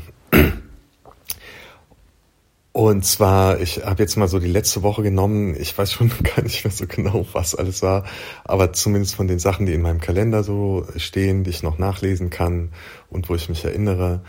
Und 2.73 3.05
zwar, 3.05 3.59
ich 3.59 3.83
habe 3.83 4.01
jetzt 4.01 4.15
mal 4.15 4.29
so 4.29 4.39
die 4.39 4.47
letzte 4.47 4.81
Woche 4.81 5.03
genommen. 5.03 5.55
Ich 5.59 5.77
weiß 5.77 5.91
schon 5.91 6.09
gar 6.35 6.41
nicht 6.41 6.63
mehr 6.63 6.71
so 6.71 6.85
genau, 6.87 7.25
was 7.33 7.53
alles 7.53 7.81
war, 7.81 8.05
aber 8.43 8.71
zumindest 8.73 9.15
von 9.15 9.27
den 9.27 9.39
Sachen, 9.39 9.65
die 9.65 9.73
in 9.73 9.81
meinem 9.81 9.99
Kalender 9.99 10.43
so 10.43 10.87
stehen, 10.95 11.43
die 11.43 11.49
ich 11.49 11.63
noch 11.63 11.77
nachlesen 11.77 12.29
kann 12.29 12.71
und 13.09 13.29
wo 13.29 13.35
ich 13.35 13.49
mich 13.49 13.65
erinnere. 13.65 14.23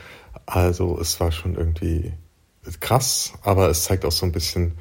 Also 0.44 0.98
es 1.00 1.20
war 1.20 1.30
schon 1.30 1.54
irgendwie 1.54 2.12
krass, 2.80 3.32
aber 3.42 3.68
es 3.68 3.84
zeigt 3.84 4.04
auch 4.04 4.12
so 4.12 4.26
ein 4.26 4.32
bisschen, 4.32 4.72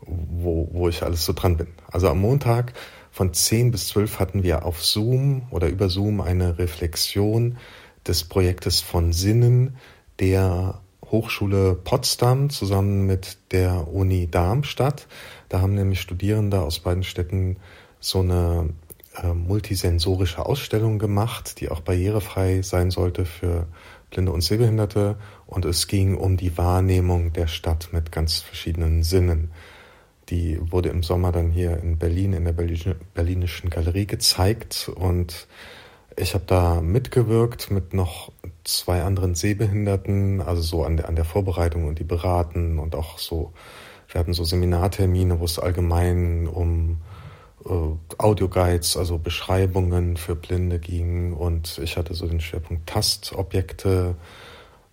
wo, 0.00 0.68
wo 0.72 0.88
ich 0.88 1.02
alles 1.02 1.24
so 1.24 1.32
dran 1.32 1.56
bin. 1.56 1.68
Also 1.96 2.10
am 2.10 2.20
Montag 2.20 2.74
von 3.10 3.32
10 3.32 3.70
bis 3.70 3.88
12 3.88 4.20
hatten 4.20 4.42
wir 4.42 4.66
auf 4.66 4.84
Zoom 4.84 5.46
oder 5.50 5.68
über 5.68 5.88
Zoom 5.88 6.20
eine 6.20 6.58
Reflexion 6.58 7.56
des 8.06 8.24
Projektes 8.24 8.82
von 8.82 9.14
Sinnen 9.14 9.78
der 10.20 10.82
Hochschule 11.10 11.74
Potsdam 11.74 12.50
zusammen 12.50 13.06
mit 13.06 13.38
der 13.50 13.88
Uni 13.88 14.30
Darmstadt. 14.30 15.06
Da 15.48 15.62
haben 15.62 15.72
nämlich 15.72 16.02
Studierende 16.02 16.60
aus 16.60 16.80
beiden 16.80 17.02
Städten 17.02 17.56
so 17.98 18.20
eine 18.20 18.74
äh, 19.22 19.32
multisensorische 19.32 20.44
Ausstellung 20.44 20.98
gemacht, 20.98 21.62
die 21.62 21.70
auch 21.70 21.80
barrierefrei 21.80 22.60
sein 22.60 22.90
sollte 22.90 23.24
für 23.24 23.68
Blinde 24.10 24.32
und 24.32 24.42
Sehbehinderte. 24.42 25.16
Und 25.46 25.64
es 25.64 25.86
ging 25.86 26.14
um 26.14 26.36
die 26.36 26.58
Wahrnehmung 26.58 27.32
der 27.32 27.46
Stadt 27.46 27.88
mit 27.92 28.12
ganz 28.12 28.40
verschiedenen 28.40 29.02
Sinnen. 29.02 29.50
Die 30.28 30.58
wurde 30.60 30.88
im 30.88 31.02
Sommer 31.02 31.30
dann 31.30 31.50
hier 31.50 31.78
in 31.78 31.98
Berlin 31.98 32.32
in 32.32 32.44
der 32.44 32.52
Berlinischen 32.52 33.70
Galerie 33.70 34.06
gezeigt 34.06 34.90
und 34.94 35.46
ich 36.16 36.34
habe 36.34 36.44
da 36.46 36.80
mitgewirkt 36.80 37.70
mit 37.70 37.92
noch 37.92 38.32
zwei 38.64 39.02
anderen 39.02 39.34
Sehbehinderten, 39.34 40.40
also 40.40 40.62
so 40.62 40.84
an 40.84 40.96
der, 40.96 41.08
an 41.08 41.16
der 41.16 41.26
Vorbereitung 41.26 41.86
und 41.86 41.98
die 41.98 42.04
beraten 42.04 42.78
und 42.78 42.94
auch 42.94 43.18
so, 43.18 43.52
wir 44.08 44.18
hatten 44.18 44.32
so 44.32 44.42
Seminartermine, 44.42 45.38
wo 45.40 45.44
es 45.44 45.58
allgemein 45.58 46.48
um 46.48 47.02
äh, 47.66 47.70
Audioguides, 48.18 48.96
also 48.96 49.18
Beschreibungen 49.18 50.16
für 50.16 50.34
Blinde 50.34 50.78
ging 50.78 51.34
und 51.34 51.78
ich 51.82 51.96
hatte 51.96 52.14
so 52.14 52.26
den 52.26 52.40
Schwerpunkt 52.40 52.88
Tastobjekte, 52.88 54.16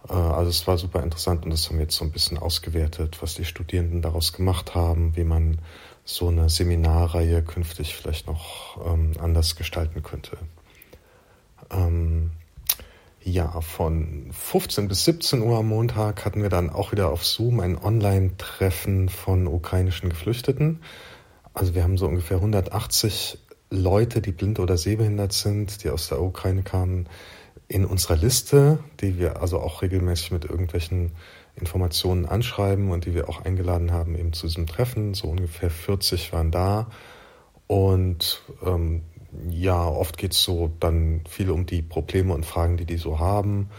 also 0.08 0.49
es 0.49 0.68
war 0.68 0.78
super 0.78 1.01
interessant 1.01 1.45
und 1.45 1.51
das 1.51 1.70
haben 1.70 1.78
wir 1.78 1.84
jetzt 1.84 1.95
so 1.95 2.04
ein 2.04 2.12
bisschen 2.12 2.38
ausgewertet, 2.38 3.22
was 3.22 3.36
die 3.36 3.45
Studierenden 3.45 4.01
daraus 4.01 4.34
gemacht 4.34 4.76
haben, 4.76 5.16
wie 5.16 5.24
man 5.24 5.60
so 6.04 6.28
eine 6.28 6.49
Seminarreihe 6.49 7.41
künftig 7.41 7.95
vielleicht 7.95 8.28
noch 8.28 8.86
ähm, 8.86 9.14
anders 9.20 9.56
gestalten 9.56 10.04
könnte. 10.04 10.38
Ähm, 11.72 12.32
ja, 13.24 13.62
von 13.62 14.32
15 14.34 14.89
bis 14.89 15.06
17 15.06 15.41
Uhr 15.41 15.60
am 15.60 15.70
Montag 15.70 16.26
hatten 16.26 16.41
wir 16.41 16.49
dann 16.49 16.70
auch 16.70 16.91
wieder 16.91 17.10
auf 17.10 17.26
Zoom 17.26 17.62
ein 17.62 17.78
Online-Treffen 17.78 19.08
von 19.08 19.47
ukrainischen 19.47 20.10
Geflüchteten. 20.10 20.82
Also 21.54 21.74
wir 21.74 21.84
haben 21.84 21.97
so 21.97 22.06
ungefähr 22.06 22.38
180 22.38 23.38
Leute, 23.70 24.22
die 24.22 24.34
blind 24.34 24.60
oder 24.60 24.78
sehbehindert 24.78 25.32
sind, 25.32 25.84
die 25.84 25.89
aus 25.89 26.10
der 26.10 26.22
Ukraine 26.22 26.64
kamen, 26.64 27.08
in 27.74 27.86
unserer 27.86 28.17
Liste, 28.17 28.78
die 29.01 29.17
wir 29.17 29.41
also 29.41 29.59
auch 29.59 29.82
regelmäßig 29.82 30.32
mit 30.32 30.45
irgendwelchen 30.45 31.11
Informationen 31.55 32.28
anschreiben 32.28 32.91
und 32.91 33.05
die 33.05 33.15
wir 33.15 33.28
auch 33.30 33.43
eingeladen 33.43 33.91
haben 33.91 34.15
eben 34.15 34.32
zu 34.32 34.45
diesem 34.45 34.67
Treffen. 34.67 35.15
So 35.15 35.28
ungefähr 35.28 35.71
40 35.71 36.32
waren 36.34 36.51
da. 36.51 36.91
Und 37.65 38.43
ähm, 38.63 39.01
ja, 39.49 39.88
oft 39.88 40.19
geht 40.19 40.34
es 40.34 40.43
so 40.43 40.71
dann 40.80 41.21
viel 41.28 41.49
um 41.49 41.65
die 41.65 41.82
Probleme 41.82 42.36
und 42.36 42.45
Fragen, 42.45 42.78
die 42.78 42.86
die 42.86 42.97
so 42.97 43.17
haben. 43.17 43.71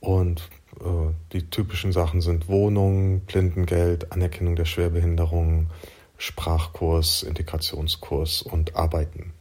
Und 0.00 0.48
äh, 0.80 1.12
die 1.32 1.48
typischen 1.48 1.92
Sachen 1.92 2.22
sind 2.22 2.48
Wohnung, 2.48 3.20
Blindengeld, 3.20 4.10
Anerkennung 4.10 4.56
der 4.56 4.64
Schwerbehinderung, 4.64 5.68
Sprachkurs, 6.18 7.22
Integrationskurs 7.22 8.42
und 8.42 8.74
Arbeiten. 8.74 9.34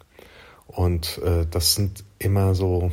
Und 0.68 1.20
äh, 1.24 1.47
das 1.49 1.74
sind 1.74 2.03
immer 2.20 2.53
so 2.53 2.91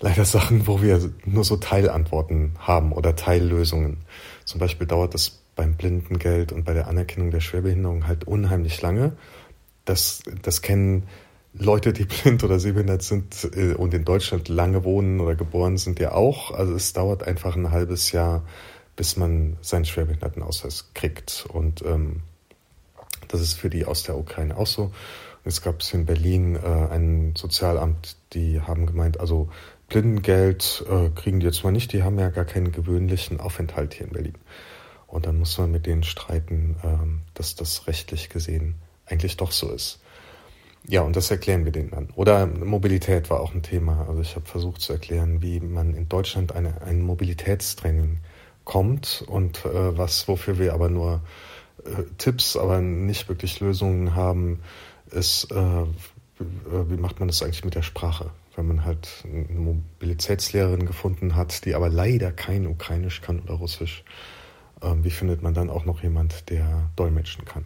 leider 0.00 0.24
Sachen, 0.24 0.66
wo 0.66 0.82
wir 0.82 1.12
nur 1.24 1.44
so 1.44 1.56
Teilantworten 1.56 2.54
haben 2.58 2.92
oder 2.92 3.14
Teillösungen. 3.16 3.98
Zum 4.44 4.58
Beispiel 4.58 4.86
dauert 4.86 5.14
es 5.14 5.42
beim 5.54 5.74
Blindengeld 5.74 6.52
und 6.52 6.64
bei 6.64 6.72
der 6.72 6.88
Anerkennung 6.88 7.30
der 7.30 7.40
Schwerbehinderung 7.40 8.06
halt 8.06 8.24
unheimlich 8.24 8.80
lange. 8.80 9.12
Das, 9.84 10.22
das 10.42 10.62
kennen 10.62 11.06
Leute, 11.52 11.92
die 11.92 12.04
blind 12.22 12.42
oder 12.44 12.58
sehbehindert 12.58 13.02
sind 13.02 13.50
äh, 13.54 13.74
und 13.74 13.92
in 13.92 14.04
Deutschland 14.04 14.48
lange 14.48 14.84
wohnen 14.84 15.20
oder 15.20 15.34
geboren 15.34 15.76
sind, 15.76 16.00
ja 16.00 16.12
auch. 16.12 16.52
Also 16.52 16.74
es 16.74 16.92
dauert 16.92 17.22
einfach 17.22 17.56
ein 17.56 17.70
halbes 17.70 18.12
Jahr, 18.12 18.42
bis 18.96 19.16
man 19.16 19.58
seinen 19.60 19.84
Schwerbehindertenausweis 19.84 20.90
kriegt. 20.94 21.46
Und 21.48 21.82
ähm, 21.84 22.22
das 23.28 23.40
ist 23.40 23.54
für 23.54 23.70
die 23.70 23.84
aus 23.84 24.04
der 24.04 24.16
Ukraine 24.16 24.56
auch 24.56 24.66
so. 24.66 24.92
Es 25.44 25.62
gab 25.62 25.80
es 25.80 25.92
in 25.94 26.04
Berlin 26.04 26.56
äh, 26.56 26.58
ein 26.66 27.34
Sozialamt, 27.36 28.16
die 28.34 28.60
haben 28.60 28.86
gemeint, 28.86 29.20
also 29.20 29.48
Blindengeld 29.90 30.84
äh, 30.88 31.10
kriegen 31.10 31.40
die 31.40 31.46
jetzt 31.46 31.64
mal 31.64 31.72
nicht, 31.72 31.92
die 31.92 32.02
haben 32.02 32.18
ja 32.18 32.30
gar 32.30 32.46
keinen 32.46 32.72
gewöhnlichen 32.72 33.40
Aufenthalt 33.40 33.92
hier 33.92 34.06
in 34.06 34.12
Berlin. 34.12 34.38
Und 35.06 35.26
dann 35.26 35.38
muss 35.38 35.58
man 35.58 35.72
mit 35.72 35.84
denen 35.84 36.04
streiten, 36.04 36.76
ähm, 36.84 37.22
dass 37.34 37.56
das 37.56 37.86
rechtlich 37.88 38.30
gesehen 38.30 38.76
eigentlich 39.04 39.36
doch 39.36 39.50
so 39.50 39.70
ist. 39.70 40.00
Ja, 40.86 41.02
und 41.02 41.16
das 41.16 41.30
erklären 41.30 41.64
wir 41.64 41.72
denen 41.72 41.90
dann. 41.90 42.08
Oder 42.14 42.46
Mobilität 42.46 43.28
war 43.28 43.40
auch 43.40 43.52
ein 43.52 43.62
Thema. 43.62 44.06
Also 44.08 44.22
ich 44.22 44.36
habe 44.36 44.46
versucht 44.46 44.80
zu 44.80 44.92
erklären, 44.92 45.42
wie 45.42 45.60
man 45.60 45.94
in 45.94 46.08
Deutschland 46.08 46.54
eine, 46.54 46.80
ein 46.82 47.02
Mobilitätstraining 47.02 48.18
kommt 48.64 49.24
und 49.26 49.64
äh, 49.64 49.98
was, 49.98 50.28
wofür 50.28 50.58
wir 50.58 50.72
aber 50.72 50.88
nur 50.88 51.22
äh, 51.84 52.04
Tipps, 52.16 52.56
aber 52.56 52.80
nicht 52.80 53.28
wirklich 53.28 53.58
Lösungen 53.58 54.14
haben, 54.14 54.60
ist, 55.10 55.50
äh, 55.50 55.84
wie 56.38 56.96
macht 56.96 57.18
man 57.18 57.28
das 57.28 57.42
eigentlich 57.42 57.64
mit 57.64 57.74
der 57.74 57.82
Sprache? 57.82 58.30
Wenn 58.60 58.66
man 58.66 58.84
halt 58.84 59.24
eine 59.24 59.58
Mobilitätslehrerin 59.58 60.84
gefunden 60.84 61.34
hat, 61.34 61.64
die 61.64 61.74
aber 61.74 61.88
leider 61.88 62.30
kein 62.30 62.66
Ukrainisch 62.66 63.22
kann 63.22 63.40
oder 63.40 63.54
Russisch, 63.54 64.04
ähm, 64.82 65.02
wie 65.02 65.10
findet 65.10 65.42
man 65.42 65.54
dann 65.54 65.70
auch 65.70 65.86
noch 65.86 66.02
jemand, 66.02 66.50
der 66.50 66.90
dolmetschen 66.94 67.46
kann? 67.46 67.64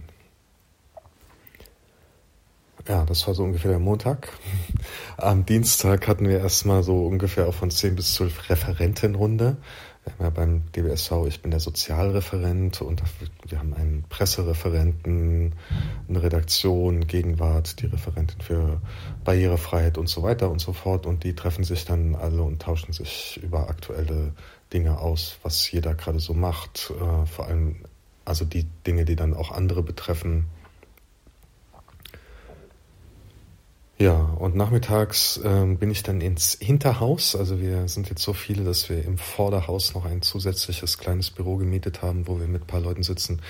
Ja, 2.86 3.04
das 3.04 3.26
war 3.26 3.34
so 3.34 3.42
ungefähr 3.42 3.72
der 3.72 3.80
Montag. 3.80 4.28
Am 5.16 5.44
Dienstag 5.44 6.06
hatten 6.06 6.28
wir 6.28 6.38
erstmal 6.38 6.84
so 6.84 7.06
ungefähr 7.06 7.48
auch 7.48 7.54
von 7.54 7.72
10 7.72 7.96
bis 7.96 8.14
12 8.14 8.50
Referentenrunde. 8.50 9.56
Ja 10.20 10.30
beim 10.30 10.70
DBSV, 10.72 11.26
ich 11.26 11.40
bin 11.40 11.50
der 11.50 11.60
Sozialreferent 11.60 12.82
und 12.82 13.02
wir 13.48 13.58
haben 13.58 13.74
einen 13.74 14.04
Pressereferenten, 14.08 15.54
eine 16.08 16.22
Redaktion, 16.22 17.06
Gegenwart, 17.06 17.80
die 17.80 17.86
Referentin 17.86 18.40
für 18.40 18.80
Barrierefreiheit 19.24 19.96
und 19.98 20.08
so 20.08 20.22
weiter 20.22 20.50
und 20.50 20.60
so 20.60 20.72
fort. 20.72 21.06
Und 21.06 21.24
die 21.24 21.34
treffen 21.34 21.64
sich 21.64 21.84
dann 21.84 22.14
alle 22.14 22.42
und 22.42 22.60
tauschen 22.60 22.92
sich 22.92 23.40
über 23.42 23.68
aktuelle 23.70 24.32
Dinge 24.72 24.98
aus, 24.98 25.38
was 25.42 25.70
jeder 25.70 25.94
gerade 25.94 26.20
so 26.20 26.34
macht. 26.34 26.92
Äh, 27.00 27.26
vor 27.26 27.46
allem 27.46 27.76
also 28.24 28.44
die 28.44 28.66
Dinge, 28.86 29.04
die 29.04 29.16
dann 29.16 29.34
auch 29.34 29.50
andere 29.50 29.82
betreffen 29.82 30.46
Ja, 33.96 34.16
und 34.40 34.56
nachmittags 34.56 35.40
ähm, 35.44 35.78
bin 35.78 35.88
ich 35.92 36.02
dann 36.02 36.20
ins 36.20 36.58
Hinterhaus. 36.60 37.36
Also 37.36 37.60
wir 37.60 37.86
sind 37.86 38.10
jetzt 38.10 38.22
so 38.22 38.32
viele, 38.32 38.64
dass 38.64 38.88
wir 38.88 39.04
im 39.04 39.18
Vorderhaus 39.18 39.94
noch 39.94 40.04
ein 40.04 40.20
zusätzliches 40.20 40.98
kleines 40.98 41.30
Büro 41.30 41.56
gemietet 41.56 42.02
haben, 42.02 42.26
wo 42.26 42.40
wir 42.40 42.48
mit 42.48 42.62
ein 42.62 42.66
paar 42.66 42.80
Leuten 42.80 43.04
sitzen. 43.04 43.40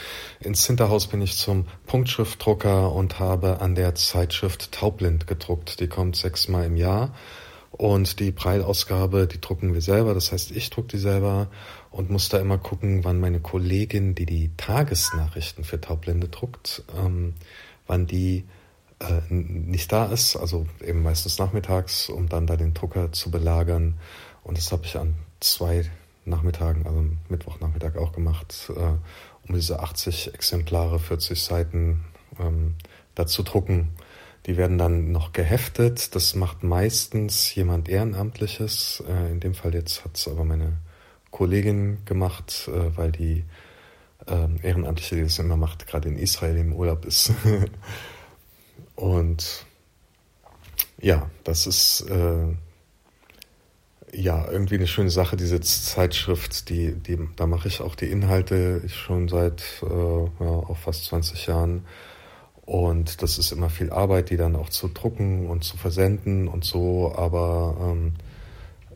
Ins 0.40 0.66
Hinterhaus 0.66 1.06
bin 1.06 1.22
ich 1.22 1.38
zum 1.38 1.64
Punktschriftdrucker 1.86 2.92
und 2.92 3.18
habe 3.18 3.62
an 3.62 3.74
der 3.74 3.94
Zeitschrift 3.94 4.70
Taubblind 4.70 5.26
gedruckt. 5.26 5.80
Die 5.80 5.88
kommt 5.88 6.16
sechsmal 6.16 6.66
im 6.66 6.76
Jahr. 6.76 7.14
Und 7.70 8.20
die 8.20 8.30
Preilausgabe, 8.30 9.26
die 9.26 9.40
drucken 9.40 9.72
wir 9.72 9.80
selber. 9.80 10.12
Das 10.12 10.30
heißt, 10.30 10.50
ich 10.50 10.68
druck 10.68 10.88
die 10.88 10.98
selber 10.98 11.48
und 11.90 12.10
muss 12.10 12.28
da 12.28 12.38
immer 12.38 12.58
gucken, 12.58 13.02
wann 13.02 13.18
meine 13.18 13.40
Kollegin, 13.40 14.14
die 14.14 14.26
die 14.26 14.50
Tagesnachrichten 14.58 15.64
für 15.64 15.80
Taubblinde 15.80 16.28
druckt, 16.28 16.84
ähm, 16.96 17.32
wann 17.86 18.06
die 18.06 18.44
nicht 19.28 19.92
da 19.92 20.06
ist, 20.06 20.36
also 20.36 20.66
eben 20.82 21.02
meistens 21.02 21.38
nachmittags, 21.38 22.08
um 22.08 22.28
dann 22.28 22.46
da 22.46 22.56
den 22.56 22.74
Drucker 22.74 23.12
zu 23.12 23.30
belagern. 23.30 23.98
Und 24.42 24.58
das 24.58 24.72
habe 24.72 24.84
ich 24.84 24.96
an 24.96 25.16
zwei 25.40 25.84
Nachmittagen, 26.24 26.86
also 26.86 27.04
Mittwochnachmittag 27.28 27.96
auch 27.96 28.12
gemacht, 28.12 28.70
äh, 28.74 28.80
um 29.48 29.54
diese 29.54 29.80
80 29.80 30.32
Exemplare, 30.34 30.98
40 30.98 31.42
Seiten 31.42 32.04
ähm, 32.38 32.74
da 33.14 33.26
zu 33.26 33.42
drucken. 33.42 33.90
Die 34.46 34.56
werden 34.56 34.78
dann 34.78 35.12
noch 35.12 35.32
geheftet. 35.32 36.14
Das 36.14 36.34
macht 36.34 36.62
meistens 36.62 37.54
jemand 37.54 37.88
Ehrenamtliches. 37.88 39.02
Äh, 39.08 39.32
in 39.32 39.40
dem 39.40 39.54
Fall 39.54 39.74
jetzt 39.74 40.04
hat 40.04 40.16
es 40.16 40.28
aber 40.28 40.44
meine 40.44 40.78
Kollegin 41.30 41.98
gemacht, 42.04 42.68
äh, 42.68 42.96
weil 42.96 43.12
die 43.12 43.44
äh, 44.26 44.66
Ehrenamtliche, 44.66 45.16
die 45.16 45.22
das 45.22 45.38
immer 45.38 45.56
macht, 45.56 45.86
gerade 45.86 46.08
in 46.08 46.16
Israel 46.16 46.56
im 46.56 46.72
Urlaub 46.72 47.04
ist. 47.04 47.32
Und 48.96 49.66
ja, 51.00 51.28
das 51.42 51.66
ist 51.66 52.02
äh, 52.08 52.54
ja 54.12 54.48
irgendwie 54.50 54.76
eine 54.76 54.86
schöne 54.86 55.10
Sache, 55.10 55.36
diese 55.36 55.60
Zeitschrift, 55.60 56.68
die, 56.68 56.94
die, 56.94 57.18
da 57.36 57.46
mache 57.46 57.68
ich 57.68 57.80
auch 57.80 57.94
die 57.94 58.10
Inhalte 58.10 58.88
schon 58.88 59.28
seit 59.28 59.62
äh, 59.82 59.86
ja, 59.86 60.50
auch 60.50 60.76
fast 60.76 61.06
20 61.06 61.46
Jahren. 61.46 61.84
Und 62.64 63.22
das 63.22 63.38
ist 63.38 63.52
immer 63.52 63.68
viel 63.68 63.90
Arbeit, 63.90 64.30
die 64.30 64.38
dann 64.38 64.56
auch 64.56 64.70
zu 64.70 64.88
drucken 64.88 65.48
und 65.48 65.64
zu 65.64 65.76
versenden 65.76 66.48
und 66.48 66.64
so. 66.64 67.12
Aber 67.14 67.76
ähm, 67.80 68.14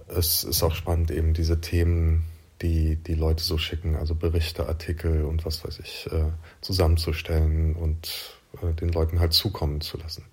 es 0.09 0.45
ist 0.45 0.63
auch 0.63 0.75
spannend, 0.75 1.11
eben 1.11 1.35
diese 1.35 1.61
Themen, 1.61 2.25
die 2.63 2.97
die 2.97 3.15
Leute 3.15 3.45
so 3.45 3.59
schicken, 3.59 3.97
also 3.97 4.15
Berichte, 4.15 4.67
Artikel 4.67 5.25
und 5.25 5.45
was 5.45 5.65
weiß 5.65 5.81
ich, 5.81 6.09
äh, 6.11 6.31
zusammenzustellen 6.63 7.77
und 7.77 8.38
äh, 8.63 8.73
den 8.75 8.91
Leuten 8.91 9.21
halt 9.21 9.33
zukommen 9.33 9.81
zu 9.81 9.99
lassen. 9.99 10.25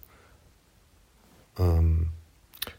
Ähm, 1.57 2.09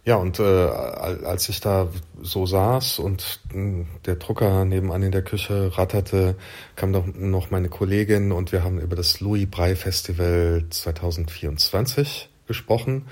ja, 0.04 0.16
und 0.16 0.38
äh, 0.38 0.42
als 0.42 1.48
ich 1.48 1.60
da 1.60 1.88
so 2.22 2.46
saß 2.46 2.98
und 2.98 3.40
hm, 3.50 3.86
der 4.04 4.16
Drucker 4.16 4.64
nebenan 4.64 5.02
in 5.02 5.12
der 5.12 5.22
Küche 5.22 5.76
ratterte, 5.76 6.36
kam 6.76 6.92
doch 6.92 7.06
noch 7.06 7.50
meine 7.50 7.68
Kollegin 7.68 8.32
und 8.32 8.52
wir 8.52 8.62
haben 8.62 8.78
über 8.78 8.96
das 8.96 9.20
Louis 9.20 9.48
Brey 9.50 9.74
Festival 9.76 10.64
2024 10.70 12.28
gesprochen, 12.46 13.06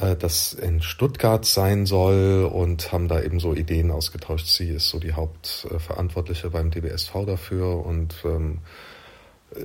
äh, 0.00 0.16
das 0.16 0.54
in 0.54 0.82
Stuttgart 0.82 1.44
sein 1.44 1.86
soll 1.86 2.48
und 2.50 2.92
haben 2.92 3.08
da 3.08 3.20
eben 3.22 3.40
so 3.40 3.54
Ideen 3.54 3.90
ausgetauscht. 3.90 4.46
Sie 4.46 4.68
ist 4.68 4.88
so 4.88 4.98
die 4.98 5.12
Hauptverantwortliche 5.12 6.50
beim 6.50 6.70
DBSV 6.70 7.26
dafür 7.26 7.84
und 7.84 8.14
ähm, 8.24 8.60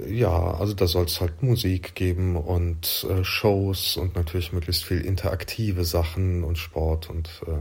ja, 0.08 0.54
also 0.56 0.74
da 0.74 0.88
soll 0.88 1.06
es 1.06 1.22
halt 1.22 1.44
Musik 1.44 1.96
geben 1.96 2.36
und 2.36 3.06
äh, 3.10 3.24
Shows 3.24 3.98
und 3.98 4.16
natürlich 4.16 4.52
möglichst 4.52 4.84
viel 4.84 5.02
interaktive 5.02 5.86
Sachen 5.86 6.44
und 6.44 6.58
Sport 6.58 7.10
und 7.10 7.30
äh, 7.48 7.60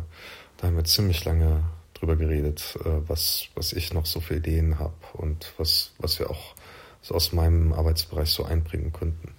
da 0.57 0.67
haben 0.67 0.77
wir 0.77 0.85
ziemlich 0.85 1.25
lange 1.25 1.65
drüber 1.95 2.17
geredet, 2.17 2.79
äh, 2.85 3.09
was, 3.09 3.49
was 3.55 3.73
ich 3.73 3.93
noch 3.93 4.07
so 4.07 4.21
für 4.21 4.37
Ideen 4.37 4.79
habe 4.79 4.95
und 5.15 5.53
was, 5.57 5.93
was 5.99 6.19
wir 6.19 6.31
auch 6.31 6.55
so 7.03 7.15
aus 7.15 7.33
meinem 7.33 7.73
Arbeitsbereich 7.73 8.31
so 8.31 8.45
einbringen 8.45 8.93
könnten. 8.93 9.33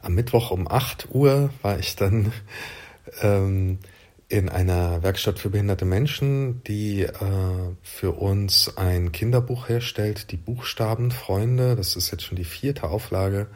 Am 0.00 0.14
Mittwoch 0.14 0.50
um 0.50 0.68
8 0.68 1.08
Uhr 1.10 1.50
war 1.62 1.78
ich 1.78 1.96
dann 1.96 2.32
ähm, 3.22 3.78
in 4.28 4.48
einer 4.48 5.02
Werkstatt 5.02 5.38
für 5.38 5.50
behinderte 5.50 5.84
Menschen, 5.84 6.62
die 6.64 7.02
äh, 7.02 7.12
für 7.82 8.12
uns 8.12 8.76
ein 8.76 9.12
Kinderbuch 9.12 9.68
herstellt, 9.68 10.32
die 10.32 10.36
Buchstabenfreunde. 10.36 11.76
Das 11.76 11.94
ist 11.94 12.10
jetzt 12.10 12.24
schon 12.24 12.36
die 12.36 12.44
vierte 12.44 12.88
Auflage 12.88 13.46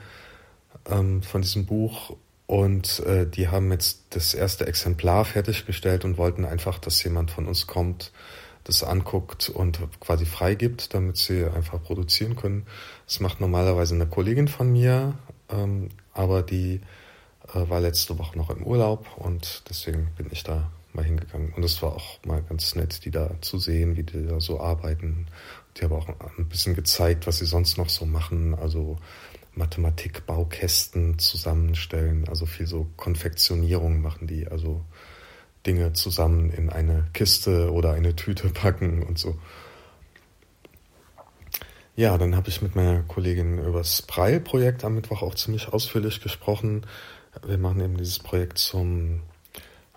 ähm, 0.89 1.23
von 1.23 1.43
diesem 1.43 1.67
Buch. 1.67 2.17
Und 2.47 3.01
äh, 3.01 3.27
die 3.27 3.49
haben 3.49 3.71
jetzt 3.71 4.07
das 4.11 4.35
erste 4.35 4.67
Exemplar 4.67 5.25
fertiggestellt 5.25 6.05
und 6.05 6.19
wollten 6.19 6.45
einfach, 6.45 6.79
dass 6.79 7.03
jemand 7.03 7.31
von 7.31 7.47
uns 7.47 7.67
kommt, 7.67 8.13
das 8.65 8.83
anguckt 8.83 9.49
und 9.49 9.81
quasi 10.01 10.27
freigibt, 10.27 10.95
damit 10.95 11.17
sie 11.17 11.45
einfach 11.45 11.83
produzieren 11.83 12.37
können. 12.37 12.67
Das 13.07 13.21
macht 13.21 13.41
normalerweise 13.41 13.95
eine 13.95 14.07
Kollegin 14.07 14.49
von 14.49 14.71
mir, 14.71 15.15
ähm, 15.49 15.89
aber 16.13 16.43
die 16.43 16.81
war 17.53 17.81
letzte 17.81 18.19
Woche 18.19 18.39
noch 18.39 18.51
im 18.51 18.63
Urlaub 18.65 19.07
und 19.17 19.65
deswegen 19.69 20.11
bin 20.17 20.29
ich 20.31 20.43
da 20.43 20.71
mal 20.93 21.05
hingegangen. 21.05 21.53
Und 21.55 21.65
es 21.65 21.83
war 21.83 21.95
auch 21.95 22.19
mal 22.25 22.43
ganz 22.43 22.75
nett, 22.75 23.05
die 23.05 23.11
da 23.11 23.31
zu 23.41 23.59
sehen, 23.59 23.97
wie 23.97 24.03
die 24.03 24.27
da 24.27 24.41
so 24.41 24.61
arbeiten. 24.61 25.27
Die 25.77 25.85
haben 25.85 25.93
auch 25.93 26.09
ein 26.09 26.49
bisschen 26.49 26.75
gezeigt, 26.75 27.27
was 27.27 27.39
sie 27.39 27.47
sonst 27.47 27.79
noch 27.79 27.89
so 27.89 28.07
machen. 28.07 28.55
Also 28.55 28.99
Mathematikbaukästen 29.55 31.19
zusammenstellen, 31.19 32.29
also 32.29 32.47
viel 32.47 32.67
so 32.67 32.89
Konfektionierung 32.97 34.01
machen 34.01 34.27
die, 34.27 34.49
also 34.49 34.85
Dinge 35.67 35.93
zusammen 35.93 36.51
in 36.51 36.71
eine 36.71 37.09
Kiste 37.13 37.73
oder 37.73 37.93
eine 37.93 38.17
Tüte 38.17 38.49
packen 38.51 39.03
und 39.03 39.19
so. 39.19 39.39
Ja, 41.97 42.17
dann 42.17 42.35
habe 42.35 42.49
ich 42.49 42.63
mit 42.63 42.77
meiner 42.77 43.03
Kollegin 43.03 43.59
über 43.59 43.79
das 43.79 44.03
Preil-Projekt 44.03 44.85
am 44.85 44.95
Mittwoch 44.95 45.23
auch 45.23 45.35
ziemlich 45.35 45.69
ausführlich 45.69 46.23
gesprochen. 46.23 46.87
Wir 47.47 47.59
machen 47.59 47.81
eben 47.81 47.97
dieses 47.97 48.19
Projekt 48.19 48.59
zum, 48.59 49.23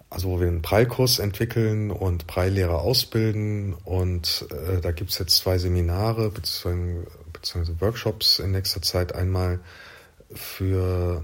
also 0.10 0.30
wo 0.30 0.40
wir 0.40 0.48
einen 0.48 0.62
Preilkurs 0.62 1.20
entwickeln 1.20 1.92
und 1.92 2.28
Preillehrer 2.28 2.82
ausbilden. 2.82 3.74
Und 3.86 4.46
äh, 4.52 4.82
da 4.82 4.92
gibt's 4.92 5.18
jetzt 5.18 5.38
zwei 5.38 5.58
Seminare 5.58 6.30
bzw. 6.30 7.74
Workshops 7.80 8.40
in 8.40 8.52
nächster 8.52 8.82
Zeit. 8.82 9.16
Einmal 9.16 9.60
für 10.34 11.24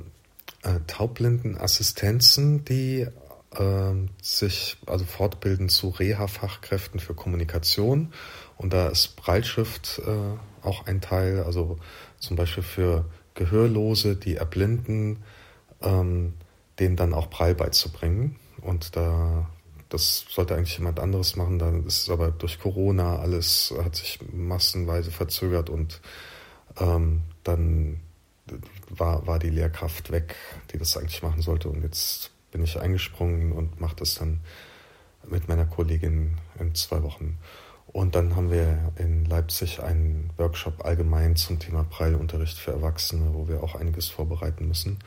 äh, 0.63 0.79
Taubblindenassistenzen, 0.87 2.65
die 2.65 3.07
äh, 3.55 3.93
sich 4.21 4.77
also 4.85 5.05
fortbilden 5.05 5.69
zu 5.69 5.89
Reha-Fachkräften 5.89 6.99
für 6.99 7.13
Kommunikation. 7.13 8.13
Und 8.57 8.73
da 8.73 8.89
ist 8.89 9.15
Breitschrift 9.15 10.01
äh, 10.05 10.65
auch 10.65 10.85
ein 10.85 11.01
Teil, 11.01 11.43
also 11.43 11.77
zum 12.19 12.35
Beispiel 12.35 12.63
für 12.63 13.05
Gehörlose, 13.35 14.15
die 14.15 14.35
Erblinden, 14.35 15.23
ähm, 15.81 16.33
denen 16.79 16.95
dann 16.95 17.13
auch 17.13 17.29
Prall 17.29 17.55
beizubringen. 17.55 18.35
Und 18.61 18.95
da 18.95 19.47
das 19.89 20.25
sollte 20.29 20.55
eigentlich 20.55 20.77
jemand 20.77 20.99
anderes 20.99 21.35
machen. 21.35 21.59
Dann 21.59 21.85
ist 21.85 22.03
es 22.03 22.09
aber 22.09 22.29
durch 22.31 22.59
Corona 22.59 23.17
alles 23.17 23.73
hat 23.83 23.95
sich 23.95 24.19
massenweise 24.31 25.11
verzögert 25.11 25.69
und 25.69 25.99
ähm, 26.79 27.23
dann 27.43 27.99
war, 28.89 29.25
war 29.27 29.39
die 29.39 29.49
Lehrkraft 29.49 30.11
weg, 30.11 30.35
die 30.71 30.77
das 30.77 30.95
eigentlich 30.95 31.23
machen 31.23 31.41
sollte. 31.41 31.69
Und 31.69 31.83
jetzt 31.83 32.31
bin 32.51 32.63
ich 32.63 32.79
eingesprungen 32.79 33.51
und 33.51 33.81
mache 33.81 33.95
das 33.95 34.15
dann 34.15 34.41
mit 35.27 35.47
meiner 35.47 35.65
Kollegin 35.65 36.37
in 36.59 36.73
zwei 36.75 37.03
Wochen. 37.03 37.37
Und 37.87 38.13
dann 38.13 38.35
haben 38.35 38.51
wir 38.51 38.91
in 38.97 39.25
Leipzig 39.25 39.81
einen 39.81 40.29
Workshop 40.37 40.85
allgemein 40.85 41.35
zum 41.35 41.57
Thema 41.57 41.83
Prallunterricht 41.83 42.57
für 42.57 42.71
Erwachsene, 42.71 43.33
wo 43.33 43.47
wir 43.47 43.63
auch 43.63 43.73
einiges 43.75 44.07
vorbereiten 44.07 44.67
müssen. 44.67 44.99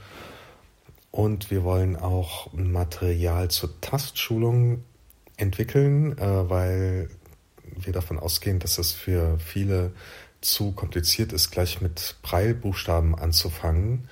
Und 1.13 1.51
wir 1.51 1.63
wollen 1.63 1.95
auch 1.95 2.53
Material 2.55 3.51
zur 3.51 3.81
Tastschulung 3.83 4.83
entwickeln, 5.37 6.17
äh, 6.17 6.49
weil 6.51 7.11
wir 7.77 7.93
davon 7.93 8.19
ausgehen, 8.19 8.59
dass 8.59 8.79
es 8.79 8.93
für 8.93 9.39
viele 9.39 9.93
zu 10.41 10.73
kompliziert 10.73 11.33
ist, 11.33 11.51
gleich 11.51 11.83
mit 11.83 12.17
Preilbuchstaben 12.23 13.15
anzufangen. 13.15 14.09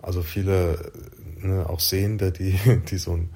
Also 0.00 0.22
viele, 0.22 0.90
ne, 1.36 1.68
auch 1.68 1.80
Sehende, 1.80 2.32
die, 2.32 2.58
die 2.90 2.98
so 2.98 3.12
ein 3.12 3.30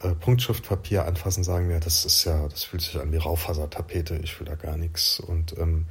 äh, 0.00 0.14
Punktschriftpapier 0.14 1.06
anfassen, 1.06 1.44
sagen 1.44 1.70
ja, 1.70 1.80
das 1.80 2.04
ist 2.04 2.24
ja, 2.24 2.46
das 2.48 2.64
fühlt 2.64 2.82
sich 2.82 3.00
an 3.00 3.12
wie 3.12 3.16
Raufasertapete, 3.16 4.20
ich 4.22 4.38
will 4.38 4.46
da 4.46 4.56
gar 4.56 4.76
nichts. 4.76 5.20
Und 5.20 5.56
ähm, 5.58 5.86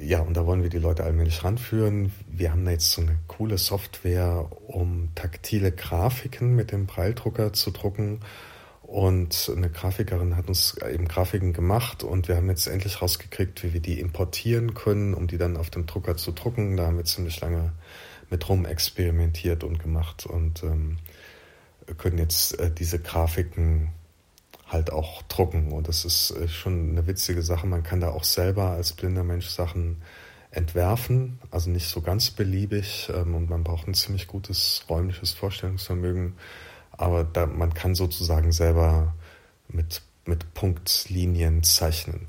ja, 0.00 0.20
und 0.20 0.36
da 0.36 0.46
wollen 0.46 0.62
wir 0.62 0.70
die 0.70 0.78
Leute 0.78 1.04
allmählich 1.04 1.42
ranführen. 1.44 2.12
Wir 2.28 2.52
haben 2.52 2.64
da 2.64 2.70
jetzt 2.70 2.92
so 2.92 3.02
eine 3.02 3.18
coole 3.26 3.58
Software, 3.58 4.48
um 4.66 5.10
taktile 5.14 5.72
Grafiken 5.72 6.54
mit 6.54 6.72
dem 6.72 6.86
Preildrucker 6.86 7.52
zu 7.52 7.70
drucken 7.70 8.20
und 8.88 9.52
eine 9.54 9.68
Grafikerin 9.68 10.34
hat 10.34 10.48
uns 10.48 10.78
eben 10.78 11.08
Grafiken 11.08 11.52
gemacht 11.52 12.04
und 12.04 12.26
wir 12.26 12.36
haben 12.36 12.48
jetzt 12.48 12.66
endlich 12.66 13.02
rausgekriegt, 13.02 13.62
wie 13.62 13.74
wir 13.74 13.80
die 13.80 14.00
importieren 14.00 14.72
können, 14.72 15.12
um 15.12 15.26
die 15.26 15.36
dann 15.36 15.58
auf 15.58 15.68
dem 15.68 15.84
Drucker 15.84 16.16
zu 16.16 16.32
drucken. 16.32 16.78
Da 16.78 16.86
haben 16.86 16.96
wir 16.96 17.04
ziemlich 17.04 17.38
lange 17.42 17.72
mit 18.30 18.48
rum 18.48 18.64
experimentiert 18.64 19.62
und 19.62 19.78
gemacht 19.78 20.24
und 20.24 20.62
ähm, 20.62 20.96
können 21.98 22.16
jetzt 22.16 22.58
äh, 22.58 22.70
diese 22.70 22.98
Grafiken 22.98 23.90
halt 24.68 24.92
auch 24.92 25.22
drucken. 25.22 25.72
Und 25.72 25.88
das 25.88 26.04
ist 26.04 26.30
äh, 26.30 26.48
schon 26.48 26.90
eine 26.90 27.06
witzige 27.06 27.42
Sache. 27.42 27.66
Man 27.66 27.82
kann 27.82 28.00
da 28.00 28.10
auch 28.10 28.24
selber 28.24 28.70
als 28.70 28.92
blinder 28.92 29.24
Mensch 29.24 29.48
Sachen 29.48 30.02
entwerfen, 30.50 31.38
also 31.50 31.68
nicht 31.68 31.88
so 31.88 32.00
ganz 32.00 32.30
beliebig 32.30 33.10
ähm, 33.14 33.34
und 33.34 33.50
man 33.50 33.64
braucht 33.64 33.86
ein 33.86 33.92
ziemlich 33.92 34.26
gutes 34.26 34.84
räumliches 34.88 35.32
Vorstellungsvermögen 35.32 36.34
aber 36.98 37.24
da, 37.24 37.46
man 37.46 37.72
kann 37.72 37.94
sozusagen 37.94 38.52
selber 38.52 39.14
mit, 39.68 40.02
mit 40.26 40.52
Punktlinien 40.52 41.62
zeichnen. 41.62 42.26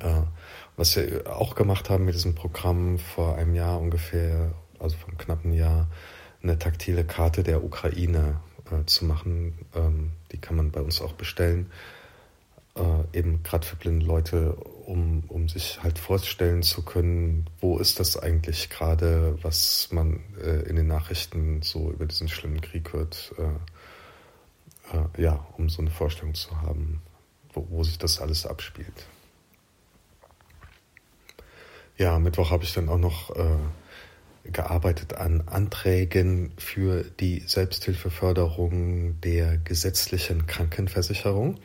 Äh, 0.00 0.22
was 0.76 0.96
wir 0.96 1.34
auch 1.34 1.54
gemacht 1.54 1.88
haben 1.88 2.04
mit 2.04 2.14
diesem 2.14 2.34
Programm 2.34 2.98
vor 2.98 3.36
einem 3.36 3.54
Jahr 3.54 3.80
ungefähr, 3.80 4.52
also 4.78 4.96
vor 4.96 5.08
einem 5.08 5.18
knappen 5.18 5.52
Jahr, 5.52 5.88
eine 6.42 6.58
taktile 6.58 7.04
Karte 7.04 7.44
der 7.44 7.62
Ukraine 7.62 8.40
äh, 8.72 8.86
zu 8.86 9.04
machen. 9.04 9.58
Ähm, 9.74 10.12
die 10.32 10.38
kann 10.38 10.56
man 10.56 10.70
bei 10.70 10.80
uns 10.80 11.00
auch 11.00 11.12
bestellen. 11.12 11.70
Äh, 12.74 13.18
eben 13.18 13.42
gerade 13.42 13.66
für 13.66 13.76
blinde 13.76 14.06
Leute, 14.06 14.54
um, 14.54 15.24
um 15.28 15.48
sich 15.48 15.82
halt 15.82 15.98
vorstellen 15.98 16.62
zu 16.62 16.82
können, 16.82 17.46
wo 17.60 17.78
ist 17.78 18.00
das 18.00 18.16
eigentlich 18.16 18.70
gerade, 18.70 19.38
was 19.42 19.88
man 19.92 20.20
äh, 20.42 20.62
in 20.62 20.76
den 20.76 20.86
Nachrichten 20.86 21.60
so 21.62 21.90
über 21.90 22.06
diesen 22.06 22.28
schlimmen 22.28 22.62
Krieg 22.62 22.92
hört. 22.92 23.34
Äh, 23.38 24.96
äh, 24.96 25.22
ja, 25.22 25.46
um 25.58 25.68
so 25.68 25.82
eine 25.82 25.90
Vorstellung 25.90 26.34
zu 26.34 26.62
haben, 26.62 27.02
wo, 27.52 27.66
wo 27.68 27.84
sich 27.84 27.98
das 27.98 28.20
alles 28.20 28.46
abspielt. 28.46 29.06
Ja, 31.98 32.18
Mittwoch 32.18 32.50
habe 32.50 32.64
ich 32.64 32.72
dann 32.72 32.88
auch 32.88 32.98
noch 32.98 33.36
gearbeitet 34.44 35.14
an 35.14 35.42
Anträgen 35.46 36.52
für 36.58 37.04
die 37.04 37.44
Selbsthilfeförderung 37.46 39.20
der 39.20 39.58
gesetzlichen 39.58 40.46
Krankenversicherung. 40.46 41.58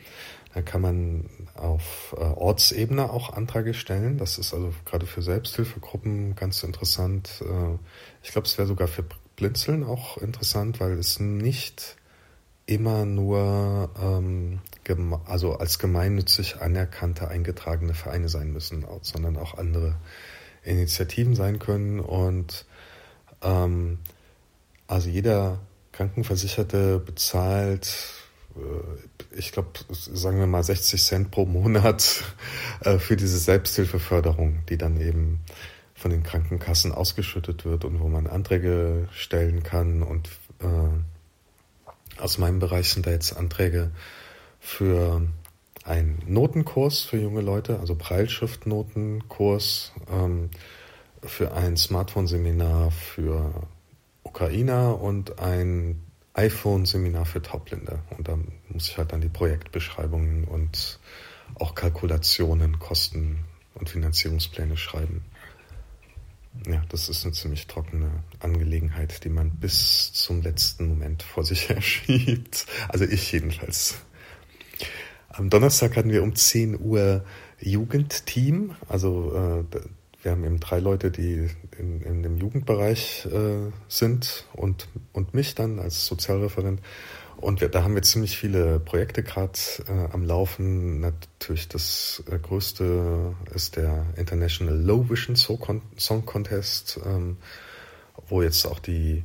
Da 0.54 0.62
kann 0.62 0.80
man 0.80 1.30
auf 1.54 2.14
äh, 2.16 2.20
Ortsebene 2.20 3.10
auch 3.10 3.32
Anträge 3.32 3.74
stellen. 3.74 4.18
Das 4.18 4.38
ist 4.38 4.54
also 4.54 4.72
gerade 4.84 5.06
für 5.06 5.22
Selbsthilfegruppen 5.22 6.34
ganz 6.36 6.62
interessant. 6.62 7.42
Äh, 7.42 7.78
ich 8.22 8.32
glaube, 8.32 8.46
es 8.46 8.56
wäre 8.58 8.66
sogar 8.66 8.88
für 8.88 9.04
Blinzeln 9.36 9.84
auch 9.84 10.16
interessant, 10.18 10.80
weil 10.80 10.92
es 10.92 11.20
nicht 11.20 11.96
immer 12.66 13.04
nur 13.04 13.90
ähm, 14.00 14.60
also 15.26 15.54
als 15.54 15.78
gemeinnützig 15.78 16.60
anerkannte 16.60 17.28
eingetragene 17.28 17.94
Vereine 17.94 18.28
sein 18.28 18.52
müssen, 18.52 18.86
sondern 19.02 19.36
auch 19.36 19.56
andere 19.56 19.96
Initiativen 20.64 21.34
sein 21.34 21.58
können. 21.58 22.00
Und 22.00 22.66
ähm, 23.42 23.98
also 24.86 25.08
jeder 25.08 25.58
Krankenversicherte 25.92 26.98
bezahlt 26.98 28.18
äh, 28.58 29.36
ich 29.36 29.52
glaube, 29.52 29.68
sagen 29.90 30.38
wir 30.38 30.46
mal 30.46 30.62
60 30.62 31.02
Cent 31.02 31.30
pro 31.30 31.44
Monat 31.46 32.24
äh, 32.80 32.98
für 32.98 33.16
diese 33.16 33.38
Selbsthilfeförderung, 33.38 34.64
die 34.68 34.78
dann 34.78 35.00
eben 35.00 35.40
von 35.94 36.10
den 36.10 36.22
Krankenkassen 36.22 36.92
ausgeschüttet 36.92 37.64
wird 37.64 37.84
und 37.84 38.00
wo 38.00 38.08
man 38.08 38.26
Anträge 38.26 39.08
stellen 39.12 39.62
kann. 39.62 40.02
Und 40.02 40.28
äh, 40.60 42.20
aus 42.20 42.38
meinem 42.38 42.58
Bereich 42.58 42.90
sind 42.90 43.06
da 43.06 43.10
jetzt 43.10 43.36
Anträge 43.36 43.90
für 44.60 45.22
einen 45.84 46.22
Notenkurs 46.26 47.02
für 47.02 47.18
junge 47.18 47.40
Leute, 47.40 47.80
also 47.80 47.94
Breilschriftnotenkurs, 47.94 49.92
ähm, 50.10 50.50
für 51.22 51.52
ein 51.52 51.76
Smartphone-Seminar 51.76 52.90
für 52.90 53.66
Ukrainer 54.22 55.00
und 55.00 55.38
ein 55.38 56.02
iPhone-Seminar 56.34 57.26
für 57.26 57.42
Taubblinde. 57.42 58.00
Und 58.16 58.28
da 58.28 58.38
muss 58.68 58.88
ich 58.88 58.98
halt 58.98 59.12
dann 59.12 59.20
die 59.20 59.28
Projektbeschreibungen 59.28 60.44
und 60.44 61.00
auch 61.56 61.74
Kalkulationen, 61.74 62.78
Kosten 62.78 63.44
und 63.74 63.88
Finanzierungspläne 63.88 64.76
schreiben. 64.76 65.24
Ja, 66.66 66.82
das 66.88 67.08
ist 67.08 67.24
eine 67.24 67.32
ziemlich 67.32 67.66
trockene 67.66 68.10
Angelegenheit, 68.40 69.24
die 69.24 69.28
man 69.28 69.50
bis 69.50 70.12
zum 70.12 70.42
letzten 70.42 70.88
Moment 70.88 71.22
vor 71.22 71.44
sich 71.44 71.68
herschiebt. 71.68 72.66
Also 72.88 73.04
ich 73.04 73.30
jedenfalls. 73.32 73.98
Am 75.28 75.50
Donnerstag 75.50 75.96
hatten 75.96 76.10
wir 76.10 76.22
um 76.22 76.34
10 76.34 76.80
Uhr 76.80 77.24
Jugendteam. 77.60 78.74
Also 78.88 79.64
äh, 79.72 79.78
wir 80.28 80.32
haben 80.32 80.44
eben 80.44 80.60
drei 80.60 80.78
Leute, 80.78 81.10
die 81.10 81.48
in, 81.78 82.02
in 82.02 82.22
dem 82.22 82.36
Jugendbereich 82.36 83.26
äh, 83.32 83.72
sind 83.88 84.44
und, 84.52 84.86
und 85.14 85.32
mich 85.32 85.54
dann 85.54 85.78
als 85.78 86.04
Sozialreferent. 86.04 86.82
Und 87.38 87.62
wir, 87.62 87.70
da 87.70 87.82
haben 87.82 87.94
wir 87.94 88.02
ziemlich 88.02 88.36
viele 88.36 88.78
Projekte 88.78 89.22
gerade 89.22 89.58
äh, 89.86 90.12
am 90.12 90.24
Laufen. 90.24 91.00
Natürlich 91.00 91.68
das 91.68 92.22
äh, 92.30 92.38
größte 92.38 93.34
ist 93.54 93.76
der 93.76 94.04
International 94.16 94.76
Low 94.76 95.08
Vision 95.08 95.34
Song 95.34 96.26
Contest, 96.26 97.00
ähm, 97.06 97.38
wo 98.28 98.42
jetzt 98.42 98.66
auch 98.66 98.80
die 98.80 99.24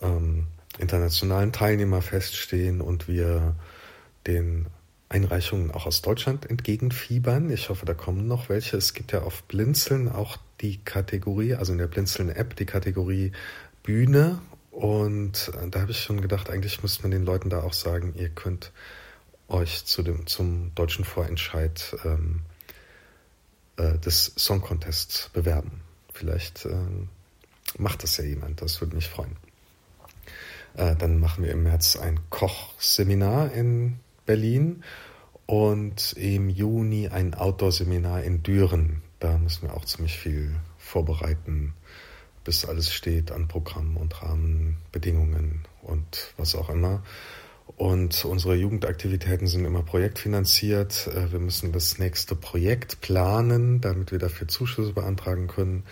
ähm, 0.00 0.46
internationalen 0.78 1.50
Teilnehmer 1.50 2.00
feststehen 2.00 2.80
und 2.80 3.08
wir 3.08 3.56
den 4.28 4.66
Einreichungen 5.12 5.70
auch 5.70 5.86
aus 5.86 6.00
Deutschland 6.00 6.48
entgegenfiebern. 6.48 7.50
Ich 7.50 7.68
hoffe, 7.68 7.84
da 7.84 7.94
kommen 7.94 8.26
noch 8.26 8.48
welche. 8.48 8.76
Es 8.76 8.94
gibt 8.94 9.12
ja 9.12 9.22
auf 9.22 9.42
Blinzeln 9.44 10.08
auch 10.08 10.38
die 10.60 10.78
Kategorie, 10.78 11.54
also 11.54 11.72
in 11.72 11.78
der 11.78 11.86
Blinzeln-App 11.86 12.56
die 12.56 12.66
Kategorie 12.66 13.32
Bühne. 13.82 14.40
Und 14.70 15.52
äh, 15.60 15.68
da 15.68 15.82
habe 15.82 15.90
ich 15.90 16.00
schon 16.00 16.22
gedacht, 16.22 16.48
eigentlich 16.48 16.82
müsste 16.82 17.02
man 17.02 17.10
den 17.10 17.24
Leuten 17.24 17.50
da 17.50 17.62
auch 17.62 17.74
sagen, 17.74 18.14
ihr 18.16 18.30
könnt 18.30 18.72
euch 19.48 19.84
zu 19.84 20.02
dem, 20.02 20.26
zum 20.26 20.74
deutschen 20.74 21.04
Vorentscheid 21.04 21.94
ähm, 22.04 22.40
äh, 23.76 23.98
des 23.98 24.32
Song 24.36 24.62
Contests 24.62 25.28
bewerben. 25.34 25.82
Vielleicht 26.14 26.64
äh, 26.64 26.74
macht 27.76 28.02
das 28.02 28.16
ja 28.16 28.24
jemand, 28.24 28.62
das 28.62 28.80
würde 28.80 28.96
mich 28.96 29.08
freuen. 29.08 29.36
Äh, 30.74 30.96
dann 30.96 31.20
machen 31.20 31.44
wir 31.44 31.52
im 31.52 31.64
März 31.64 31.96
ein 31.96 32.18
Kochseminar 32.30 33.52
in 33.52 33.98
Berlin 34.26 34.82
und 35.46 36.14
im 36.14 36.48
Juni 36.48 37.08
ein 37.08 37.34
Outdoor-Seminar 37.34 38.22
in 38.22 38.42
Düren. 38.42 39.02
Da 39.18 39.38
müssen 39.38 39.68
wir 39.68 39.74
auch 39.74 39.84
ziemlich 39.84 40.18
viel 40.18 40.54
vorbereiten, 40.78 41.74
bis 42.44 42.64
alles 42.64 42.92
steht 42.92 43.30
an 43.30 43.48
Programmen 43.48 43.96
und 43.96 44.22
Rahmenbedingungen 44.22 45.64
und 45.82 46.34
was 46.36 46.54
auch 46.54 46.70
immer. 46.70 47.02
Und 47.76 48.24
unsere 48.24 48.54
Jugendaktivitäten 48.54 49.46
sind 49.46 49.64
immer 49.64 49.82
projektfinanziert. 49.82 51.08
Äh, 51.08 51.32
wir 51.32 51.38
müssen 51.38 51.72
das 51.72 51.98
nächste 51.98 52.34
Projekt 52.34 53.00
planen, 53.00 53.80
damit 53.80 54.12
wir 54.12 54.18
dafür 54.18 54.48
Zuschüsse 54.48 54.92
beantragen 54.92 55.46
können. 55.46 55.84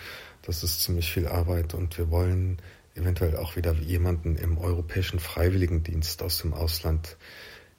das 0.43 0.63
ist 0.63 0.81
ziemlich 0.81 1.11
viel 1.11 1.27
Arbeit 1.27 1.73
und 1.73 1.97
wir 1.97 2.09
wollen 2.09 2.57
eventuell 2.95 3.37
auch 3.37 3.55
wieder 3.55 3.73
jemanden 3.73 4.35
im 4.35 4.57
europäischen 4.57 5.19
Freiwilligendienst 5.19 6.23
aus 6.23 6.39
dem 6.39 6.53
Ausland 6.53 7.17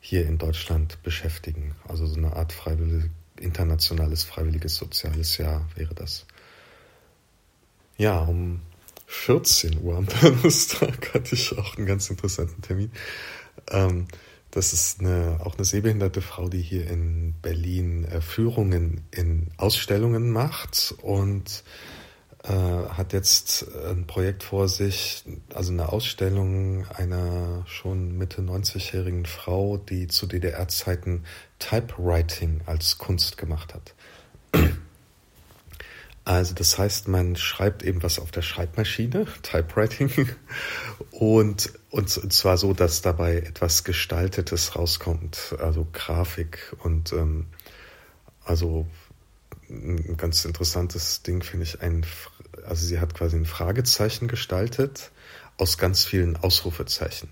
hier 0.04 0.26
in 0.26 0.36
Deutschland 0.36 1.00
beschäftigen. 1.04 1.76
Also 1.86 2.06
so 2.06 2.16
eine 2.16 2.34
Art 2.34 2.52
freiwillig, 2.52 3.08
internationales 3.38 4.24
freiwilliges 4.24 4.74
soziales 4.74 5.38
Jahr 5.38 5.66
wäre 5.76 5.94
das. 5.94 6.26
Ja, 7.96 8.20
um 8.20 8.60
14 9.06 9.80
Uhr 9.80 9.96
am 9.96 10.06
Donnerstag 10.20 11.14
hatte 11.14 11.36
ich 11.36 11.56
auch 11.56 11.76
einen 11.76 11.86
ganz 11.86 12.10
interessanten 12.10 12.60
Termin. 12.62 12.90
Ähm, 13.70 14.08
das 14.50 14.72
ist 14.72 14.98
eine, 14.98 15.38
auch 15.44 15.54
eine 15.54 15.64
sehbehinderte 15.64 16.20
Frau, 16.20 16.48
die 16.48 16.60
hier 16.60 16.90
in 16.90 17.34
Berlin 17.40 18.04
äh, 18.04 18.20
Führungen 18.20 19.02
in 19.12 19.52
Ausstellungen 19.56 20.32
macht 20.32 20.96
und 21.00 21.62
hat 22.48 23.12
jetzt 23.12 23.66
ein 23.88 24.06
Projekt 24.06 24.42
vor 24.42 24.66
sich, 24.68 25.24
also 25.54 25.72
eine 25.72 25.90
Ausstellung 25.90 26.86
einer 26.88 27.64
schon 27.66 28.18
Mitte 28.18 28.42
90-jährigen 28.42 29.26
Frau, 29.26 29.76
die 29.76 30.08
zu 30.08 30.26
DDR-Zeiten 30.26 31.24
Typewriting 31.60 32.62
als 32.66 32.98
Kunst 32.98 33.38
gemacht 33.38 33.74
hat. 33.74 33.94
Also 36.24 36.54
das 36.54 36.78
heißt, 36.78 37.08
man 37.08 37.34
schreibt 37.34 37.82
eben 37.82 38.02
was 38.02 38.20
auf 38.20 38.30
der 38.30 38.42
Schreibmaschine, 38.42 39.26
Typewriting, 39.42 40.28
und, 41.10 41.72
und 41.90 42.08
zwar 42.08 42.58
so, 42.58 42.74
dass 42.74 43.02
dabei 43.02 43.38
etwas 43.38 43.82
Gestaltetes 43.82 44.76
rauskommt, 44.76 45.56
also 45.58 45.86
Grafik 45.92 46.76
und 46.82 47.12
ähm, 47.12 47.46
also 48.44 48.86
ein 49.68 50.16
ganz 50.16 50.44
interessantes 50.44 51.22
Ding 51.22 51.42
finde 51.42 51.64
ich 51.64 51.80
ein, 51.80 52.04
also 52.66 52.86
sie 52.86 53.00
hat 53.00 53.14
quasi 53.14 53.36
ein 53.36 53.46
Fragezeichen 53.46 54.28
gestaltet 54.28 55.10
aus 55.58 55.78
ganz 55.78 56.04
vielen 56.04 56.36
Ausrufezeichen. 56.36 57.28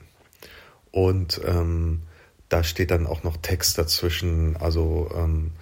Und 0.93 1.41
ähm, 1.45 2.03
da 2.49 2.65
steht 2.65 2.91
dann 2.91 3.07
auch 3.07 3.23
noch 3.23 3.37
Text 3.37 3.79
dazwischen, 3.79 4.57
also 4.57 5.11
ähm, 5.15 5.53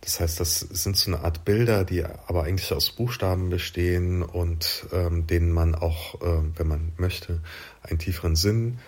das 0.00 0.20
heißt, 0.20 0.40
das 0.40 0.60
sind 0.60 0.96
so 0.96 1.10
eine 1.10 1.24
Art 1.24 1.44
Bilder, 1.44 1.84
die 1.84 2.04
aber 2.04 2.44
eigentlich 2.44 2.72
aus 2.72 2.90
Buchstaben 2.90 3.50
bestehen 3.50 4.22
und 4.22 4.86
ähm, 4.92 5.26
denen 5.26 5.50
man 5.50 5.74
auch, 5.74 6.20
äh, 6.22 6.42
wenn 6.56 6.68
man 6.68 6.92
möchte, 6.96 7.40
einen 7.82 7.98
tieferen 7.98 8.36
Sinn 8.36 8.78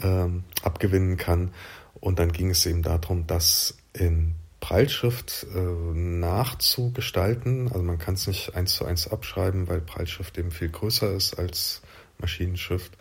ähm, 0.00 0.44
abgewinnen 0.62 1.16
kann. 1.16 1.52
Und 2.00 2.18
dann 2.18 2.32
ging 2.32 2.50
es 2.50 2.66
eben 2.66 2.82
darum, 2.82 3.26
das 3.26 3.78
in 3.92 4.34
Prallschrift 4.68 5.46
äh, 5.54 5.58
nachzugestalten. 5.58 7.68
Also 7.68 7.82
man 7.82 7.96
kann 7.96 8.12
es 8.12 8.26
nicht 8.26 8.54
eins 8.54 8.74
zu 8.74 8.84
eins 8.84 9.08
abschreiben, 9.08 9.66
weil 9.66 9.80
Prallschrift 9.80 10.36
eben 10.36 10.50
viel 10.50 10.68
größer 10.68 11.10
ist 11.14 11.38
als 11.38 11.80
Maschinenschrift. 12.18 12.92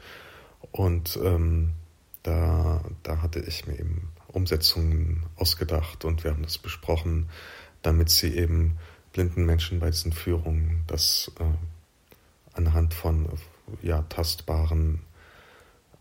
Und 0.71 1.19
ähm, 1.21 1.73
da, 2.23 2.85
da 3.03 3.21
hatte 3.21 3.41
ich 3.41 3.67
mir 3.67 3.77
eben 3.77 4.13
Umsetzungen 4.27 5.25
ausgedacht 5.35 6.05
und 6.05 6.23
wir 6.23 6.31
haben 6.31 6.43
das 6.43 6.57
besprochen, 6.57 7.29
damit 7.81 8.11
sie 8.11 8.37
eben 8.37 8.77
blinden 9.11 9.45
Menschen 9.45 9.81
bei 9.81 9.89
diesen 9.89 10.13
Führungen 10.13 10.85
das 10.87 11.33
äh, 11.37 11.43
anhand 12.53 12.93
von 12.93 13.27
ja, 13.81 14.03
tastbaren 14.03 15.01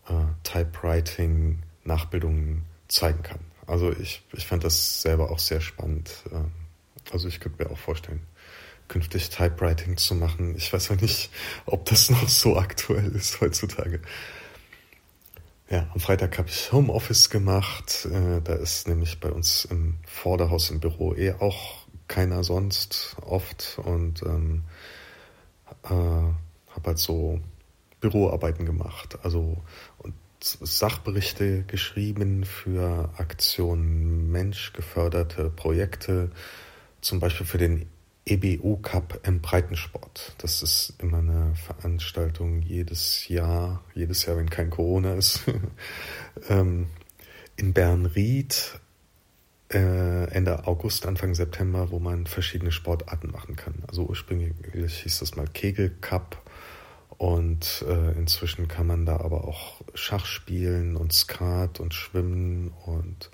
äh, 0.07 0.13
Typewriting-Nachbildungen 0.43 2.63
zeigen 2.87 3.21
kann. 3.21 3.56
Also 3.67 3.91
ich, 3.91 4.23
ich 4.33 4.47
fand 4.47 4.63
das 4.63 5.01
selber 5.01 5.29
auch 5.29 5.39
sehr 5.39 5.61
spannend. 5.61 6.09
Äh, 6.31 7.11
also 7.11 7.27
ich 7.27 7.39
könnte 7.39 7.63
mir 7.63 7.69
auch 7.69 7.77
vorstellen, 7.77 8.21
künftig 8.87 9.29
Typewriting 9.29 9.97
zu 9.97 10.15
machen. 10.15 10.55
Ich 10.55 10.71
weiß 10.71 10.91
auch 10.91 11.01
nicht, 11.01 11.29
ob 11.65 11.85
das 11.85 12.09
noch 12.09 12.27
so 12.27 12.57
aktuell 12.57 13.11
ist 13.11 13.39
heutzutage. 13.41 14.01
Ja, 15.69 15.85
am 15.93 15.99
Freitag 15.99 16.37
habe 16.37 16.47
ich 16.47 16.71
Homeoffice 16.71 17.29
gemacht. 17.29 18.05
Äh, 18.05 18.41
da 18.41 18.53
ist 18.55 18.87
nämlich 18.87 19.19
bei 19.19 19.29
uns 19.29 19.65
im 19.65 19.95
Vorderhaus 20.05 20.69
im 20.71 20.79
Büro 20.79 21.13
eh 21.13 21.33
auch 21.33 21.85
keiner 22.07 22.45
sonst 22.45 23.17
oft 23.21 23.79
und 23.83 24.23
ähm, 24.23 24.63
äh, 25.83 25.89
habe 25.89 26.33
halt 26.85 26.99
so 26.99 27.41
Büroarbeiten 27.99 28.65
gemacht. 28.65 29.17
Also 29.23 29.57
Sachberichte 30.39 31.63
geschrieben 31.63 32.45
für 32.45 33.09
Aktionen 33.17 34.31
Mensch 34.31 34.73
geförderte 34.73 35.49
Projekte, 35.49 36.31
zum 37.01 37.19
Beispiel 37.19 37.45
für 37.45 37.57
den 37.57 37.87
EBU 38.25 38.77
Cup 38.77 39.19
im 39.23 39.41
Breitensport. 39.41 40.33
Das 40.37 40.61
ist 40.61 40.93
immer 40.99 41.19
eine 41.19 41.55
Veranstaltung 41.55 42.61
jedes 42.61 43.27
Jahr, 43.29 43.83
jedes 43.93 44.25
Jahr, 44.25 44.37
wenn 44.37 44.49
kein 44.49 44.69
Corona 44.69 45.13
ist, 45.13 45.41
ähm, 46.49 46.87
in 47.55 47.73
Bernried 47.73 48.79
äh, 49.73 50.29
Ende 50.31 50.67
August, 50.67 51.05
Anfang 51.05 51.35
September, 51.35 51.91
wo 51.91 51.99
man 51.99 52.27
verschiedene 52.27 52.71
Sportarten 52.71 53.31
machen 53.31 53.55
kann. 53.55 53.83
Also 53.87 54.03
ursprünglich 54.03 54.53
hieß 55.03 55.19
das 55.19 55.35
mal 55.35 55.47
Kegel 55.47 55.89
Cup 56.01 56.41
und 57.17 57.83
äh, 57.87 58.11
inzwischen 58.11 58.67
kann 58.67 58.87
man 58.87 59.05
da 59.05 59.17
aber 59.17 59.47
auch 59.47 59.81
Schach 59.93 60.25
spielen 60.25 60.95
und 60.95 61.13
Skat 61.13 61.79
und 61.79 61.93
Schwimmen 61.93 62.73
und 62.85 63.31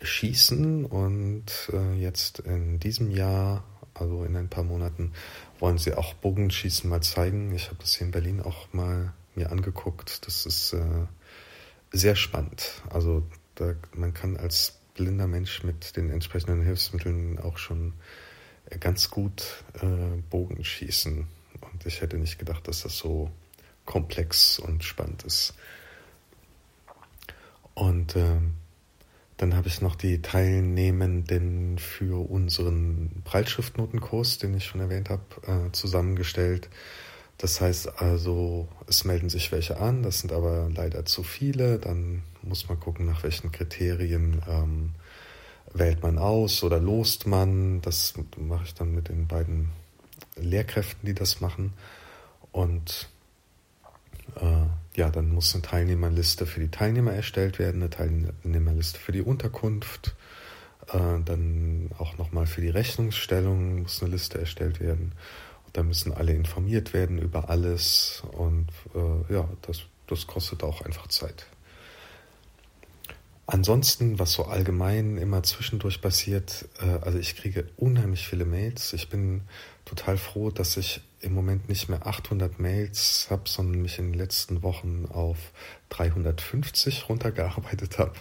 Schießen 0.00 0.84
und 0.84 1.44
äh, 1.72 1.94
jetzt 1.94 2.40
in 2.40 2.80
diesem 2.80 3.10
Jahr 3.10 3.64
also 3.94 4.24
in 4.24 4.36
ein 4.36 4.48
paar 4.48 4.64
Monaten, 4.64 5.12
wollen 5.58 5.78
sie 5.78 5.94
auch 5.94 6.14
Bogenschießen 6.14 6.88
mal 6.88 7.02
zeigen. 7.02 7.54
Ich 7.54 7.66
habe 7.66 7.76
das 7.80 7.94
hier 7.94 8.06
in 8.06 8.10
Berlin 8.10 8.40
auch 8.40 8.72
mal 8.72 9.12
mir 9.34 9.50
angeguckt. 9.50 10.26
Das 10.26 10.46
ist 10.46 10.72
äh, 10.72 11.06
sehr 11.92 12.16
spannend. 12.16 12.82
Also 12.90 13.22
da, 13.54 13.74
man 13.94 14.14
kann 14.14 14.36
als 14.36 14.78
blinder 14.94 15.26
Mensch 15.26 15.62
mit 15.62 15.96
den 15.96 16.10
entsprechenden 16.10 16.62
Hilfsmitteln 16.62 17.38
auch 17.38 17.58
schon 17.58 17.94
ganz 18.80 19.10
gut 19.10 19.64
äh, 19.80 20.16
Bogen 20.30 20.64
schießen. 20.64 21.26
Ich 21.86 22.00
hätte 22.00 22.16
nicht 22.16 22.38
gedacht, 22.38 22.68
dass 22.68 22.82
das 22.82 22.96
so 22.96 23.30
komplex 23.84 24.58
und 24.58 24.84
spannend 24.84 25.24
ist. 25.24 25.54
Und 27.74 28.16
äh, 28.16 28.38
dann 29.36 29.56
habe 29.56 29.68
ich 29.68 29.80
noch 29.80 29.96
die 29.96 30.22
Teilnehmenden 30.22 31.78
für 31.78 32.30
unseren 32.30 33.22
Breitschriftnotenkurs, 33.24 34.38
den 34.38 34.54
ich 34.54 34.66
schon 34.66 34.80
erwähnt 34.80 35.10
habe, 35.10 35.22
äh, 35.46 35.72
zusammengestellt. 35.72 36.68
Das 37.38 37.60
heißt 37.60 38.00
also, 38.00 38.68
es 38.86 39.04
melden 39.04 39.28
sich 39.28 39.50
welche 39.50 39.78
an, 39.78 40.04
das 40.04 40.20
sind 40.20 40.32
aber 40.32 40.70
leider 40.72 41.04
zu 41.06 41.24
viele. 41.24 41.78
Dann 41.80 42.22
muss 42.42 42.68
man 42.68 42.78
gucken, 42.78 43.06
nach 43.06 43.24
welchen 43.24 43.50
Kriterien 43.50 44.42
ähm, 44.48 44.92
wählt 45.72 46.02
man 46.02 46.18
aus 46.18 46.62
oder 46.62 46.78
lost 46.78 47.26
man. 47.26 47.80
Das 47.80 48.14
mache 48.36 48.64
ich 48.66 48.74
dann 48.74 48.94
mit 48.94 49.08
den 49.08 49.26
beiden 49.26 49.70
Lehrkräften, 50.36 51.06
die 51.06 51.14
das 51.14 51.40
machen. 51.40 51.72
Und 52.52 53.08
äh, 54.36 54.66
ja, 54.94 55.10
dann 55.10 55.30
muss 55.30 55.54
eine 55.54 55.62
Teilnehmerliste 55.62 56.46
für 56.46 56.60
die 56.60 56.70
Teilnehmer 56.70 57.12
erstellt 57.12 57.58
werden, 57.58 57.82
eine 57.82 57.90
Teilnehmerliste 57.90 58.98
für 58.98 59.12
die 59.12 59.22
Unterkunft, 59.22 60.14
äh, 60.88 61.20
dann 61.24 61.90
auch 61.98 62.18
nochmal 62.18 62.46
für 62.46 62.60
die 62.60 62.68
Rechnungsstellung 62.68 63.82
muss 63.82 64.02
eine 64.02 64.12
Liste 64.12 64.38
erstellt 64.38 64.80
werden. 64.80 65.12
Und 65.66 65.76
da 65.76 65.82
müssen 65.82 66.12
alle 66.12 66.32
informiert 66.32 66.92
werden 66.92 67.18
über 67.18 67.48
alles 67.48 68.22
und 68.32 68.68
äh, 68.94 69.32
ja, 69.32 69.48
das, 69.62 69.82
das 70.06 70.26
kostet 70.26 70.62
auch 70.62 70.82
einfach 70.82 71.06
Zeit. 71.06 71.46
Ansonsten, 73.46 74.18
was 74.18 74.32
so 74.32 74.44
allgemein 74.44 75.18
immer 75.18 75.42
zwischendurch 75.42 76.00
passiert, 76.00 76.68
äh, 76.80 77.04
also 77.04 77.18
ich 77.18 77.36
kriege 77.36 77.68
unheimlich 77.76 78.26
viele 78.26 78.44
Mails. 78.44 78.92
Ich 78.92 79.08
bin 79.08 79.42
total 79.84 80.16
froh, 80.16 80.50
dass 80.50 80.76
ich 80.76 81.00
im 81.20 81.34
Moment 81.34 81.68
nicht 81.68 81.88
mehr 81.88 82.06
800 82.06 82.58
Mails 82.58 83.28
habe, 83.30 83.48
sondern 83.48 83.82
mich 83.82 83.98
in 83.98 84.12
den 84.12 84.18
letzten 84.18 84.62
Wochen 84.62 85.06
auf 85.10 85.38
350 85.90 87.08
runtergearbeitet 87.08 87.98
habe. 87.98 88.14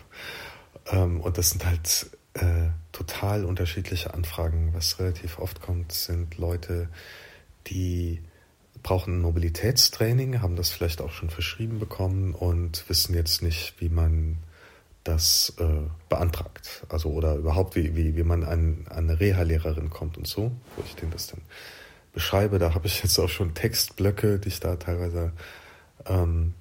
Ähm, 0.87 1.21
und 1.21 1.37
das 1.37 1.51
sind 1.51 1.65
halt 1.65 2.11
äh, 2.33 2.69
total 2.91 3.45
unterschiedliche 3.45 4.13
Anfragen. 4.13 4.73
Was 4.73 4.99
relativ 4.99 5.39
oft 5.39 5.61
kommt, 5.61 5.91
sind 5.91 6.37
Leute, 6.37 6.89
die 7.67 8.21
brauchen 8.83 9.17
ein 9.17 9.21
Mobilitätstraining, 9.21 10.41
haben 10.41 10.55
das 10.55 10.69
vielleicht 10.69 11.01
auch 11.01 11.11
schon 11.11 11.29
verschrieben 11.29 11.79
bekommen 11.79 12.33
und 12.33 12.87
wissen 12.89 13.13
jetzt 13.13 13.41
nicht, 13.41 13.75
wie 13.79 13.89
man 13.89 14.37
das 15.03 15.53
äh, 15.59 15.89
beantragt. 16.09 16.85
Also 16.89 17.09
oder 17.09 17.35
überhaupt, 17.35 17.75
wie, 17.75 17.95
wie, 17.95 18.15
wie 18.15 18.23
man 18.23 18.43
an, 18.43 18.85
an 18.89 19.09
eine 19.09 19.19
Reha-Lehrerin 19.19 19.89
kommt 19.89 20.17
und 20.17 20.27
so, 20.27 20.51
wo 20.75 20.83
ich 20.85 20.95
denen 20.95 21.11
das 21.11 21.27
dann 21.27 21.41
beschreibe. 22.13 22.59
Da 22.59 22.73
habe 22.73 22.87
ich 22.87 23.01
jetzt 23.03 23.17
auch 23.19 23.29
schon 23.29 23.53
Textblöcke, 23.53 24.39
die 24.39 24.49
ich 24.49 24.59
da 24.59 24.75
teilweise 24.75 25.31
ähm, 26.05 26.53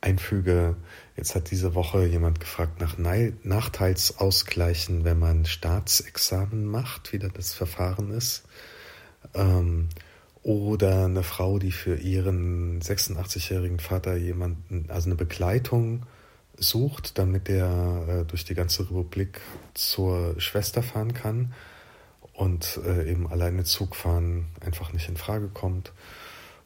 einfüge. 0.00 0.76
Jetzt 1.16 1.34
hat 1.34 1.50
diese 1.50 1.74
Woche 1.74 2.06
jemand 2.06 2.40
gefragt 2.40 2.80
nach 2.80 2.96
Nachteilsausgleichen, 2.98 5.04
wenn 5.04 5.18
man 5.18 5.44
Staatsexamen 5.44 6.64
macht, 6.64 7.12
wie 7.12 7.18
da 7.18 7.28
das 7.28 7.52
Verfahren 7.52 8.12
ist. 8.12 8.44
Ähm, 9.34 9.88
Oder 10.42 11.06
eine 11.06 11.24
Frau, 11.24 11.58
die 11.58 11.72
für 11.72 11.96
ihren 11.96 12.80
86-jährigen 12.80 13.80
Vater 13.80 14.16
jemanden, 14.16 14.86
also 14.88 15.08
eine 15.08 15.16
Begleitung 15.16 16.06
sucht, 16.58 17.18
damit 17.18 17.48
er 17.48 18.06
äh, 18.08 18.24
durch 18.24 18.44
die 18.44 18.54
ganze 18.54 18.82
Republik 18.82 19.40
zur 19.74 20.40
Schwester 20.40 20.82
fahren 20.82 21.14
kann 21.14 21.54
und 22.32 22.78
äh, 22.84 23.10
eben 23.10 23.28
alleine 23.28 23.64
Zug 23.64 23.96
fahren 23.96 24.46
einfach 24.60 24.92
nicht 24.92 25.08
in 25.08 25.16
Frage 25.16 25.48
kommt. 25.48 25.92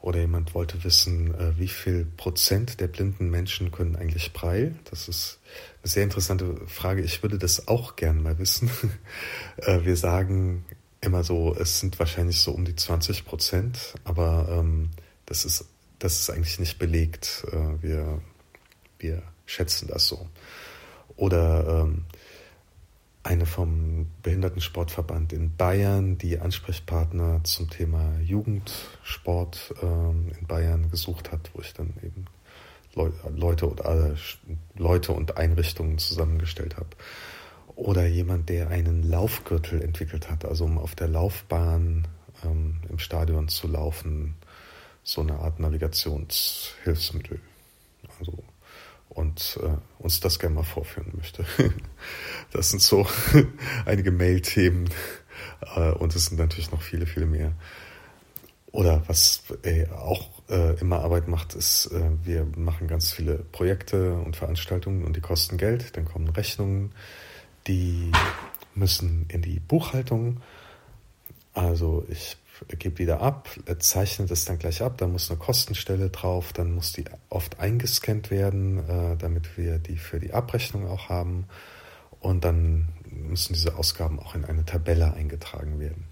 Oder 0.01 0.19
jemand 0.19 0.53
wollte 0.55 0.83
wissen, 0.83 1.33
äh, 1.35 1.59
wie 1.59 1.69
viel 1.69 2.05
Prozent 2.05 2.81
der 2.81 2.89
blinden 2.89 3.31
Menschen 3.31 3.71
können 3.71 3.95
eigentlich 3.95 4.33
Braille? 4.33 4.75
Das 4.91 5.09
ist 5.09 5.39
eine 5.83 5.91
sehr 5.91 6.03
interessante 6.03 6.57
Frage. 6.67 7.03
Ich 7.03 7.23
würde 7.23 7.39
das 7.39 7.69
auch 7.69 7.95
gern 7.95 8.23
mal 8.23 8.39
wissen. 8.39 8.69
äh, 9.59 9.85
wir 9.85 9.97
sagen 9.97 10.65
immer 11.01 11.23
so, 11.23 11.55
es 11.55 11.81
sind 11.81 11.99
wahrscheinlich 11.99 12.41
so 12.41 12.51
um 12.51 12.65
die 12.65 12.77
20 12.77 13.25
Prozent, 13.25 13.95
aber 14.05 14.49
ähm, 14.51 14.91
das 15.25 15.45
ist 15.45 15.67
das 16.01 16.19
ist 16.19 16.31
eigentlich 16.31 16.59
nicht 16.59 16.79
belegt. 16.79 17.45
Äh, 17.53 17.83
wir 17.83 18.21
wir 18.99 19.23
schätzen 19.47 19.89
das 19.89 20.09
so. 20.09 20.29
Oder 21.17 21.83
ähm, 21.85 22.05
eine 23.23 23.47
vom 23.47 24.09
Behindertensportverband 24.23 25.33
in 25.33 25.57
Bayern, 25.57 26.19
die 26.19 26.39
Ansprechpartner 26.39 27.45
zum 27.45 27.71
Thema 27.71 28.19
Jugendsport 28.21 29.75
ähm, 29.83 30.33
in 30.39 30.47
Bayern 30.47 30.91
gesucht 30.91 31.31
hat, 31.31 31.51
wo 31.55 31.61
ich 31.61 31.73
dann 31.73 31.95
eben 32.03 32.27
Leute 32.95 33.67
und, 33.67 33.81
äh, 33.81 34.15
Leute 34.77 35.13
und 35.13 35.37
Einrichtungen 35.37 35.99
zusammengestellt 35.99 36.77
habe. 36.77 36.91
Oder 37.75 38.07
jemand, 38.07 38.49
der 38.49 38.69
einen 38.69 39.03
Laufgürtel 39.03 39.81
entwickelt 39.81 40.31
hat, 40.31 40.45
also 40.45 40.65
um 40.65 40.79
auf 40.79 40.95
der 40.95 41.09
Laufbahn 41.09 42.07
ähm, 42.45 42.81
im 42.89 42.99
Stadion 42.99 43.49
zu 43.49 43.67
laufen, 43.67 44.35
so 45.05 45.23
eine 45.23 45.39
Art 45.39 45.59
Navigationshilfsmittel. 45.59 47.41
Also 48.19 48.45
und 49.15 49.59
äh, 49.63 50.03
uns 50.03 50.21
das 50.21 50.39
gerne 50.39 50.57
mal 50.57 50.63
vorführen 50.63 51.13
möchte. 51.17 51.45
das 52.53 52.71
sind 52.71 52.81
so 52.81 53.07
einige 53.87 54.11
Mail-Themen 54.11 54.91
äh, 55.77 55.91
und 55.93 56.15
es 56.15 56.27
sind 56.27 56.39
natürlich 56.39 56.73
noch 56.73 56.83
viele, 56.83 57.07
viele 57.07 57.27
mehr. 57.27 57.53
Oder 58.73 59.03
was 59.07 59.43
äh, 59.65 59.87
auch 59.89 60.31
äh, 60.49 60.81
immer 60.81 61.01
Arbeit 61.01 61.29
macht, 61.29 61.55
ist, 61.55 61.87
äh, 61.93 62.11
wir 62.25 62.47
machen 62.57 62.89
ganz 62.89 63.13
viele 63.13 63.35
Projekte 63.35 64.15
und 64.15 64.35
Veranstaltungen 64.35 65.05
und 65.05 65.15
die 65.15 65.21
kosten 65.21 65.59
Geld. 65.59 65.97
Dann 65.97 66.07
kommen 66.07 66.29
Rechnungen, 66.31 66.93
die 67.67 68.11
müssen 68.75 69.27
in 69.29 69.43
die 69.43 69.61
Buchhaltung. 69.61 70.41
Also 71.53 72.07
ich 72.09 72.39
gebe 72.69 72.99
wieder 72.99 73.21
ab, 73.21 73.49
zeichnet 73.79 74.31
es 74.31 74.45
dann 74.45 74.59
gleich 74.59 74.83
ab, 74.83 74.99
da 74.99 75.07
muss 75.07 75.31
eine 75.31 75.39
Kostenstelle 75.39 76.11
drauf, 76.11 76.53
dann 76.53 76.75
muss 76.75 76.93
die 76.93 77.05
oft 77.29 77.61
eingescannt 77.61 78.31
werden, 78.31 78.79
äh, 78.89 79.17
damit 79.17 79.57
wir 79.57 79.79
die 79.79 79.97
für 79.97 80.21
die 80.21 80.33
Abrechnung 80.33 80.89
auch 80.89 81.09
haben. 81.09 81.47
Und 82.21 82.45
dann 82.45 82.89
müssen 83.11 83.53
diese 83.55 83.77
Ausgaben 83.77 84.21
auch 84.21 84.35
in 84.35 84.45
eine 84.45 84.65
Tabelle 84.65 85.13
eingetragen 85.15 85.81
werden. 85.81 86.05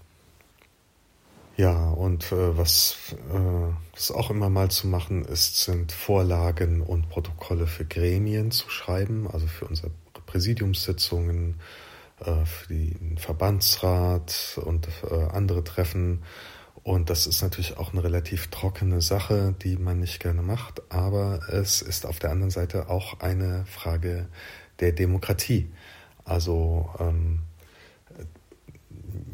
Ja, 1.57 1.89
und 1.89 2.31
äh, 2.31 2.57
was 2.57 3.15
äh, 3.33 3.73
das 3.93 4.11
auch 4.11 4.29
immer 4.29 4.49
mal 4.49 4.71
zu 4.71 4.87
machen 4.87 5.25
ist, 5.25 5.61
sind 5.61 5.91
Vorlagen 5.91 6.81
und 6.81 7.09
Protokolle 7.09 7.67
für 7.67 7.85
Gremien 7.85 8.51
zu 8.51 8.69
schreiben, 8.69 9.29
also 9.31 9.47
für 9.47 9.65
unsere 9.65 9.91
Präsidiumssitzungen, 10.25 11.51
äh, 11.51 11.90
für 12.45 12.73
den 12.73 13.17
Verbandsrat 13.17 14.59
und 14.63 14.87
äh, 15.09 15.15
andere 15.31 15.63
Treffen. 15.63 16.23
Und 16.83 17.09
das 17.09 17.27
ist 17.27 17.41
natürlich 17.41 17.77
auch 17.77 17.93
eine 17.93 18.03
relativ 18.03 18.47
trockene 18.47 19.01
Sache, 19.01 19.53
die 19.61 19.77
man 19.77 19.99
nicht 19.99 20.19
gerne 20.19 20.41
macht, 20.41 20.81
aber 20.89 21.41
es 21.49 21.81
ist 21.81 22.05
auf 22.05 22.17
der 22.17 22.31
anderen 22.31 22.49
Seite 22.49 22.89
auch 22.89 23.19
eine 23.19 23.65
Frage 23.65 24.27
der 24.79 24.91
Demokratie. 24.91 25.69
Also 26.25 26.89
ähm, 26.99 27.41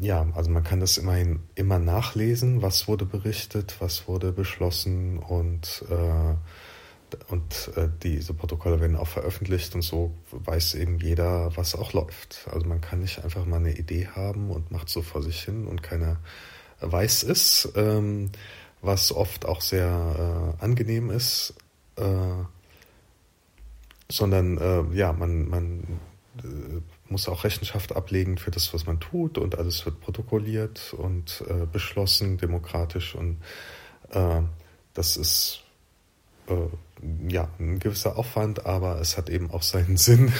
ja, 0.00 0.26
also 0.34 0.50
man 0.50 0.62
kann 0.62 0.80
das 0.80 0.98
immerhin 0.98 1.40
immer 1.54 1.78
nachlesen, 1.78 2.62
was 2.62 2.86
wurde 2.86 3.04
berichtet, 3.04 3.76
was 3.80 4.08
wurde 4.08 4.32
beschlossen 4.32 5.18
und 5.18 5.84
äh, 5.90 6.34
und 7.28 7.70
äh, 7.76 7.88
diese 8.02 8.34
Protokolle 8.34 8.80
werden 8.80 8.96
auch 8.96 9.08
veröffentlicht 9.08 9.74
und 9.74 9.82
so 9.82 10.14
weiß 10.30 10.74
eben 10.74 10.98
jeder, 10.98 11.56
was 11.56 11.74
auch 11.74 11.92
läuft. 11.92 12.48
Also 12.52 12.66
man 12.66 12.80
kann 12.80 13.00
nicht 13.00 13.24
einfach 13.24 13.44
mal 13.46 13.56
eine 13.56 13.76
Idee 13.76 14.08
haben 14.08 14.50
und 14.50 14.70
macht 14.70 14.88
so 14.88 15.02
vor 15.02 15.22
sich 15.22 15.42
hin 15.42 15.66
und 15.66 15.82
keiner 15.82 16.18
weiß 16.80 17.24
es, 17.24 17.70
ähm, 17.76 18.30
was 18.80 19.12
oft 19.12 19.46
auch 19.46 19.60
sehr 19.60 20.54
äh, 20.60 20.64
angenehm 20.64 21.10
ist, 21.10 21.54
äh, 21.96 22.04
sondern 24.10 24.94
ja, 24.94 25.12
man, 25.12 25.50
man 25.50 26.00
muss 27.10 27.28
auch 27.28 27.44
Rechenschaft 27.44 27.94
ablegen 27.94 28.38
für 28.38 28.50
das, 28.50 28.72
was 28.72 28.86
man 28.86 29.00
tut 29.00 29.36
und 29.36 29.58
alles 29.58 29.84
wird 29.84 30.00
protokolliert 30.00 30.94
und 30.94 31.44
beschlossen, 31.70 32.38
demokratisch 32.38 33.14
und 33.14 33.36
das 34.94 35.18
ist 35.18 35.62
ja, 37.28 37.48
ein 37.58 37.78
gewisser 37.78 38.16
Aufwand, 38.16 38.66
aber 38.66 39.00
es 39.00 39.16
hat 39.16 39.30
eben 39.30 39.50
auch 39.50 39.62
seinen 39.62 39.96
Sinn 39.98 40.32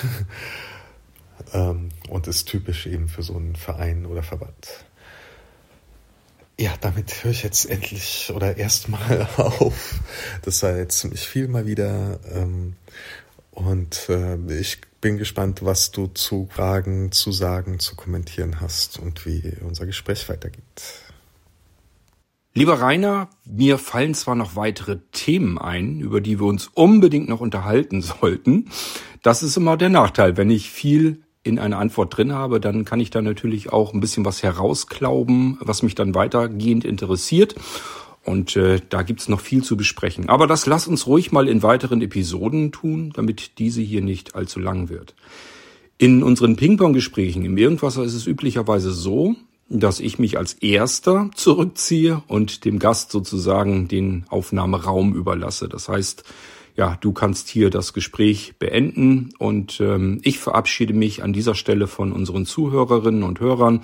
ähm, 1.52 1.90
und 2.08 2.26
ist 2.26 2.46
typisch 2.46 2.86
eben 2.86 3.08
für 3.08 3.22
so 3.22 3.36
einen 3.36 3.56
Verein 3.56 4.06
oder 4.06 4.22
Verband. 4.22 4.84
Ja, 6.60 6.74
damit 6.80 7.22
höre 7.22 7.30
ich 7.30 7.44
jetzt 7.44 7.70
endlich 7.70 8.32
oder 8.34 8.56
erstmal 8.56 9.28
auf. 9.36 10.00
Das 10.42 10.62
war 10.62 10.76
jetzt 10.76 10.98
ziemlich 10.98 11.28
viel 11.28 11.46
mal 11.46 11.66
wieder. 11.66 12.18
Ähm, 12.32 12.74
und 13.52 14.08
äh, 14.08 14.36
ich 14.58 14.80
bin 15.00 15.18
gespannt, 15.18 15.64
was 15.64 15.92
du 15.92 16.08
zu 16.08 16.48
Fragen, 16.50 17.12
zu 17.12 17.30
sagen, 17.30 17.78
zu 17.78 17.94
kommentieren 17.94 18.60
hast 18.60 18.98
und 18.98 19.24
wie 19.24 19.56
unser 19.60 19.86
Gespräch 19.86 20.28
weitergeht. 20.28 20.82
Lieber 22.58 22.80
Rainer, 22.80 23.28
mir 23.44 23.78
fallen 23.78 24.14
zwar 24.14 24.34
noch 24.34 24.56
weitere 24.56 24.98
Themen 25.12 25.58
ein, 25.58 26.00
über 26.00 26.20
die 26.20 26.40
wir 26.40 26.46
uns 26.46 26.68
unbedingt 26.74 27.28
noch 27.28 27.40
unterhalten 27.40 28.02
sollten. 28.20 28.68
Das 29.22 29.44
ist 29.44 29.56
immer 29.56 29.76
der 29.76 29.90
Nachteil. 29.90 30.36
Wenn 30.36 30.50
ich 30.50 30.68
viel 30.68 31.22
in 31.44 31.60
einer 31.60 31.78
Antwort 31.78 32.16
drin 32.16 32.32
habe, 32.32 32.58
dann 32.58 32.84
kann 32.84 32.98
ich 32.98 33.10
da 33.10 33.22
natürlich 33.22 33.72
auch 33.72 33.94
ein 33.94 34.00
bisschen 34.00 34.24
was 34.24 34.42
herausklauben, 34.42 35.58
was 35.60 35.84
mich 35.84 35.94
dann 35.94 36.16
weitergehend 36.16 36.84
interessiert. 36.84 37.54
Und 38.24 38.56
äh, 38.56 38.80
da 38.88 39.02
gibt's 39.02 39.28
noch 39.28 39.38
viel 39.38 39.62
zu 39.62 39.76
besprechen. 39.76 40.28
Aber 40.28 40.48
das 40.48 40.66
lass 40.66 40.88
uns 40.88 41.06
ruhig 41.06 41.30
mal 41.30 41.46
in 41.46 41.62
weiteren 41.62 42.02
Episoden 42.02 42.72
tun, 42.72 43.12
damit 43.14 43.60
diese 43.60 43.82
hier 43.82 44.02
nicht 44.02 44.34
allzu 44.34 44.58
lang 44.58 44.88
wird. 44.88 45.14
In 45.96 46.24
unseren 46.24 46.56
Ping-Pong-Gesprächen 46.56 47.44
im 47.44 47.56
Irgendwasser 47.56 48.02
ist 48.02 48.14
es 48.14 48.26
üblicherweise 48.26 48.90
so, 48.90 49.36
dass 49.68 50.00
ich 50.00 50.18
mich 50.18 50.38
als 50.38 50.54
Erster 50.54 51.30
zurückziehe 51.34 52.22
und 52.26 52.64
dem 52.64 52.78
Gast 52.78 53.10
sozusagen 53.10 53.88
den 53.88 54.24
Aufnahmeraum 54.28 55.14
überlasse. 55.14 55.68
Das 55.68 55.88
heißt, 55.88 56.24
ja, 56.76 56.96
du 57.00 57.12
kannst 57.12 57.48
hier 57.48 57.70
das 57.70 57.92
Gespräch 57.92 58.54
beenden 58.58 59.30
und 59.38 59.80
ähm, 59.80 60.20
ich 60.22 60.38
verabschiede 60.38 60.94
mich 60.94 61.22
an 61.22 61.32
dieser 61.32 61.54
Stelle 61.54 61.86
von 61.86 62.12
unseren 62.12 62.46
Zuhörerinnen 62.46 63.24
und 63.24 63.40
Hörern 63.40 63.82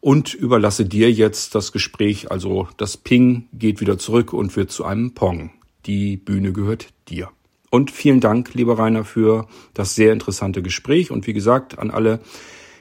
und 0.00 0.32
überlasse 0.32 0.86
dir 0.86 1.10
jetzt 1.10 1.54
das 1.54 1.72
Gespräch. 1.72 2.30
Also 2.30 2.68
das 2.76 2.96
Ping 2.96 3.48
geht 3.52 3.80
wieder 3.80 3.98
zurück 3.98 4.32
und 4.32 4.56
wird 4.56 4.70
zu 4.70 4.84
einem 4.84 5.12
Pong. 5.12 5.50
Die 5.86 6.16
Bühne 6.16 6.52
gehört 6.52 6.88
dir. 7.08 7.30
Und 7.70 7.90
vielen 7.90 8.20
Dank, 8.20 8.54
lieber 8.54 8.78
Rainer, 8.78 9.04
für 9.04 9.46
das 9.74 9.94
sehr 9.94 10.12
interessante 10.12 10.62
Gespräch. 10.62 11.10
Und 11.10 11.26
wie 11.26 11.32
gesagt, 11.32 11.78
an 11.78 11.90
alle, 11.90 12.20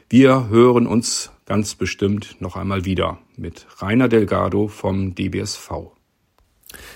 wir 0.09 0.49
hören 0.49 0.87
uns 0.87 1.31
ganz 1.49 1.73
bestimmt 1.73 2.39
noch 2.39 2.55
einmal 2.55 2.85
wieder 2.85 3.17
mit 3.35 3.65
Rainer 3.79 4.07
Delgado 4.07 4.67
vom 4.67 5.15
DBSV. 5.15 5.71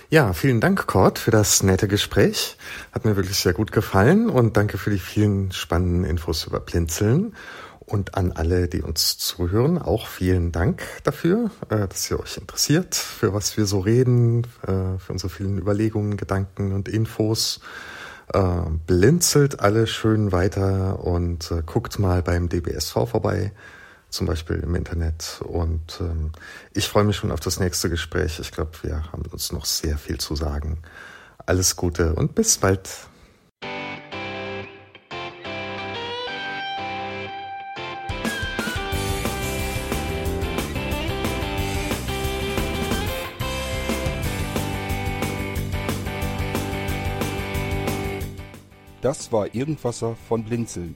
Ja, 0.10 0.32
vielen 0.34 0.62
Dank, 0.62 0.86
Kurt, 0.86 1.18
für 1.18 1.32
das 1.32 1.64
nette 1.64 1.88
Gespräch. 1.88 2.58
Hat 2.92 3.04
mir 3.04 3.16
wirklich 3.16 3.38
sehr 3.38 3.54
gut 3.54 3.72
gefallen 3.72 4.30
und 4.30 4.56
danke 4.56 4.78
für 4.78 4.92
die 4.92 5.00
vielen 5.00 5.52
spannenden 5.52 6.06
Infos 6.06 6.46
über 6.46 6.60
Blinzeln. 6.60 7.36
Und 7.80 8.14
an 8.16 8.32
alle, 8.32 8.68
die 8.68 8.84
uns 8.84 9.18
zuhören, 9.18 9.80
auch 9.80 10.06
vielen 10.08 10.52
Dank 10.52 10.84
dafür, 11.04 11.50
äh, 11.70 11.88
dass 11.88 12.10
ihr 12.10 12.20
euch 12.20 12.38
interessiert, 12.38 12.94
für 12.94 13.34
was 13.34 13.58
wir 13.58 13.66
so 13.66 13.80
reden, 13.80 14.44
äh, 14.62 15.00
für 15.00 15.14
unsere 15.14 15.30
vielen 15.30 15.58
Überlegungen, 15.58 16.16
Gedanken 16.16 16.74
und 16.74 16.88
Infos. 16.88 17.60
Äh, 18.32 18.42
blinzelt 18.86 19.62
alle 19.62 19.88
schön 19.88 20.32
weiter 20.32 21.04
und 21.04 21.52
guckt 21.66 21.98
mal 21.98 22.22
beim 22.22 22.50
DBSV 22.50 22.94
vorbei 23.10 23.52
zum 24.14 24.28
Beispiel 24.28 24.58
im 24.58 24.76
Internet. 24.76 25.42
Und 25.44 26.00
ähm, 26.00 26.32
ich 26.74 26.88
freue 26.88 27.04
mich 27.04 27.18
schon 27.18 27.32
auf 27.32 27.40
das 27.40 27.60
nächste 27.60 27.90
Gespräch. 27.90 28.40
Ich 28.40 28.52
glaube, 28.52 28.72
wir 28.84 29.12
haben 29.12 29.24
uns 29.32 29.52
noch 29.52 29.66
sehr 29.66 29.98
viel 29.98 30.20
zu 30.20 30.36
sagen. 30.36 30.78
Alles 31.46 31.76
Gute 31.76 32.14
und 32.14 32.36
bis 32.36 32.58
bald. 32.58 32.90
Das 49.02 49.34
war 49.34 49.54
Irgendwasser 49.54 50.16
von 50.30 50.46
Blinzeln. 50.46 50.96